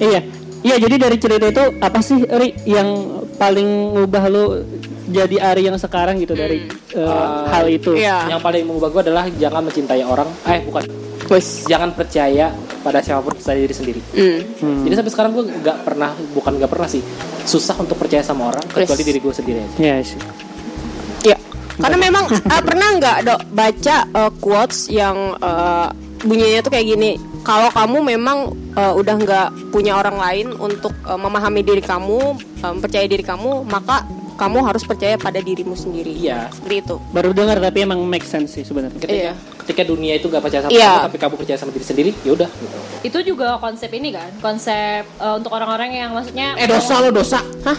iya 0.00 0.20
iya 0.60 0.76
jadi 0.78 0.94
dari 0.98 1.16
cerita 1.16 1.46
itu 1.46 1.64
apa 1.78 1.98
sih 2.00 2.24
Ri 2.24 2.54
yang 2.64 2.88
paling 3.34 3.66
ngubah 3.94 4.24
lu 4.26 4.44
jadi 5.06 5.36
Ari 5.44 5.62
yang 5.64 5.76
sekarang 5.76 6.16
gitu 6.16 6.32
dari 6.32 6.64
eh, 6.90 7.06
hal 7.46 7.68
itu 7.68 7.92
Iya. 7.94 8.26
yang 8.26 8.40
paling 8.40 8.64
mengubah 8.64 8.88
gue 8.90 9.02
adalah 9.04 9.24
jangan 9.30 9.62
mencintai 9.62 10.00
orang. 10.02 10.26
Eh 10.44 10.64
bukan. 10.64 10.82
Wes. 11.24 11.64
Jangan 11.64 11.92
percaya 11.92 12.48
pada 12.80 13.00
siapa 13.00 13.20
pun 13.20 13.32
selain 13.34 13.64
diri 13.64 13.72
sendiri. 13.72 14.00
Hmm. 14.12 14.82
Jadi 14.82 14.94
sampai 14.94 15.08
sekarang 15.10 15.30
gue 15.32 15.44
nggak 15.46 15.78
pernah, 15.82 16.12
bukan 16.32 16.52
nggak 16.54 16.68
pernah 16.68 16.84
sih, 16.84 17.00
susah 17.42 17.76
untuk 17.76 17.96
percaya 17.96 18.20
sama 18.20 18.48
orang 18.48 18.64
kecuali 18.66 19.02
diri 19.02 19.18
gue 19.18 19.32
sendiri 19.32 19.58
aja. 19.60 19.76
Yes. 19.78 20.08
Ya, 20.10 20.20
karena 21.74 21.96
memang 21.98 22.24
eh, 22.30 22.62
pernah 22.62 22.88
nggak 22.94 23.16
dok 23.22 23.40
baca 23.50 23.96
eh, 24.06 24.30
quotes 24.38 24.86
yang 24.88 25.16
eh, 25.34 25.88
bunyinya 26.20 26.60
tuh 26.60 26.72
kayak 26.72 26.86
gini. 26.88 27.10
Kalau 27.44 27.68
kamu 27.68 28.16
memang 28.16 28.38
eh, 28.72 28.92
udah 28.94 29.14
nggak 29.14 29.48
punya 29.68 29.94
orang 29.94 30.16
lain 30.16 30.46
untuk 30.56 30.94
eh, 31.04 31.18
memahami 31.18 31.60
diri 31.60 31.80
kamu, 31.80 32.20
eh, 32.60 32.74
percaya 32.80 33.04
diri 33.04 33.20
kamu, 33.20 33.66
maka 33.66 34.06
kamu 34.34 34.66
harus 34.66 34.82
percaya 34.82 35.14
pada 35.14 35.38
dirimu 35.38 35.78
sendiri. 35.78 36.10
Iya. 36.10 36.50
Seperti 36.50 36.82
itu. 36.82 36.96
baru 37.14 37.30
dengar 37.30 37.62
tapi 37.62 37.86
emang 37.86 38.02
make 38.02 38.26
sense 38.26 38.50
sih 38.50 38.66
sebenarnya 38.66 38.98
Ketika, 38.98 39.14
Iya. 39.14 39.32
ketika 39.62 39.82
dunia 39.86 40.18
itu 40.18 40.26
gak 40.26 40.42
percaya 40.42 40.66
sama 40.66 40.74
Iya. 40.74 40.90
kamu, 40.90 41.06
tapi 41.06 41.18
kamu 41.22 41.34
percaya 41.38 41.58
sama 41.62 41.70
diri 41.70 41.86
sendiri, 41.86 42.10
ya 42.26 42.30
udah. 42.34 42.50
Gitu. 42.50 42.76
Itu 43.04 43.18
juga 43.22 43.62
konsep 43.62 43.94
ini 43.94 44.10
kan, 44.10 44.34
konsep 44.42 45.06
eh, 45.06 45.34
untuk 45.38 45.54
orang-orang 45.54 45.94
yang 45.94 46.10
maksudnya 46.10 46.58
Eh 46.58 46.66
dosa 46.66 46.98
lo 46.98 47.14
dosa. 47.14 47.38
Hah? 47.62 47.78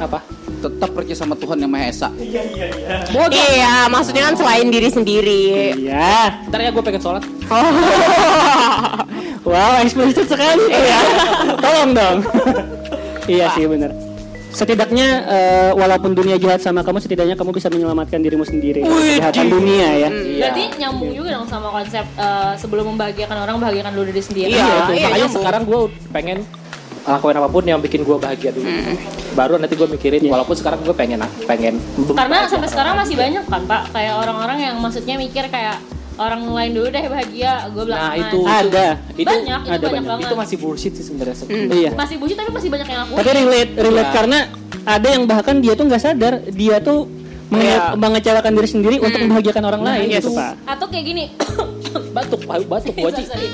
Apa? 0.00 0.24
Tetap 0.62 0.90
percaya 0.94 1.18
sama 1.18 1.34
Tuhan 1.34 1.58
yang 1.58 1.70
Maha 1.70 1.90
Esa. 1.90 2.08
Iya, 3.10 3.90
maksudnya 3.90 4.30
kan 4.30 4.34
selain 4.38 4.70
diri 4.70 4.88
sendiri. 4.88 5.74
iya. 5.74 6.38
Ntar 6.46 6.62
ya 6.62 6.70
gue 6.70 6.82
pengen 6.86 7.02
sholat. 7.02 7.22
Oh. 7.50 7.70
wow 9.50 9.82
eksplisit 9.82 10.30
sekali. 10.30 10.70
Iya. 10.70 11.00
Tolong 11.58 11.90
dong. 11.92 12.18
Iya 13.22 13.54
sih 13.54 13.70
benar 13.70 13.94
setidaknya 14.52 15.08
eh, 15.26 15.70
walaupun 15.72 16.12
dunia 16.12 16.36
jahat 16.36 16.60
sama 16.60 16.84
kamu 16.84 17.00
setidaknya 17.00 17.34
kamu 17.40 17.56
bisa 17.56 17.72
menyelamatkan 17.72 18.20
dirimu 18.20 18.44
sendiri. 18.44 18.84
Kejahatan 18.84 19.48
dunia 19.48 19.88
ya. 19.96 20.08
Berarti 20.12 20.62
nyambung 20.76 21.10
juga 21.16 21.40
dong 21.40 21.48
sama 21.48 21.72
konsep 21.72 22.04
eh, 22.04 22.52
sebelum 22.60 22.92
membahagiakan 22.94 23.36
orang 23.48 23.56
bahagiakan 23.58 23.90
lu 23.96 24.04
diri 24.04 24.22
sendiri. 24.22 24.52
Iya, 24.52 24.60
Iya, 24.60 24.68
iya, 24.68 24.80
makanya 24.84 25.08
nyambung. 25.16 25.34
sekarang 25.40 25.62
gue 25.64 25.80
pengen 26.12 26.38
lakuin 27.04 27.34
apa 27.34 27.48
pun 27.48 27.62
yang 27.62 27.78
bikin 27.78 28.00
gue 28.00 28.14
bahagia 28.14 28.50
dulu. 28.50 28.68
Baru 29.32 29.56
nanti 29.56 29.74
gue 29.74 29.86
mikirin, 29.86 30.22
walaupun 30.24 30.54
sekarang 30.54 30.80
gue 30.80 30.92
pengen 30.92 31.18
pengen. 31.44 31.80
Karena 32.08 32.46
sampai 32.46 32.68
sekarang 32.68 32.94
masih 32.94 33.14
banyak 33.14 33.42
kan 33.44 33.62
Pak, 33.64 33.82
kayak 33.90 34.14
orang-orang 34.16 34.58
yang 34.62 34.74
maksudnya 34.76 35.16
mikir 35.16 35.48
kayak 35.48 35.80
orang 36.14 36.44
lain 36.44 36.70
dulu 36.72 36.88
deh 36.88 37.04
bahagia, 37.04 37.52
gue 37.68 37.82
belakangan. 37.82 38.12
Nah 38.12 38.20
itu 38.20 38.38
Ada. 38.44 38.86
itu 39.14 39.26
Banyak, 39.26 39.60
itu 39.60 39.70
ada 39.70 39.80
banyak 39.80 39.88
banyak. 39.88 40.04
banget. 40.06 40.24
itu 40.24 40.36
masih 40.36 40.56
bullshit 40.58 40.92
sih 40.92 41.02
sebenarnya. 41.02 41.34
iya 41.72 41.90
Masih 41.92 42.16
bullshit 42.16 42.36
tapi 42.36 42.50
masih 42.52 42.68
banyak 42.68 42.86
yang 42.86 43.00
aku. 43.02 43.12
tapi 43.16 43.30
relate 43.32 43.72
relate 43.74 44.04
Iya. 44.04 44.14
karena 44.14 44.38
ada 44.84 45.08
yang 45.08 45.22
bahkan 45.24 45.56
dia 45.58 45.72
tuh 45.72 45.84
nggak 45.88 46.02
sadar 46.02 46.32
dia 46.52 46.76
tuh 46.78 47.08
menge- 47.48 47.64
Iya. 47.66 47.96
mengecewakan 47.96 48.52
diri 48.52 48.68
sendiri 48.68 48.96
untuk 48.98 49.18
membahagiakan 49.18 49.64
orang 49.64 49.82
lain 49.82 50.06
yes. 50.06 50.20
gitu 50.20 50.30
pak 50.32 50.52
Atau 50.68 50.86
kayak 50.86 51.04
gini. 51.06 51.24
Batuk 52.12 52.40
batuk 52.44 52.94
sorry. 53.24 53.48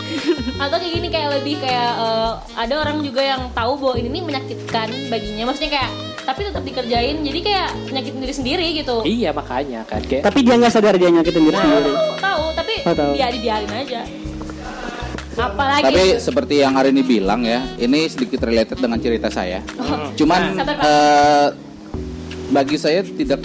Atau 0.57 0.77
kayak 0.77 0.93
gini 0.93 1.09
kayak 1.09 1.29
lebih 1.35 1.55
kayak 1.59 1.91
eh, 1.97 2.31
ada 2.55 2.75
orang 2.77 3.01
juga 3.01 3.23
yang 3.23 3.49
tahu 3.51 3.73
bahwa 3.77 3.95
ini 3.97 4.09
nih 4.11 4.23
menyakitkan 4.25 4.89
baginya. 5.09 5.45
Maksudnya 5.47 5.71
kayak 5.73 5.91
tapi 6.23 6.41
tetap 6.45 6.61
dikerjain 6.61 7.17
jadi 7.19 7.41
kayak 7.41 7.69
nyakitin 7.89 8.21
diri 8.21 8.35
sendiri 8.35 8.67
gitu. 8.77 8.97
Iya 9.01 9.31
makanya 9.33 9.81
kan 9.83 10.03
kayak 10.03 10.23
tapi 10.23 10.43
dia 10.43 10.55
nggak 10.55 10.69
sadar 10.71 10.95
dia 10.95 11.09
nyakitin 11.09 11.43
diri 11.43 11.57
sendiri 11.57 11.89
Tahu, 11.89 12.13
tahu, 12.19 12.45
tapi 12.53 12.75
Oh, 12.83 12.95
tahu. 12.95 13.11
biar 13.15 13.31
dibiarin 13.31 13.73
aja. 13.73 14.01
Apalagi 15.39 15.85
Tapi 15.85 16.03
seperti 16.19 16.55
yang 16.59 16.75
hari 16.75 16.91
ini 16.91 17.01
bilang 17.01 17.47
ya, 17.47 17.63
ini 17.79 18.11
sedikit 18.11 18.43
related 18.43 18.75
dengan 18.75 18.99
cerita 18.99 19.31
saya. 19.31 19.63
Cuman 20.13 20.59
Sabar, 20.59 20.75
Pak. 20.75 20.83
eh, 20.83 21.49
bagi 22.51 22.75
saya 22.75 23.01
tidak 23.01 23.39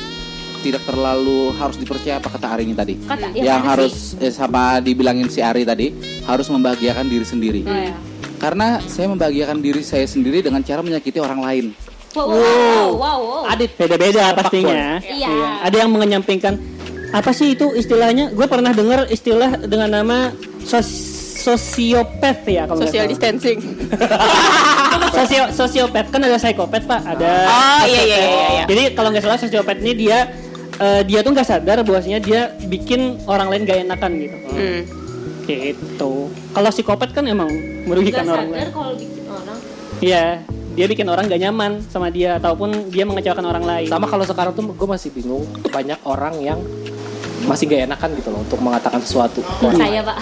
tidak 0.64 0.82
terlalu 0.82 1.52
harus 1.54 1.76
dipercaya 1.76 2.18
apa 2.18 2.32
kata 2.32 2.48
Ari 2.50 2.64
ini 2.64 2.74
tadi. 2.74 2.96
Kata, 2.98 3.28
ya, 3.30 3.44
yang 3.52 3.62
harus 3.62 4.16
eh, 4.18 4.32
sama 4.32 4.80
dibilangin 4.80 5.28
si 5.28 5.44
Ari 5.44 5.62
tadi 5.62 5.92
harus 6.24 6.48
membahagiakan 6.48 7.06
diri 7.06 7.26
sendiri. 7.28 7.62
Oh, 7.62 7.76
ya. 7.76 7.92
Karena 8.40 8.80
saya 8.84 9.08
membahagiakan 9.08 9.60
diri 9.60 9.84
saya 9.84 10.04
sendiri 10.04 10.40
dengan 10.40 10.60
cara 10.60 10.80
menyakiti 10.80 11.20
orang 11.20 11.40
lain. 11.40 11.66
Wow, 12.14 12.30
wow, 12.30 12.40
wow, 12.40 12.88
wow, 12.94 13.20
wow. 13.20 13.44
Adit 13.50 13.74
beda-beda 13.74 14.32
pastinya 14.34 15.02
Iya. 15.02 15.66
ada 15.66 15.76
yang 15.76 15.90
menyampingkan 15.90 16.62
apa 17.10 17.30
sih 17.30 17.54
itu 17.54 17.74
istilahnya 17.74 18.30
gue 18.30 18.46
pernah 18.46 18.70
dengar 18.70 19.06
istilah 19.08 19.58
dengan 19.60 19.90
nama 19.92 20.30
sos- 20.62 21.14
sosiopath 21.42 22.46
ya 22.46 22.64
kalau 22.66 22.82
Social 22.82 23.06
distancing. 23.06 23.58
Sosio 25.14 25.44
sosiopath 25.52 26.10
kan 26.10 26.22
ada 26.22 26.38
psikopat 26.38 26.86
pak 26.86 27.02
ada 27.04 27.32
Oh 27.46 27.82
iya 27.86 28.02
iya 28.02 28.18
iya 28.18 28.46
iya. 28.52 28.64
jadi 28.66 28.84
kalau 28.94 29.10
nggak 29.10 29.22
salah 29.22 29.38
sosiopath 29.38 29.78
ini 29.78 29.94
dia 29.96 30.26
eh, 30.76 31.02
dia 31.04 31.20
tuh 31.20 31.32
nggak 31.32 31.46
sadar 31.46 31.78
bahwasanya 31.82 32.18
dia 32.18 32.42
bikin 32.64 33.22
orang 33.26 33.48
lain 33.48 33.62
gak 33.64 33.84
enakan 33.84 34.12
gitu 34.18 34.38
Hmm. 34.50 34.82
gitu 35.44 36.14
kalau 36.52 36.70
psikopat 36.70 37.12
kan 37.12 37.26
emang 37.26 37.52
merugikan 37.84 38.24
Gak 38.24 38.32
orang 38.32 38.48
sadar 38.48 38.58
lain 38.58 38.72
kalau 38.72 38.94
bikin 38.96 39.24
orang. 39.26 39.58
iya 40.00 40.24
dia 40.74 40.86
bikin 40.88 41.06
orang 41.06 41.26
gak 41.28 41.38
nyaman 41.40 41.72
sama 41.86 42.08
dia 42.08 42.38
ataupun 42.38 42.90
dia 42.90 43.04
mengecewakan 43.04 43.46
orang 43.46 43.64
lain 43.64 43.88
sama 43.88 44.08
kalau 44.08 44.24
sekarang 44.24 44.52
tuh 44.52 44.66
gue 44.68 44.88
masih 44.88 45.10
bingung 45.10 45.44
banyak 45.68 46.00
orang 46.04 46.36
yang 46.40 46.60
masih 47.44 47.68
gak 47.68 47.86
enakan 47.86 48.10
gitu 48.16 48.30
loh 48.30 48.40
untuk 48.40 48.56
mengatakan 48.58 48.98
sesuatu. 48.98 49.44
Saya 49.76 50.00
pak. 50.02 50.18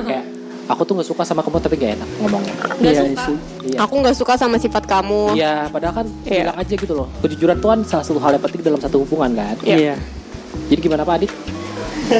kayak 0.00 0.24
aku 0.68 0.82
tuh 0.84 0.92
nggak 0.94 1.08
suka 1.08 1.22
sama 1.24 1.40
kamu 1.40 1.58
tapi 1.58 1.74
gak 1.74 1.92
enak 1.96 2.08
ngomongnya. 2.18 2.54
Nggak 2.76 2.92
Iya 2.92 3.02
suka. 3.02 3.24
Iya. 3.64 3.78
Aku 3.82 3.94
nggak 3.98 4.16
suka 4.16 4.32
sama 4.36 4.56
sifat 4.56 4.84
kamu. 4.84 5.34
Iya, 5.34 5.66
padahal 5.68 5.94
kan 5.96 6.06
Iya. 6.22 6.42
bilang 6.44 6.56
aja 6.56 6.74
gitu 6.76 6.92
loh. 6.94 7.08
Kejujuran 7.18 7.56
tuh 7.58 7.68
kan 7.68 7.80
salah 7.82 8.04
satu 8.04 8.20
hal 8.20 8.36
yang 8.36 8.42
penting 8.42 8.60
dalam 8.62 8.78
satu 8.78 9.02
hubungan 9.02 9.32
kan. 9.34 9.56
Iya. 9.62 9.96
Jadi 10.68 10.80
gimana 10.80 11.02
Pak 11.02 11.16
Adit? 11.16 11.32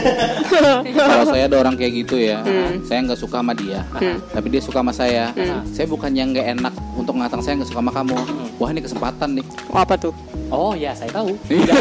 Kalau 0.93 1.25
saya 1.27 1.49
ada 1.49 1.57
orang 1.59 1.73
kayak 1.73 1.93
gitu 1.97 2.21
ya, 2.21 2.45
Hmm. 2.45 2.85
saya 2.85 3.01
nggak 3.03 3.17
suka 3.17 3.41
sama 3.41 3.53
dia, 3.53 3.81
tapi 4.29 4.47
dia 4.49 4.61
suka 4.61 4.81
sama 4.81 4.93
saya. 4.93 5.33
Saya 5.67 5.87
bukannya 5.87 6.25
nggak 6.29 6.47
enak 6.59 6.75
untuk 6.93 7.17
mengatakan 7.17 7.41
saya 7.41 7.55
nggak 7.57 7.69
suka 7.69 7.81
sama 7.81 7.93
kamu. 7.93 8.17
Wah 8.59 8.69
ini 8.69 8.81
kesempatan 8.81 9.41
nih. 9.41 9.45
Oh, 9.71 9.81
apa 9.81 9.95
tuh? 9.97 10.13
Oh 10.49 10.73
ya, 10.73 10.93
saya 10.93 11.09
tahu. 11.09 11.33
Iya. 11.49 11.73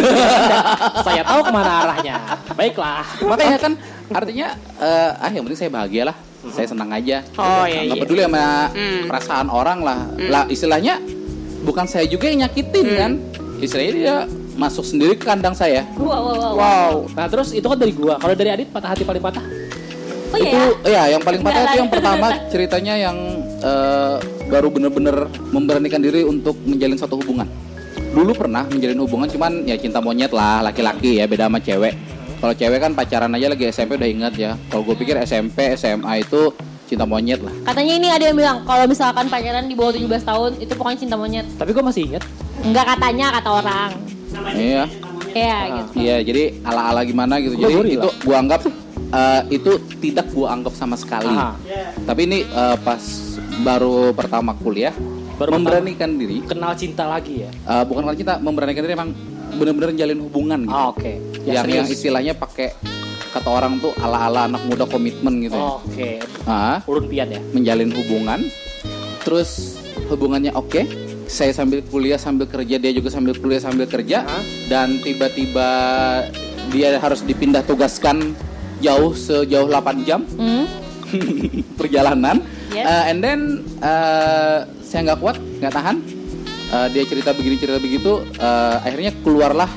saya 1.04 1.22
tahu 1.22 1.40
ke 1.42 1.52
mana 1.52 1.72
arahnya. 1.84 2.16
Baiklah. 2.54 3.04
Makanya 3.24 3.58
kan 3.58 3.74
artinya 4.08 4.48
eh, 4.80 5.12
ah 5.18 5.30
yang 5.30 5.44
penting 5.44 5.60
saya 5.60 5.72
bahagia 5.74 6.04
lah. 6.08 6.16
Saya 6.54 6.68
senang 6.68 6.90
aja. 6.92 7.24
Oh, 7.36 7.64
iya, 7.66 7.88
Nggak 7.88 7.98
iya. 7.98 8.04
peduli 8.04 8.22
sama 8.24 8.46
Hmm. 8.72 9.02
perasaan 9.08 9.48
orang 9.48 9.80
lah. 9.84 10.00
Lah 10.18 10.44
istilahnya 10.48 11.00
bukan 11.64 11.86
saya 11.86 12.06
juga 12.06 12.30
yang 12.30 12.48
nyakitin 12.48 12.88
kan. 12.96 13.12
Istilahnya 13.58 13.94
dia 13.94 14.16
masuk 14.58 14.86
sendiri 14.86 15.14
ke 15.18 15.26
kandang 15.26 15.54
saya. 15.54 15.86
Wow, 15.96 16.08
wow, 16.08 16.36
wow. 16.38 16.54
Wow. 16.56 16.94
Nah 17.14 17.26
terus 17.30 17.54
itu 17.54 17.66
kan 17.66 17.78
dari 17.78 17.94
gua. 17.94 18.18
Kalau 18.18 18.34
dari 18.34 18.50
Adit 18.50 18.70
patah 18.70 18.94
hati 18.94 19.04
paling 19.06 19.22
patah. 19.22 19.44
Oh 20.28 20.38
iya 20.38 20.52
itu 20.52 20.60
ya? 20.60 20.68
ya 20.92 21.04
yang 21.16 21.22
paling 21.24 21.40
patah 21.40 21.62
itu 21.72 21.78
yang 21.80 21.88
pertama 21.88 22.28
ceritanya 22.52 22.94
yang 23.00 23.18
eh, 23.64 24.16
baru 24.52 24.68
bener-bener 24.68 25.16
memberanikan 25.56 26.04
diri 26.04 26.28
untuk 26.28 26.60
menjalin 26.68 27.00
satu 27.00 27.16
hubungan 27.16 27.48
dulu 28.12 28.36
pernah 28.36 28.68
menjalin 28.68 29.00
hubungan 29.08 29.28
cuman 29.32 29.64
ya 29.64 29.80
cinta 29.80 30.04
monyet 30.04 30.36
lah 30.36 30.60
laki-laki 30.66 31.22
ya 31.22 31.30
beda 31.30 31.48
sama 31.48 31.64
cewek 31.64 31.94
kalau 32.38 32.54
cewek 32.54 32.80
kan 32.80 32.92
pacaran 32.94 33.32
aja 33.32 33.48
lagi 33.48 33.66
SMP 33.68 33.96
udah 33.96 34.10
ingat 34.10 34.34
ya 34.34 34.52
kalau 34.68 34.84
gue 34.84 34.96
pikir 34.96 35.18
SMP 35.20 35.74
SMA 35.74 36.22
itu 36.22 36.54
cinta 36.88 37.04
monyet 37.04 37.44
lah 37.44 37.52
Katanya 37.66 37.94
ini 37.96 38.08
ada 38.08 38.24
yang 38.24 38.38
bilang 38.38 38.58
kalau 38.64 38.88
misalkan 38.88 39.28
pacaran 39.28 39.68
di 39.68 39.76
bawah 39.76 39.92
17 39.92 40.08
tahun 40.24 40.52
itu 40.58 40.72
pokoknya 40.72 40.98
cinta 40.98 41.16
monyet. 41.16 41.44
Tapi 41.54 41.76
gua 41.76 41.84
masih 41.84 42.08
ingat. 42.08 42.24
Enggak 42.64 42.86
katanya 42.88 43.26
kata 43.36 43.50
orang. 43.52 43.92
iya 44.56 44.84
Iya 45.28 45.58
gitu. 45.68 45.92
iya 46.00 46.18
jadi 46.24 46.44
ala-ala 46.64 47.04
gimana 47.04 47.38
gitu 47.38 47.54
jadi 47.56 47.74
Gorila. 47.76 47.94
itu 48.00 48.10
gua 48.24 48.36
anggap 48.40 48.62
eh, 49.12 49.42
itu 49.52 49.72
tidak 50.00 50.26
gua 50.32 50.48
anggap 50.56 50.74
sama 50.74 50.96
sekali 50.96 51.30
Aha. 51.30 51.54
tapi 52.08 52.26
ini 52.26 52.42
eh, 52.42 52.76
pas 52.82 53.04
baru 53.62 54.14
pertama 54.14 54.56
kuliah 54.56 54.96
Baru 55.38 55.54
memberanikan 55.54 56.18
diri 56.18 56.42
Kenal 56.42 56.74
cinta 56.74 57.06
lagi 57.06 57.46
ya. 57.46 57.50
Eh, 57.52 57.84
bukan 57.86 58.02
kalau 58.02 58.18
kita 58.18 58.34
memberanikan 58.40 58.82
diri 58.82 58.94
emang 58.96 59.12
bener-bener 59.54 59.96
jalin 59.96 60.20
hubungan 60.20 60.60
gitu. 60.64 60.76
Ah, 60.76 60.90
Oke. 60.90 61.24
Ya, 61.42 61.62
yang, 61.62 61.84
yang 61.84 61.88
istilahnya 61.88 62.34
pakai 62.34 62.76
kata 63.28 63.48
orang 63.48 63.78
tuh 63.78 63.92
ala-ala 63.98 64.48
anak 64.48 64.64
muda 64.66 64.84
komitmen 64.84 65.40
gitu 65.42 65.54
ya. 65.54 65.68
Oke. 65.78 66.10
Ah, 66.44 66.78
Urun 66.84 67.06
pian 67.06 67.28
ya. 67.30 67.40
menjalin 67.52 67.92
hubungan, 67.92 68.40
terus 69.22 69.80
hubungannya 70.08 70.52
oke. 70.52 70.84
Saya 71.28 71.52
sambil 71.52 71.84
kuliah 71.84 72.16
sambil 72.16 72.48
kerja, 72.48 72.80
dia 72.80 72.92
juga 72.92 73.12
sambil 73.12 73.36
kuliah 73.36 73.60
sambil 73.60 73.84
kerja, 73.84 74.24
Hah? 74.24 74.40
dan 74.68 74.96
tiba-tiba 74.98 75.68
dia 76.72 76.96
harus 76.96 77.20
dipindah 77.20 77.60
tugaskan 77.62 78.32
jauh 78.80 79.12
sejauh 79.12 79.68
8 79.68 80.08
jam 80.08 80.24
Hmm? 80.36 80.64
perjalanan. 81.80 82.44
Yes. 82.72 82.84
Uh, 82.84 83.04
and 83.06 83.20
then 83.20 83.40
uh, 83.80 84.64
saya 84.80 85.12
nggak 85.12 85.20
kuat, 85.20 85.36
nggak 85.60 85.74
tahan. 85.74 85.98
Uh, 86.68 86.88
dia 86.92 87.04
cerita 87.08 87.32
begini 87.32 87.56
cerita 87.56 87.80
begitu, 87.80 88.28
uh, 88.44 88.78
akhirnya 88.84 89.16
keluarlah 89.24 89.72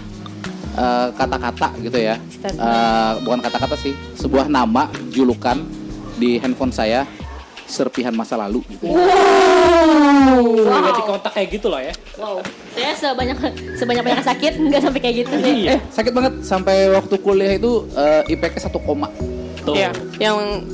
uh, 0.74 1.14
kata-kata 1.14 1.79
gitu 1.79 1.98
ya. 2.03 2.18
Uh, 2.59 3.22
bukan 3.22 3.38
kata-kata 3.46 3.79
sih, 3.79 3.94
sebuah 4.18 4.50
nama 4.50 4.90
julukan 5.14 5.62
di 6.18 6.42
handphone 6.42 6.74
saya 6.74 7.07
serpihan 7.70 8.11
masa 8.11 8.35
lalu. 8.35 8.66
Gitu. 8.66 8.90
Wow. 8.90 10.42
Ganti 10.66 11.03
kontak 11.07 11.33
kayak 11.38 11.48
gitu 11.55 11.70
loh 11.70 11.79
ya. 11.79 11.94
Wow. 12.18 12.42
Saya 12.74 12.92
sebanyak 12.98 13.38
sebanyak 13.79 14.03
banyak 14.03 14.24
sakit 14.26 14.53
enggak 14.59 14.83
sampai 14.83 15.00
kayak 15.00 15.16
gitu 15.24 15.35
sih. 15.38 15.55
Iya. 15.70 15.79
Sakit 15.94 16.12
banget 16.12 16.35
sampai 16.42 16.90
waktu 16.90 17.14
kuliah 17.22 17.55
itu 17.55 17.87
uh, 17.94 18.26
IPK 18.26 18.66
1 18.66 18.74
koma. 18.83 19.09
Tuh. 19.62 19.79
Iya, 19.79 19.94
yang 20.18 20.66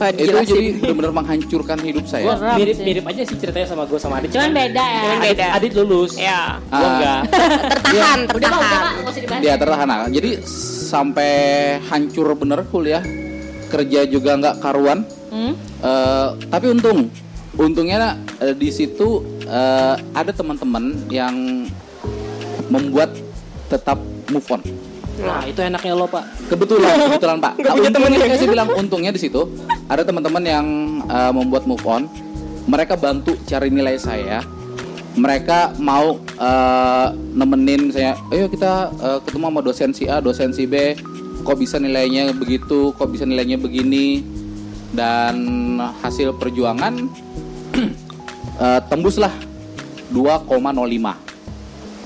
uh, 0.00 0.10
Itu 0.14 0.36
jadi 0.44 0.68
benar-benar 0.82 1.12
menghancurkan 1.14 1.78
hidup 1.82 2.04
saya. 2.06 2.34
Berat 2.34 2.56
mirip 2.58 2.76
sih. 2.76 2.84
mirip 2.84 3.04
aja 3.06 3.22
sih 3.26 3.36
ceritanya 3.38 3.66
sama 3.68 3.82
gue 3.86 3.98
sama 3.98 4.14
Adit. 4.20 4.30
Cuman 4.34 4.50
beda 4.50 4.84
ya. 4.84 5.00
Cuman 5.00 5.18
Adit, 5.18 5.30
beda. 5.30 5.46
Adit 5.54 5.72
lulus. 5.78 6.12
Ya. 6.16 6.40
Ah. 6.68 6.80
enggak. 6.80 7.20
Tertahan, 7.84 8.18
Udah 8.24 8.28
Pak, 8.28 8.34
udah 8.34 8.50
Pak, 8.50 8.60
tertahan. 8.60 8.92
nggak 8.94 9.12
usah 9.12 9.22
dibahas. 9.22 9.42
Dia 9.42 9.54
tertahan. 9.58 9.86
Nah, 9.88 10.08
Jadi 10.10 10.30
sampai 10.84 11.32
hancur 11.90 12.28
bener 12.38 12.60
kuliah, 12.70 13.02
kerja 13.68 14.00
juga 14.06 14.30
nggak 14.38 14.56
karuan. 14.62 15.02
Hmm? 15.34 15.52
Eh, 15.82 16.28
tapi 16.46 16.66
untung, 16.70 17.10
untungnya 17.58 18.14
eh, 18.38 18.54
di 18.54 18.70
situ 18.70 19.20
eh, 19.42 19.94
ada 20.14 20.30
teman-teman 20.30 20.94
yang 21.10 21.66
membuat 22.70 23.10
tetap 23.66 23.98
move 24.30 24.46
on. 24.48 24.62
Nah, 25.22 25.46
itu 25.46 25.60
enaknya 25.62 25.94
lo, 25.94 26.06
Pak. 26.10 26.24
Kebetulan, 26.50 26.94
kebetulan 27.06 27.38
Pak. 27.38 27.52
Nggak 27.62 27.74
punya 27.78 27.90
temen 27.94 28.10
ya? 28.10 28.34
saya 28.34 28.50
bilang 28.50 28.68
untungnya 28.74 29.10
di 29.14 29.20
situ 29.22 29.46
ada 29.86 30.02
teman-teman 30.02 30.42
yang 30.42 30.66
eh, 31.06 31.32
membuat 31.32 31.64
move 31.70 31.84
on. 31.86 32.10
Mereka 32.66 32.98
bantu 32.98 33.36
cari 33.46 33.70
nilai 33.70 33.94
saya. 34.00 34.42
Mereka 35.14 35.78
mau 35.78 36.18
eh, 36.18 37.08
nemenin 37.14 37.94
saya. 37.94 38.18
Ayo 38.34 38.50
kita 38.50 38.90
eh, 38.98 39.18
ketemu 39.22 39.44
sama 39.54 39.60
dosen 39.62 39.90
si 39.94 40.04
A, 40.10 40.18
dosen 40.18 40.50
si 40.50 40.66
B. 40.66 40.98
Kok 41.44 41.60
bisa 41.60 41.76
nilainya 41.78 42.34
begitu? 42.34 42.90
Kok 42.96 43.14
bisa 43.14 43.22
nilainya 43.22 43.60
begini? 43.60 44.24
Dan 44.94 45.78
hasil 45.78 46.38
perjuangan 46.38 47.06
eh, 48.64 48.80
tembuslah 48.90 49.30
2,05 50.10 51.33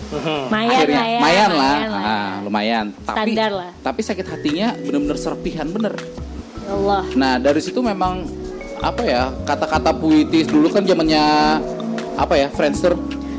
Lumayan 0.08 0.72
akhirnya 0.74 0.96
lah 0.96 1.06
ya. 1.06 1.18
lumayan 1.18 1.50
lah. 1.52 1.74
Ah, 1.98 2.30
lumayan. 2.40 2.86
Tapi 2.98 3.12
Standar 3.30 3.50
lah. 3.52 3.70
tapi 3.78 4.00
sakit 4.00 4.26
hatinya 4.26 4.68
bener-bener 4.74 5.16
serpihan 5.16 5.66
bener. 5.66 5.94
Ya 6.60 6.72
Allah. 6.72 7.02
Nah 7.12 7.32
dari 7.36 7.60
situ 7.60 7.78
memang 7.78 8.24
apa 8.78 9.02
ya 9.02 9.34
kata-kata 9.42 9.90
puitis 9.92 10.46
dulu 10.46 10.68
kan 10.68 10.82
zamannya 10.82 11.24
apa 12.14 12.34
ya 12.34 12.48
Friendster. 12.48 12.96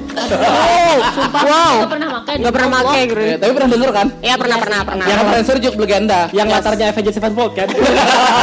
Sumpah, 0.10 1.42
Wow. 1.42 1.74
nggak 1.78 1.92
pernah 1.92 2.10
makan. 2.12 2.34
Nggak 2.36 2.52
pernah 2.52 2.70
pakai, 2.76 3.02
Gru. 3.08 3.22
Eh, 3.24 3.38
tapi 3.38 3.52
pernah 3.54 3.70
denger 3.70 3.90
kan? 3.90 4.08
Ya 4.20 4.36
pernah, 4.36 4.58
pernah, 4.58 4.80
pernah. 4.84 5.06
Yang 5.06 5.20
Friendster 5.24 5.58
juga 5.60 5.76
legenda. 5.80 6.20
Yang 6.30 6.48
latarnya 6.50 6.86
Avengers 6.92 7.16
Sevenfold 7.16 7.52
kan? 7.54 7.68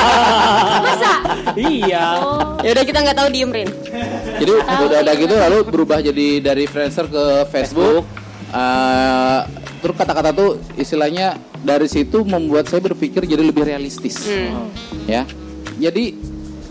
Masa? 0.86 1.12
iya. 1.54 2.04
Oh. 2.16 2.45
Ya 2.60 2.70
udah 2.72 2.84
kita 2.84 2.98
nggak 3.00 3.16
tahu 3.16 3.28
diem 3.30 3.50
Rin. 3.50 3.68
Jadi 4.36 4.50
udah 4.52 4.98
ada 4.98 5.12
gitu 5.12 5.34
lalu 5.34 5.58
berubah 5.66 5.98
jadi 5.98 6.40
dari 6.40 6.64
Friendster 6.64 7.06
ke 7.06 7.24
Facebook. 7.48 8.04
Eh, 8.46 9.40
terus 9.82 9.94
kata-kata 9.94 10.30
tuh 10.30 10.50
istilahnya 10.74 11.34
dari 11.60 11.86
situ 11.86 12.22
membuat 12.22 12.66
saya 12.66 12.80
berpikir 12.80 13.22
jadi 13.22 13.42
lebih 13.42 13.62
realistis. 13.62 14.22
Hmm. 14.22 14.70
ya 15.04 15.22
jadi 15.76 16.14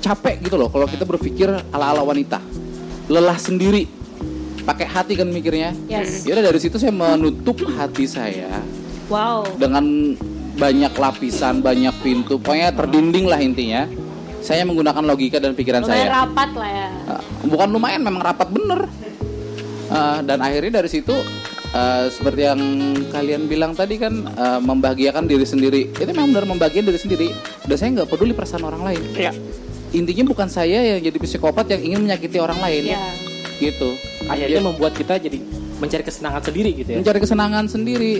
capek 0.01 0.41
gitu 0.41 0.55
loh 0.55 0.67
kalau 0.67 0.83
kita 0.85 1.03
berpikir 1.03 1.47
ala-ala 1.69 2.01
wanita 2.01 2.39
lelah 3.05 3.37
sendiri 3.37 3.85
pakai 4.63 4.83
hati 4.83 5.13
kan 5.13 5.29
mikirnya 5.29 5.71
Yes. 5.85 6.25
ya 6.25 6.33
udah 6.33 6.45
dari 6.47 6.59
situ 6.59 6.75
saya 6.75 6.91
menutup 6.91 7.55
hati 7.69 8.03
saya 8.03 8.49
Wow. 9.07 9.45
dengan 9.55 10.17
banyak 10.55 10.91
lapisan 10.91 11.61
banyak 11.61 11.93
pintu 12.01 12.35
pokoknya 12.35 12.73
terdinding 12.73 13.29
lah 13.29 13.37
intinya 13.37 13.85
saya 14.45 14.61
menggunakan 14.61 15.01
logika 15.01 15.41
dan 15.41 15.57
pikiran 15.57 15.81
Lumayan 15.81 16.05
saya. 16.05 16.21
rapat 16.21 16.49
lah 16.53 16.69
ya. 16.69 16.87
Uh, 17.09 17.21
bukan 17.49 17.67
lumayan 17.73 18.01
memang 18.05 18.21
rapat 18.21 18.47
bener. 18.53 18.85
Uh, 19.89 20.21
dan 20.21 20.41
akhirnya 20.41 20.81
dari 20.81 20.89
situ 20.89 21.13
uh, 21.73 22.05
seperti 22.09 22.41
yang 22.45 22.61
kalian 23.09 23.49
bilang 23.49 23.73
tadi 23.73 23.97
kan 23.97 24.13
uh, 24.37 24.61
membahagiakan 24.61 25.25
diri 25.25 25.45
sendiri. 25.45 25.89
Itu 25.89 26.09
memang 26.13 26.29
benar 26.29 26.45
membahagiakan 26.45 26.87
diri 26.93 26.99
sendiri. 27.01 27.27
Dan 27.65 27.75
saya 27.75 27.89
nggak 27.97 28.09
peduli 28.09 28.37
perasaan 28.37 28.61
orang 28.61 28.85
lain. 28.85 29.01
Ya. 29.17 29.33
intinya 29.95 30.27
bukan 30.27 30.51
saya 30.51 30.83
yang 30.83 30.99
jadi 30.99 31.15
psikopat 31.15 31.71
yang 31.71 31.81
ingin 31.81 31.99
menyakiti 32.03 32.37
orang 32.37 32.59
lain. 32.59 32.91
Iya. 32.93 32.99
gitu. 33.55 33.95
Akhirnya 34.27 34.59
Ya, 34.59 34.65
membuat 34.65 34.91
kita 34.91 35.15
jadi 35.15 35.39
mencari 35.79 36.03
kesenangan 36.03 36.43
sendiri 36.43 36.69
gitu 36.75 36.89
ya. 36.91 36.97
mencari 36.99 37.19
kesenangan 37.23 37.65
sendiri. 37.71 38.13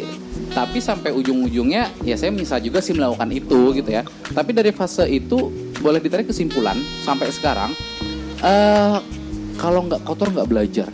Tapi 0.56 0.80
sampai 0.80 1.12
ujung-ujungnya 1.12 1.92
ya 2.08 2.16
saya 2.16 2.32
bisa 2.32 2.56
juga 2.64 2.80
sih 2.80 2.96
melakukan 2.96 3.28
itu 3.36 3.76
gitu 3.76 3.90
ya. 3.92 4.08
Tapi 4.32 4.56
dari 4.56 4.72
fase 4.72 5.04
itu 5.12 5.52
boleh 5.86 6.02
ditarik 6.02 6.26
kesimpulan 6.26 6.82
sampai 7.06 7.30
sekarang 7.30 7.70
eh 8.42 8.98
kalau 9.62 9.86
nggak 9.86 10.02
kotor 10.02 10.34
nggak 10.34 10.50
belajar 10.50 10.90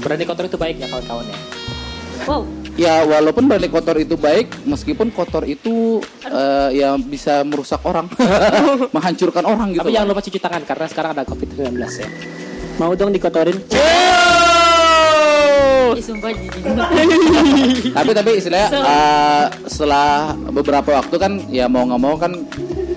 Berani 0.00 0.24
kotor 0.24 0.48
itu 0.48 0.56
baik 0.56 0.80
ya 0.80 0.88
kawan-kawan 0.88 1.26
ya. 1.28 1.38
Wow. 2.24 2.42
Ya 2.72 2.94
walaupun 3.04 3.44
berani 3.44 3.68
kotor 3.68 4.00
itu 4.00 4.16
baik, 4.16 4.64
meskipun 4.64 5.12
kotor 5.12 5.44
itu 5.44 6.00
eh, 6.24 6.80
ya 6.80 6.96
bisa 6.96 7.44
merusak 7.44 7.84
orang, 7.84 8.08
menghancurkan 8.96 9.44
orang 9.44 9.76
gitu. 9.76 9.84
Tapi 9.84 9.92
jangan 9.92 10.08
lupa 10.08 10.22
cuci 10.24 10.38
tangan 10.40 10.62
karena 10.64 10.86
sekarang 10.88 11.10
ada 11.12 11.28
COVID-19 11.28 11.76
ya. 11.76 12.08
Mau 12.80 12.96
dong 12.96 13.12
dikotorin? 13.12 13.60
Ih, 15.92 16.00
sumpah 16.00 16.32
jijik. 16.32 16.64
tapi 17.92 18.10
tapi 18.16 18.30
istilahnya 18.40 18.68
eh, 18.72 19.44
setelah 19.68 20.32
beberapa 20.48 21.04
waktu 21.04 21.16
kan 21.20 21.36
ya 21.52 21.68
mau 21.68 21.84
nggak 21.84 22.00
mau 22.00 22.16
kan 22.16 22.32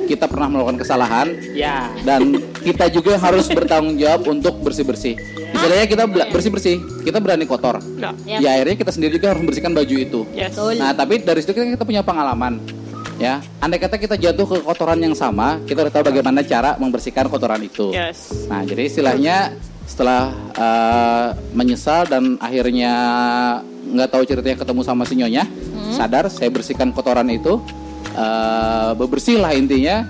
kita 0.05 0.29
pernah 0.29 0.47
melakukan 0.47 0.77
kesalahan 0.79 1.27
Ya. 1.51 1.89
dan 2.05 2.37
kita 2.61 2.87
juga 2.89 3.17
harus 3.17 3.49
bertanggung 3.49 3.97
jawab 3.97 4.29
untuk 4.29 4.61
bersih-bersih. 4.61 5.17
Misalnya 5.55 5.87
kita 5.87 6.03
bersih-bersih, 6.07 6.75
kita 7.01 7.17
berani 7.17 7.47
kotor. 7.47 7.81
Ya. 8.27 8.39
Ya 8.39 8.49
akhirnya 8.59 8.75
kita 8.77 8.91
sendiri 8.93 9.17
juga 9.17 9.33
harus 9.33 9.41
membersihkan 9.41 9.73
baju 9.73 9.95
itu. 9.95 10.21
Yes. 10.35 10.55
Nah, 10.77 10.91
tapi 10.93 11.23
dari 11.23 11.39
situ 11.41 11.55
kita, 11.55 11.79
kita 11.79 11.83
punya 11.87 12.01
pengalaman. 12.05 12.59
Ya, 13.15 13.39
andai 13.63 13.79
kata 13.79 13.95
kita 13.95 14.19
jatuh 14.19 14.43
ke 14.43 14.57
kotoran 14.59 14.99
yang 14.99 15.15
sama, 15.15 15.55
kita 15.63 15.87
udah 15.87 15.93
tahu 15.95 16.11
bagaimana 16.11 16.43
cara 16.43 16.75
membersihkan 16.75 17.31
kotoran 17.31 17.63
itu. 17.63 17.95
Yes. 17.95 18.51
Nah, 18.51 18.67
jadi 18.67 18.91
istilahnya 18.91 19.55
setelah 19.87 20.35
eh, 20.51 21.27
menyesal 21.55 22.03
dan 22.11 22.35
akhirnya 22.43 22.91
nggak 23.85 24.09
tahu 24.11 24.23
ceritanya 24.27 24.57
ketemu 24.59 24.81
sama 24.83 25.07
si 25.07 25.15
nyonya, 25.15 25.47
sadar 25.95 26.27
saya 26.27 26.51
bersihkan 26.51 26.91
kotoran 26.91 27.31
itu, 27.31 27.63
eh 28.13 28.91
bebersih 28.93 29.41
lah 29.41 29.55
intinya, 29.57 30.05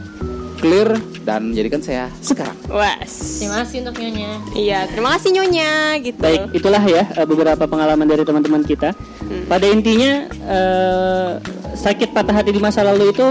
clear 0.59 0.97
dan 1.25 1.53
jadikan 1.53 1.81
saya 1.81 2.09
sekarang. 2.21 2.55
Wes. 2.69 3.41
Terima 3.41 3.65
kasih 3.65 3.77
untuk 3.85 3.95
nyonya. 3.97 4.31
Iya, 4.53 4.79
terima 4.89 5.09
kasih 5.17 5.29
Nyonya 5.33 5.71
gitu. 6.01 6.21
Baik, 6.21 6.41
itulah 6.53 6.83
ya 6.85 7.03
eh, 7.05 7.25
beberapa 7.25 7.63
pengalaman 7.65 8.05
dari 8.05 8.21
teman-teman 8.21 8.61
kita. 8.61 8.93
Pada 9.49 9.65
intinya 9.69 10.29
eh, 10.29 11.31
sakit 11.75 12.13
patah 12.13 12.35
hati 12.41 12.53
di 12.53 12.61
masa 12.61 12.85
lalu 12.85 13.11
itu 13.11 13.27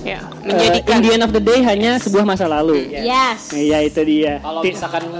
Ya, 0.00 0.24
menjadikan 0.40 0.96
in 0.96 1.04
the 1.04 1.10
end 1.12 1.24
of 1.28 1.28
the 1.28 1.44
day 1.44 1.60
hanya 1.60 2.00
sebuah 2.00 2.24
masa 2.24 2.48
lalu. 2.48 2.88
Yes. 2.88 3.52
Iya 3.52 3.84
itu 3.84 4.00
dia. 4.08 4.40
Kalau 4.40 4.64
misalkan 4.64 5.12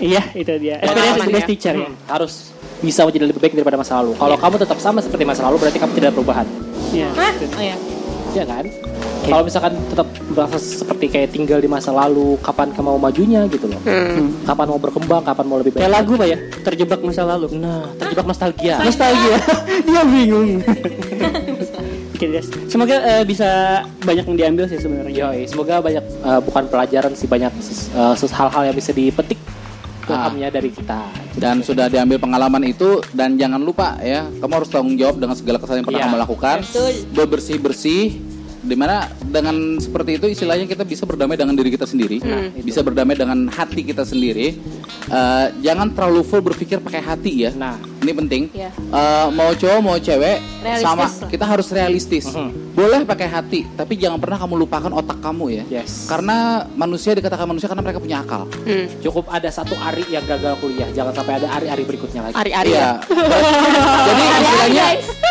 Iya 0.00 0.22
itu 0.32 0.52
dia. 0.56 0.80
Experience 0.80 0.88
Pengalaman 0.88 1.18
is 1.20 1.28
the 1.28 1.34
best 1.36 1.44
ya. 1.44 1.50
teacher 1.52 1.74
ya. 1.76 1.88
harus 2.08 2.32
bisa 2.80 3.00
menjadi 3.04 3.24
lebih 3.28 3.40
baik 3.44 3.52
daripada 3.52 3.76
masa 3.76 4.00
lalu. 4.00 4.16
Kalau 4.16 4.36
kamu 4.40 4.56
tetap 4.64 4.78
sama 4.80 5.04
seperti 5.04 5.28
masa 5.28 5.44
lalu 5.44 5.60
berarti 5.60 5.76
kamu 5.76 5.92
tidak 5.92 6.08
ada 6.08 6.16
perubahan. 6.16 6.46
Iya. 6.88 7.08
Hah? 7.12 7.32
Oh 7.36 7.60
ya. 7.60 7.76
Ya 8.32 8.44
kan? 8.44 8.64
Kalau 9.28 9.44
misalkan 9.44 9.76
tetap 9.88 10.08
merasa 10.32 10.56
seperti 10.56 11.04
kayak 11.06 11.28
tinggal 11.30 11.60
di 11.60 11.68
masa 11.68 11.92
lalu, 11.92 12.40
kapan 12.40 12.72
kamu 12.72 12.96
mau 12.96 13.00
majunya 13.02 13.44
gitu 13.46 13.68
loh. 13.68 13.80
Kapan 14.42 14.66
mau 14.66 14.80
berkembang, 14.80 15.20
kapan 15.20 15.44
mau 15.44 15.60
lebih 15.60 15.76
baik. 15.76 15.84
Kayak 15.84 15.94
lagu 15.94 16.12
pak 16.16 16.26
ya, 16.26 16.38
terjebak 16.64 17.00
masa 17.02 17.22
lalu. 17.28 17.46
Nah, 17.54 17.92
terjebak 17.98 18.24
nostalgia. 18.24 18.80
Nostalgia. 18.88 19.36
dia 19.84 20.02
bingung. 20.06 20.64
Oke, 22.14 22.26
guys. 22.26 22.48
Semoga 22.66 22.96
eh, 23.04 23.22
bisa 23.22 23.48
banyak 24.00 24.24
yang 24.26 24.36
diambil 24.36 24.64
sih 24.66 24.80
sebenarnya. 24.80 25.12
Yoi, 25.12 25.44
semoga 25.44 25.78
banyak 25.78 26.02
eh, 26.02 26.40
bukan 26.40 26.64
pelajaran 26.66 27.12
sih 27.12 27.28
banyak 27.28 27.52
ses- 27.60 27.92
hal-hal 28.32 28.62
yang 28.64 28.76
bisa 28.76 28.90
dipetik 28.90 29.36
ilhamnya 30.10 30.48
dari 30.48 30.70
kita. 30.70 31.00
Dan 31.34 31.60
sudah 31.60 31.86
diambil 31.86 32.18
pengalaman 32.18 32.62
itu 32.64 33.02
dan 33.12 33.34
jangan 33.34 33.58
lupa 33.58 33.98
ya, 34.00 34.24
kamu 34.28 34.52
harus 34.54 34.68
tanggung 34.68 34.96
jawab 34.96 35.16
dengan 35.16 35.34
segala 35.34 35.56
kesalahan 35.56 35.80
yang 35.80 35.88
pernah 35.88 36.00
Iya. 36.00 36.06
kamu 36.08 36.18
lakukan. 36.22 36.56
Betul. 36.62 36.92
Bebersih-bersih 37.12 38.02
di 38.58 38.74
mana 38.74 39.06
dengan 39.22 39.54
seperti 39.78 40.18
itu 40.18 40.26
istilahnya 40.28 40.66
kita 40.66 40.82
bisa 40.82 41.06
berdamai 41.06 41.38
dengan 41.38 41.54
diri 41.54 41.70
kita 41.70 41.86
sendiri, 41.86 42.18
bisa 42.58 42.82
berdamai 42.82 43.14
dengan 43.14 43.46
hati 43.48 43.86
kita 43.86 44.02
sendiri. 44.02 44.58
Eh, 45.08 45.46
jangan 45.62 45.94
terlalu 45.94 46.20
full 46.20 46.42
berpikir 46.42 46.82
pakai 46.82 47.00
hati 47.00 47.48
ya. 47.48 47.50
Nah, 47.54 47.78
Ini 48.08 48.16
penting. 48.16 48.42
Iya. 48.56 48.72
Eh, 48.72 49.26
mau 49.36 49.52
cowok 49.52 49.80
mau 49.84 50.00
cewek 50.00 50.40
Realistis 50.64 50.80
sama 50.80 51.04
lah. 51.04 51.28
kita 51.28 51.44
harus 51.44 51.68
realistis. 51.68 52.24
Boleh 52.72 53.04
pakai 53.04 53.28
hati, 53.28 53.68
tapi 53.76 54.00
jangan 54.00 54.16
pernah 54.16 54.40
kamu 54.40 54.64
lupakan 54.64 54.88
otak 54.96 55.20
kamu 55.20 55.44
ya. 55.52 55.64
Yes. 55.68 56.08
Karena 56.08 56.64
manusia 56.72 57.12
dikatakan 57.12 57.44
manusia 57.44 57.68
karena 57.68 57.84
mereka 57.84 58.00
punya 58.00 58.24
akal. 58.24 58.48
Hmm. 58.64 58.88
cukup 58.98 59.28
ada 59.28 59.52
satu 59.52 59.76
Ari 59.76 60.08
yang 60.08 60.24
gagal 60.24 60.56
kuliah, 60.56 60.88
jangan 60.90 61.12
sampai 61.12 61.36
ada 61.36 61.52
Ari-Ari 61.52 61.84
berikutnya 61.84 62.20
lagi. 62.24 62.34
Ari-ari 62.34 62.70
Iya. 62.72 62.80
ya. 62.80 62.92
Jadi 64.08 64.22
istilahnya 64.24 64.86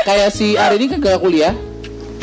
kayak 0.06 0.30
si 0.30 0.48
Ari 0.54 0.76
ini 0.78 0.86
kan 0.88 1.00
gagal 1.02 1.20
kuliah, 1.20 1.54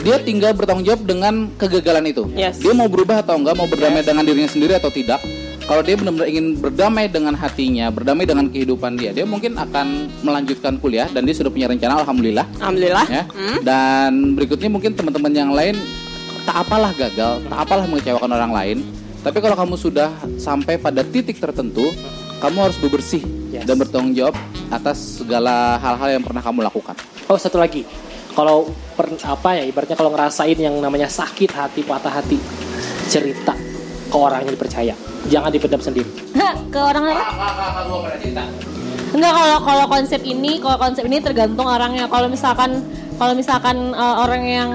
dia 0.07 0.17
tinggal 0.23 0.55
bertanggung 0.55 0.87
jawab 0.87 1.03
dengan 1.03 1.51
kegagalan 1.57 2.07
itu. 2.07 2.31
Yes. 2.31 2.63
Dia 2.63 2.79
mau 2.79 2.87
berubah 2.87 3.27
atau 3.27 3.35
enggak, 3.35 3.59
mau 3.59 3.67
berdamai 3.67 4.07
dengan 4.07 4.23
dirinya 4.23 4.47
sendiri 4.47 4.79
atau 4.79 4.89
tidak. 4.89 5.19
Kalau 5.65 5.81
dia 5.81 5.97
benar-benar 5.97 6.29
ingin 6.29 6.61
berdamai 6.61 7.09
dengan 7.09 7.33
hatinya, 7.33 7.89
berdamai 7.89 8.29
dengan 8.29 8.53
kehidupan 8.53 9.01
dia, 9.01 9.17
dia 9.17 9.25
mungkin 9.25 9.57
akan 9.57 10.13
melanjutkan 10.21 10.77
kuliah 10.77 11.09
dan 11.09 11.25
dia 11.25 11.33
sudah 11.33 11.49
punya 11.49 11.73
rencana, 11.73 12.05
alhamdulillah. 12.05 12.45
Alhamdulillah. 12.61 13.07
Ya. 13.09 13.25
Dan 13.65 14.37
berikutnya 14.37 14.69
mungkin 14.69 14.93
teman-teman 14.93 15.33
yang 15.33 15.57
lain 15.57 15.81
tak 16.45 16.69
apalah 16.69 16.93
gagal, 16.93 17.41
tak 17.49 17.59
apalah 17.65 17.89
mengecewakan 17.89 18.29
orang 18.29 18.53
lain. 18.53 18.79
Tapi 19.25 19.41
kalau 19.41 19.57
kamu 19.57 19.75
sudah 19.81 20.13
sampai 20.37 20.77
pada 20.77 21.01
titik 21.01 21.41
tertentu, 21.41 21.89
kamu 22.45 22.69
harus 22.69 22.77
bebersih 22.77 23.25
Yes. 23.55 23.71
dan 23.71 23.79
bertanggung 23.79 24.19
jawab 24.19 24.35
atas 24.67 25.23
segala 25.23 25.79
hal-hal 25.79 26.19
yang 26.19 26.25
pernah 26.27 26.43
kamu 26.43 26.67
lakukan. 26.67 26.99
Oh 27.31 27.39
satu 27.39 27.57
lagi, 27.57 27.87
kalau 28.35 28.67
per- 28.99 29.15
apa 29.15 29.55
ya 29.55 29.63
ibaratnya 29.63 29.95
kalau 29.95 30.11
ngerasain 30.11 30.59
yang 30.59 30.75
namanya 30.83 31.07
sakit 31.07 31.55
hati, 31.55 31.87
patah 31.87 32.19
hati, 32.19 32.35
cerita 33.07 33.55
ke 34.11 34.17
orang 34.19 34.43
yang 34.43 34.59
dipercaya, 34.59 34.95
jangan 35.27 35.51
dipendam 35.51 35.81
sendiri. 35.81 36.11
Ke 36.69 36.79
orang 36.81 37.05
lain? 37.07 37.19
Enggak 39.15 39.31
kalau 39.33 39.59
kalau 39.63 39.85
konsep 39.87 40.21
ini, 40.23 40.59
kalau 40.59 40.75
konsep 40.77 41.07
ini 41.07 41.19
tergantung 41.19 41.65
orangnya. 41.65 42.11
Kalau 42.11 42.27
misalkan 42.27 42.83
kalau 43.15 43.31
misalkan 43.33 43.95
uh, 43.95 44.27
orang 44.27 44.43
yang 44.43 44.71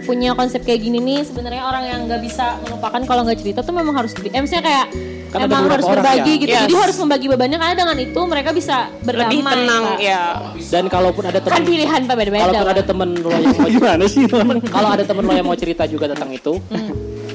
punya 0.00 0.30
konsep 0.32 0.62
kayak 0.62 0.80
gini 0.80 0.98
nih 0.98 1.20
sebenarnya 1.20 1.62
orang 1.62 1.84
yang 1.84 2.00
nggak 2.06 2.22
bisa 2.22 2.58
melupakan 2.62 3.02
kalau 3.02 3.22
nggak 3.22 3.38
cerita 3.38 3.60
tuh 3.60 3.74
memang 3.74 3.94
harus 3.96 4.14
eh, 4.16 4.30
maksudnya 4.32 4.62
kayak 4.62 4.86
Kan 5.32 5.48
emang 5.48 5.64
harus 5.64 5.82
orang 5.82 5.98
berbagi 5.98 6.20
yang- 6.28 6.42
gitu. 6.44 6.52
Yes. 6.52 6.62
Jadi 6.62 6.74
harus 6.76 6.96
membagi 6.98 7.26
bebannya 7.26 7.56
karena 7.56 7.74
dengan 7.74 7.96
itu 7.98 8.20
mereka 8.22 8.50
bisa 8.52 8.76
berdamai. 9.00 9.32
Lebih 9.32 9.40
tenang 9.42 9.82
Pak. 9.82 9.98
ya. 9.98 10.22
Dan 10.68 10.84
kalaupun 10.86 11.22
ada 11.24 11.38
Kan 11.40 11.48
teman, 11.48 11.62
pilihan 11.64 12.00
Pak 12.04 12.14
beda-beda. 12.14 12.42
kalaupun 12.44 12.68
ada 12.70 12.82
temen 12.84 13.08
lo 13.16 13.30
yang 13.32 13.54
mau 13.56 13.68
Gimana 13.74 14.04
sih? 14.04 14.24
kalau 14.68 14.88
ada 14.92 15.02
temen 15.02 15.22
lo 15.24 15.32
yang 15.32 15.46
mau 15.48 15.56
cerita 15.56 15.82
juga 15.86 16.04
tentang 16.06 16.30
itu, 16.30 16.52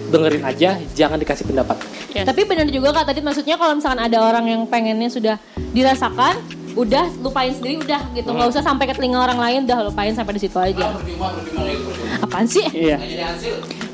dengerin 0.08 0.44
aja, 0.44 0.70
jangan 0.96 1.18
dikasih 1.20 1.46
pendapat. 1.48 1.78
Yes. 2.16 2.26
Tapi 2.26 2.42
benar 2.48 2.68
juga 2.72 2.96
Kak 2.96 3.12
tadi 3.14 3.20
maksudnya 3.22 3.56
kalau 3.60 3.76
misalkan 3.76 4.02
ada 4.02 4.18
orang 4.24 4.46
yang 4.48 4.62
pengennya 4.66 5.10
sudah 5.12 5.36
dirasakan, 5.76 6.40
udah 6.78 7.10
lupain 7.20 7.52
sendiri 7.52 7.82
udah 7.82 8.02
gitu. 8.14 8.30
nggak 8.30 8.50
usah 8.54 8.64
sampai 8.64 8.86
ke 8.88 8.94
telinga 8.96 9.20
orang 9.20 9.40
lain, 9.42 9.60
udah 9.66 9.90
lupain 9.90 10.14
sampai 10.14 10.38
di 10.38 10.42
situ 10.46 10.58
aja. 10.58 10.94
Apaan 12.24 12.46
sih? 12.48 12.66
Iya. 12.72 12.98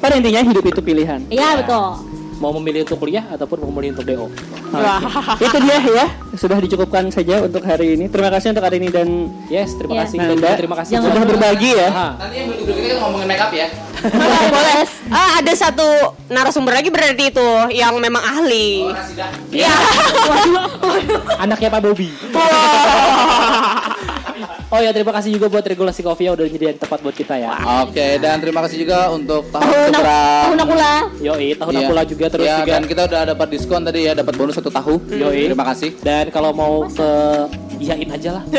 Pada 0.03 0.19
intinya 0.19 0.43
hidup 0.43 0.65
itu 0.67 0.81
pilihan. 0.83 1.19
Iya 1.31 1.63
betul. 1.63 2.12
Mau 2.43 2.51
memilih 2.59 2.83
untuk 2.83 2.99
kuliah 2.99 3.23
ataupun 3.31 3.63
mau 3.63 3.71
memilih 3.71 3.95
untuk 3.95 4.03
DO. 4.03 4.27
Wah. 4.75 4.99
Itu 5.39 5.57
dia 5.63 5.79
ya. 5.79 6.05
Sudah 6.35 6.59
dicukupkan 6.59 7.07
saja 7.07 7.39
untuk 7.39 7.63
hari 7.63 7.95
ini. 7.95 8.11
Terima 8.11 8.27
kasih 8.27 8.51
untuk 8.51 8.67
hari 8.67 8.83
ini 8.83 8.91
dan 8.91 9.31
Yes, 9.47 9.79
terima 9.79 9.95
Iya. 9.95 10.01
kasih. 10.03 10.17
Nanda. 10.19 10.43
Dan 10.43 10.59
terima 10.59 10.75
kasih 10.75 10.91
Jangan 10.91 11.07
sudah 11.07 11.23
berbagi 11.23 11.71
ya. 11.71 11.89
Nanti 12.19 12.35
yang 12.35 12.47
berikutnya 12.51 12.83
kita 12.83 12.95
ngomongin 12.99 13.27
makeup 13.31 13.51
ya. 13.55 13.67
boleh, 14.03 14.47
boleh. 14.51 14.75
Ah, 15.07 15.39
ada 15.39 15.53
satu 15.55 15.87
narasumber 16.27 16.75
lagi 16.75 16.91
berarti 16.91 17.31
itu 17.31 17.47
yang 17.71 17.95
memang 17.95 18.19
ahli. 18.19 18.91
Iya. 19.47 19.71
anaknya 21.39 21.71
Pak 21.71 21.79
Bobi. 21.79 22.11
Oh 24.73 24.79
ya, 24.79 24.89
terima 24.89 25.13
kasih 25.13 25.29
juga 25.31 25.47
buat 25.47 25.61
regulasi 25.61 26.01
kopi 26.01 26.25
yang 26.25 26.33
udah 26.33 26.45
nyediain 26.45 26.73
tempat 26.75 26.99
buat 26.99 27.13
kita 27.13 27.37
ya. 27.37 27.53
Oke, 27.83 28.17
dan 28.17 28.41
terima 28.41 28.65
kasih 28.65 28.77
juga 28.79 29.07
untuk 29.07 29.45
tahun 29.47 29.61
Tahun 29.63 29.89
keberapa. 29.93 30.17
tahun 30.43 30.59
akula. 30.59 30.93
Yoi, 31.21 31.49
tahun 31.53 31.71
Iya. 31.71 31.85
Akula 31.85 32.03
juga 32.03 32.25
terus 32.27 32.43
Iya, 32.43 32.57
juga. 32.59 32.71
dan 32.71 32.83
kita 32.83 33.01
udah 33.05 33.21
dapat 33.29 33.47
diskon 33.49 33.81
tadi 33.83 33.99
ya, 34.03 34.13
dapat 34.13 34.33
bonus 34.33 34.55
satu 34.57 34.69
tahu. 34.69 34.97
Yoi. 35.07 35.45
Terima 35.47 35.65
kasih. 35.67 35.89
Dan 36.01 36.25
kalau 36.27 36.49
mau 36.51 36.89
ke 36.89 37.09
iyain 37.79 38.09
aja 38.09 38.29
lah. 38.33 38.43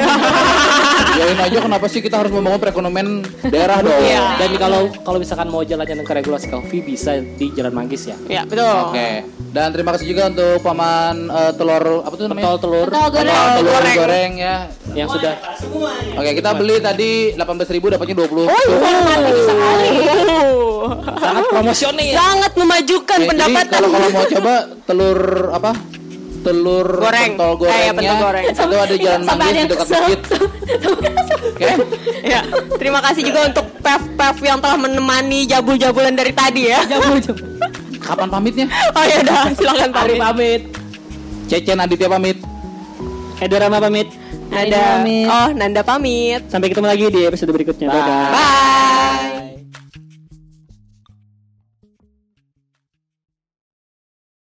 Yain 1.15 1.39
aja 1.39 1.59
kenapa 1.61 1.87
sih 1.87 1.99
kita 1.99 2.19
harus 2.19 2.29
membangun 2.29 2.59
perekonomian 2.59 3.09
daerah 3.45 3.79
dong? 3.81 3.95
Iya. 3.97 4.35
Dan 4.37 4.51
kalau 4.57 4.83
kalau 5.01 5.19
misalkan 5.19 5.47
mau 5.47 5.62
jalan-jalan 5.62 6.03
ke 6.03 6.12
regulasi 6.12 6.47
kopi 6.49 6.83
bisa 6.83 7.19
di 7.19 7.51
Jalan 7.51 7.71
Manggis 7.73 8.05
ya. 8.05 8.17
Ya, 8.29 8.43
betul. 8.43 8.67
Oke. 8.91 9.23
Dan 9.55 9.71
terima 9.71 9.95
kasih 9.95 10.07
juga 10.07 10.27
untuk 10.29 10.59
paman 10.61 11.31
eh, 11.31 11.53
telur 11.55 12.03
apa 12.03 12.15
tuh 12.15 12.27
namanya? 12.27 12.45
Pentol 12.45 12.59
telur 12.61 12.87
Pentol 12.89 13.11
goreng. 13.12 13.31
Pentol 13.31 13.55
telur 13.57 13.73
Goreng. 13.73 13.97
goreng. 13.97 14.33
ya. 14.37 14.57
yang 14.95 15.09
sudah 15.09 15.35
Oke, 16.15 16.31
kita 16.37 16.51
beli 16.55 16.77
tadi 16.79 17.11
18.000 17.35 17.93
dapatnya 17.97 18.15
20. 18.23 18.47
Oh, 18.47 18.47
sekali. 18.47 19.91
sangat 21.17 21.45
promosional. 21.49 22.09
Sangat 22.13 22.53
memajukan 22.55 23.19
Oke, 23.19 23.25
jadi 23.25 23.31
pendapatan. 23.33 23.73
kalau 23.73 23.89
kalau 23.91 24.09
mau 24.13 24.25
coba 24.29 24.55
telur 24.85 25.21
apa? 25.51 25.73
Telur 26.45 26.89
Goreng. 27.01 27.41
pentol 27.41 27.49
Eh, 27.49 27.57
gorengnya 27.57 27.93
pentol 27.97 28.17
goreng. 28.21 28.45
itu 28.45 28.77
ada 28.77 28.95
Jalan 29.01 29.21
Manggis 29.25 29.49
di 29.49 29.65
dekat 29.65 29.89
masjid. 29.89 30.21
Oke. 31.49 31.71
ya, 32.37 32.41
terima 32.77 33.01
kasih 33.01 33.23
juga 33.25 33.41
untuk 33.49 33.67
Pev-Pev 33.81 34.37
yang 34.45 34.59
telah 34.61 34.77
menemani 34.77 35.49
jabul-jabulan 35.49 36.13
dari 36.13 36.33
tadi 36.37 36.69
ya. 36.69 36.85
Kapan 38.05 38.29
pamitnya? 38.29 38.69
Oh 38.93 39.05
ya 39.09 39.17
udah, 39.25 39.43
silakan. 39.57 39.89
Ari 39.97 40.15
pamit. 40.21 40.63
Cecen 41.49 41.81
Aditya 41.81 42.13
pamit. 42.13 42.37
Edo 43.41 43.57
Rama 43.57 43.81
pamit. 43.81 44.09
Nanda. 44.51 44.84
Oh, 45.28 45.49
Nanda 45.55 45.80
pamit. 45.84 46.45
Sampai 46.51 46.68
ketemu 46.72 46.86
lagi 46.88 47.05
di 47.11 47.20
episode 47.24 47.51
berikutnya. 47.53 47.88
Bye. 47.88 48.01
Bye. 48.01 48.30
Bye. 48.32 49.34